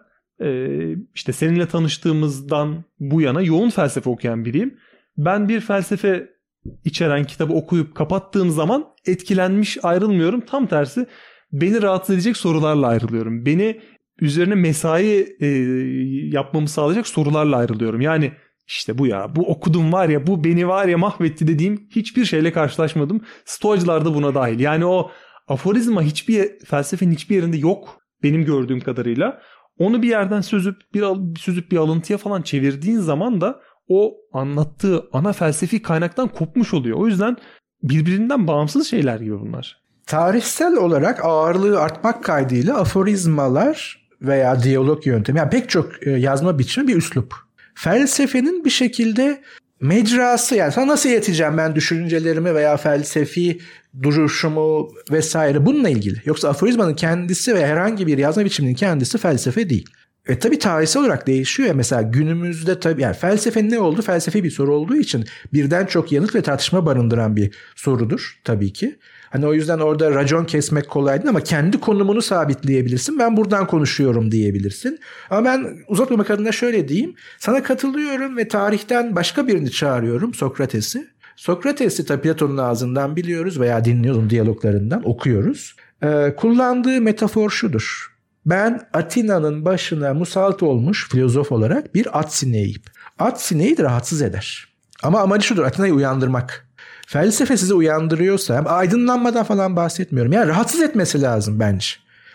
[1.15, 4.77] işte seninle tanıştığımızdan bu yana yoğun felsefe okuyan biriyim.
[5.17, 6.29] Ben bir felsefe
[6.85, 10.41] içeren kitabı okuyup kapattığım zaman etkilenmiş ayrılmıyorum.
[10.41, 11.05] Tam tersi
[11.51, 13.45] beni rahatsız edecek sorularla ayrılıyorum.
[13.45, 13.81] Beni
[14.21, 15.47] üzerine mesai e,
[16.37, 18.01] yapmamı sağlayacak sorularla ayrılıyorum.
[18.01, 18.31] Yani
[18.67, 22.51] işte bu ya bu okudum var ya bu beni var ya mahvetti dediğim hiçbir şeyle
[22.51, 23.21] karşılaşmadım.
[23.45, 24.59] Stoacılar da buna dahil.
[24.59, 25.11] Yani o
[25.47, 29.41] aforizma hiçbir felsefenin hiçbir yerinde yok benim gördüğüm kadarıyla.
[29.81, 31.03] Onu bir yerden sözüp bir
[31.39, 36.97] süzüp bir alıntıya falan çevirdiğin zaman da o anlattığı ana felsefi kaynaktan kopmuş oluyor.
[36.97, 37.37] O yüzden
[37.83, 39.81] birbirinden bağımsız şeyler gibi bunlar.
[40.05, 46.87] Tarihsel olarak ağırlığı artmak kaydıyla aforizmalar veya diyalog yöntemi yani pek çok e, yazma biçimi
[46.87, 47.35] bir üslup.
[47.75, 49.41] Felsefenin bir şekilde
[49.81, 53.59] mecrası yani sana nasıl ileteceğim ben düşüncelerimi veya felsefi
[54.01, 56.21] duruşumu vesaire bununla ilgili.
[56.25, 59.89] Yoksa aforizmanın kendisi ve herhangi bir yazma biçiminin kendisi felsefe değil.
[60.27, 64.01] E tabi tarihsel olarak değişiyor ya mesela günümüzde tabi yani felsefenin ne oldu?
[64.01, 68.99] Felsefi bir soru olduğu için birden çok yanıt ve tartışma barındıran bir sorudur tabii ki.
[69.31, 73.19] Hani o yüzden orada racon kesmek kolaydı ama kendi konumunu sabitleyebilirsin.
[73.19, 74.99] Ben buradan konuşuyorum diyebilirsin.
[75.29, 77.15] Ama ben uzatmamak adına şöyle diyeyim.
[77.39, 81.07] Sana katılıyorum ve tarihten başka birini çağırıyorum Sokrates'i.
[81.35, 85.75] Sokrates'i tabi Platon'un ağzından biliyoruz veya dinliyoruz diyaloglarından okuyoruz.
[86.03, 88.11] Ee, kullandığı metafor şudur.
[88.45, 92.81] Ben Atina'nın başına musallat olmuş filozof olarak bir at sineğiyim.
[93.19, 94.67] At sineği de rahatsız eder.
[95.03, 96.67] Ama amacı şudur Atina'yı uyandırmak.
[97.11, 100.31] Felsefe sizi uyandırıyorsa aydınlanmadan falan bahsetmiyorum.
[100.31, 101.87] Yani rahatsız etmesi lazım bence.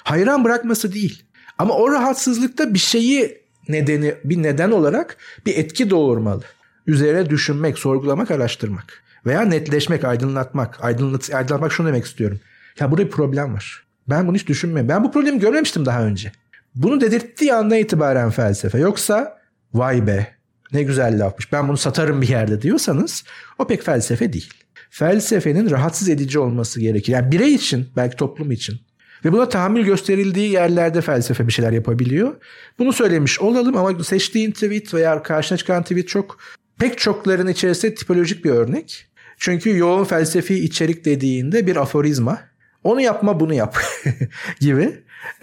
[0.05, 1.23] Hayran bırakması değil.
[1.59, 3.39] Ama o rahatsızlıkta bir şeyi
[3.69, 5.17] nedeni bir neden olarak
[5.47, 6.43] bir etki doğurmalı.
[6.87, 9.03] Üzerine düşünmek, sorgulamak, araştırmak.
[9.27, 10.85] Veya netleşmek, aydınlatmak.
[10.85, 12.41] Aydınlat, aydınlatmak şunu demek istiyorum.
[12.81, 13.85] Ya burada bir problem var.
[14.09, 14.89] Ben bunu hiç düşünmüyorum.
[14.89, 16.33] Ben bu problemi görmemiştim daha önce.
[16.75, 18.79] Bunu dedirttiği andan itibaren felsefe.
[18.79, 19.39] Yoksa
[19.75, 20.27] vay be
[20.73, 23.25] ne güzel lafmış ben bunu satarım bir yerde diyorsanız
[23.59, 24.66] o pek felsefe değil.
[24.91, 27.13] Felsefenin rahatsız edici olması gerekir.
[27.13, 28.81] Yani birey için belki toplum için
[29.25, 32.35] ve buna tahammül gösterildiği yerlerde felsefe bir şeyler yapabiliyor.
[32.79, 36.39] Bunu söylemiş olalım ama seçtiğin tweet veya karşına çıkan tweet çok
[36.79, 39.07] pek çokların içerisinde tipolojik bir örnek.
[39.39, 42.39] Çünkü yoğun felsefi içerik dediğinde bir aforizma.
[42.85, 43.79] Onu yapma bunu yap
[44.61, 44.93] gibi.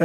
[0.00, 0.04] Ee,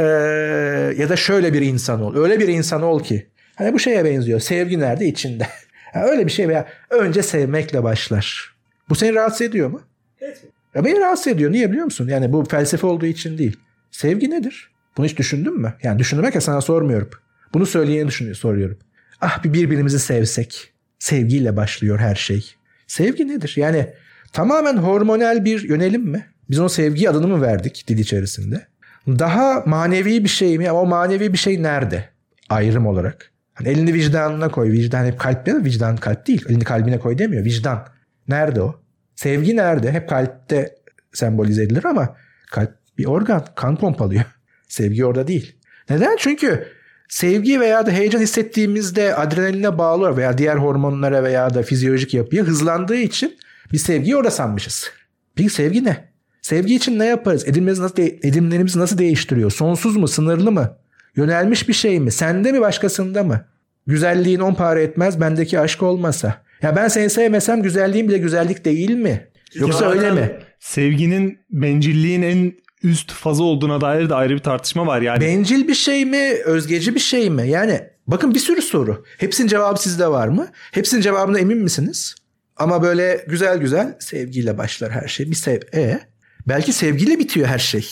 [0.98, 2.16] ya da şöyle bir insan ol.
[2.16, 3.26] Öyle bir insan ol ki
[3.60, 4.40] Hani bu şeye benziyor.
[4.40, 5.06] Sevgi nerede?
[5.06, 5.46] içinde.
[5.94, 8.54] Yani öyle bir şey veya önce sevmekle başlar.
[8.90, 9.82] Bu seni rahatsız ediyor mu?
[10.20, 10.44] Evet.
[10.74, 11.52] Ya beni rahatsız ediyor.
[11.52, 12.08] Niye biliyor musun?
[12.08, 13.56] Yani bu felsefe olduğu için değil.
[13.90, 14.70] Sevgi nedir?
[14.96, 15.74] Bunu hiç düşündün mü?
[15.82, 17.10] Yani düşünmek ya sana sormuyorum.
[17.54, 18.78] Bunu söyleyeni düşünüyor, soruyorum.
[19.20, 20.72] Ah bir birbirimizi sevsek.
[20.98, 22.54] Sevgiyle başlıyor her şey.
[22.86, 23.54] Sevgi nedir?
[23.56, 23.86] Yani
[24.32, 26.26] tamamen hormonal bir yönelim mi?
[26.50, 28.66] Biz ona sevgi adını mı verdik dil içerisinde?
[29.08, 30.70] Daha manevi bir şey mi?
[30.70, 32.04] Ama o manevi bir şey nerede?
[32.48, 33.30] Ayrım olarak.
[33.54, 34.72] Hani elini vicdanına koy.
[34.72, 36.44] Vicdan hep kalp değil Vicdan kalp değil.
[36.48, 37.44] Elini kalbine koy demiyor.
[37.44, 37.86] Vicdan.
[38.30, 38.80] Nerede o?
[39.14, 39.92] Sevgi nerede?
[39.92, 40.74] Hep kalpte
[41.12, 42.16] sembolize edilir ama
[42.50, 43.44] kalp bir organ.
[43.54, 44.24] Kan pompalıyor.
[44.68, 45.56] Sevgi orada değil.
[45.90, 46.16] Neden?
[46.18, 46.66] Çünkü
[47.08, 52.96] sevgi veya da heyecan hissettiğimizde adrenaline bağlı veya diğer hormonlara veya da fizyolojik yapıya hızlandığı
[52.96, 53.38] için
[53.72, 54.90] bir sevgiyi orada sanmışız.
[55.34, 56.10] Peki sevgi ne?
[56.42, 57.48] Sevgi için ne yaparız?
[57.48, 59.50] Edimlerimizi nasıl, de- edimlerimizi nasıl değiştiriyor?
[59.50, 60.08] Sonsuz mu?
[60.08, 60.76] Sınırlı mı?
[61.16, 62.12] Yönelmiş bir şey mi?
[62.12, 63.44] Sende mi başkasında mı?
[63.86, 66.42] Güzelliğin on para etmez bendeki aşk olmasa.
[66.62, 69.28] Ya ben seni sevmesem güzelliğin bile güzellik değil mi?
[69.54, 70.38] Yoksa öyle mi?
[70.60, 75.20] Sevginin bencilliğin en üst fazı olduğuna dair de ayrı bir tartışma var yani.
[75.20, 76.32] Bencil bir şey mi?
[76.44, 77.48] Özgeci bir şey mi?
[77.48, 79.04] Yani bakın bir sürü soru.
[79.18, 80.48] Hepsinin cevabı sizde var mı?
[80.72, 82.14] Hepsinin cevabına emin misiniz?
[82.56, 85.30] Ama böyle güzel güzel sevgiyle başlar her şey.
[85.30, 86.00] Bir sev e
[86.48, 87.86] belki sevgiyle bitiyor her şey.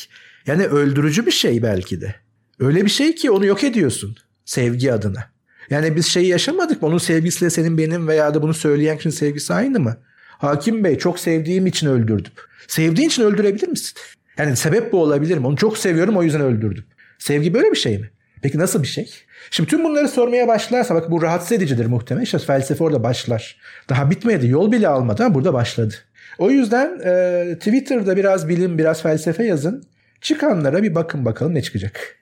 [0.46, 2.14] Yani öldürücü bir şey belki de.
[2.60, 5.37] Öyle bir şey ki onu yok ediyorsun sevgi adına.
[5.70, 6.88] Yani biz şeyi yaşamadık mı?
[6.88, 9.96] Onun sevgisiyle senin benim veya da bunu söyleyen kişinin sevgisi aynı mı?
[10.28, 12.32] Hakim Bey çok sevdiğim için öldürdüm.
[12.68, 13.98] Sevdiğin için öldürebilir misin?
[14.38, 15.46] Yani sebep bu olabilir mi?
[15.46, 16.84] Onu çok seviyorum o yüzden öldürdüm.
[17.18, 18.10] Sevgi böyle bir şey mi?
[18.42, 19.10] Peki nasıl bir şey?
[19.50, 22.24] Şimdi tüm bunları sormaya başlarsa bak bu rahatsız edicidir muhtemelen.
[22.24, 23.56] İşte felsefe orada başlar.
[23.88, 24.48] Daha bitmedi.
[24.48, 25.94] Yol bile almadı ama burada başladı.
[26.38, 29.84] O yüzden e, Twitter'da biraz bilim, biraz felsefe yazın.
[30.20, 32.16] Çıkanlara bir bakın bakalım ne çıkacak.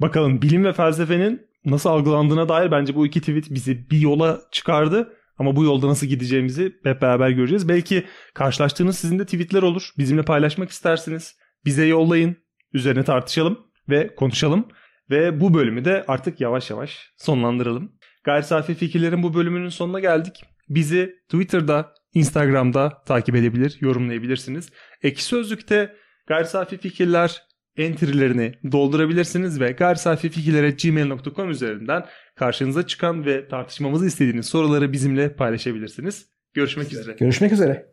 [0.00, 5.12] Bakalım bilim ve felsefenin nasıl algılandığına dair bence bu iki tweet bizi bir yola çıkardı.
[5.38, 7.68] Ama bu yolda nasıl gideceğimizi hep beraber göreceğiz.
[7.68, 8.04] Belki
[8.34, 9.90] karşılaştığınız sizin de tweetler olur.
[9.98, 11.36] Bizimle paylaşmak istersiniz.
[11.64, 12.36] Bize yollayın.
[12.72, 13.58] Üzerine tartışalım
[13.88, 14.68] ve konuşalım.
[15.10, 17.92] Ve bu bölümü de artık yavaş yavaş sonlandıralım.
[18.24, 20.44] Gayri safi fikirlerin bu bölümünün sonuna geldik.
[20.68, 24.70] Bizi Twitter'da, Instagram'da takip edebilir, yorumlayabilirsiniz.
[25.02, 25.96] Eki Sözlük'te
[26.26, 27.42] gayri safi fikirler
[27.76, 36.26] entry'lerini doldurabilirsiniz ve gayrisafifikirlere.gmail.com üzerinden karşınıza çıkan ve tartışmamızı istediğiniz soruları bizimle paylaşabilirsiniz.
[36.54, 37.16] Görüşmek üzere.
[37.18, 37.86] Görüşmek üzere.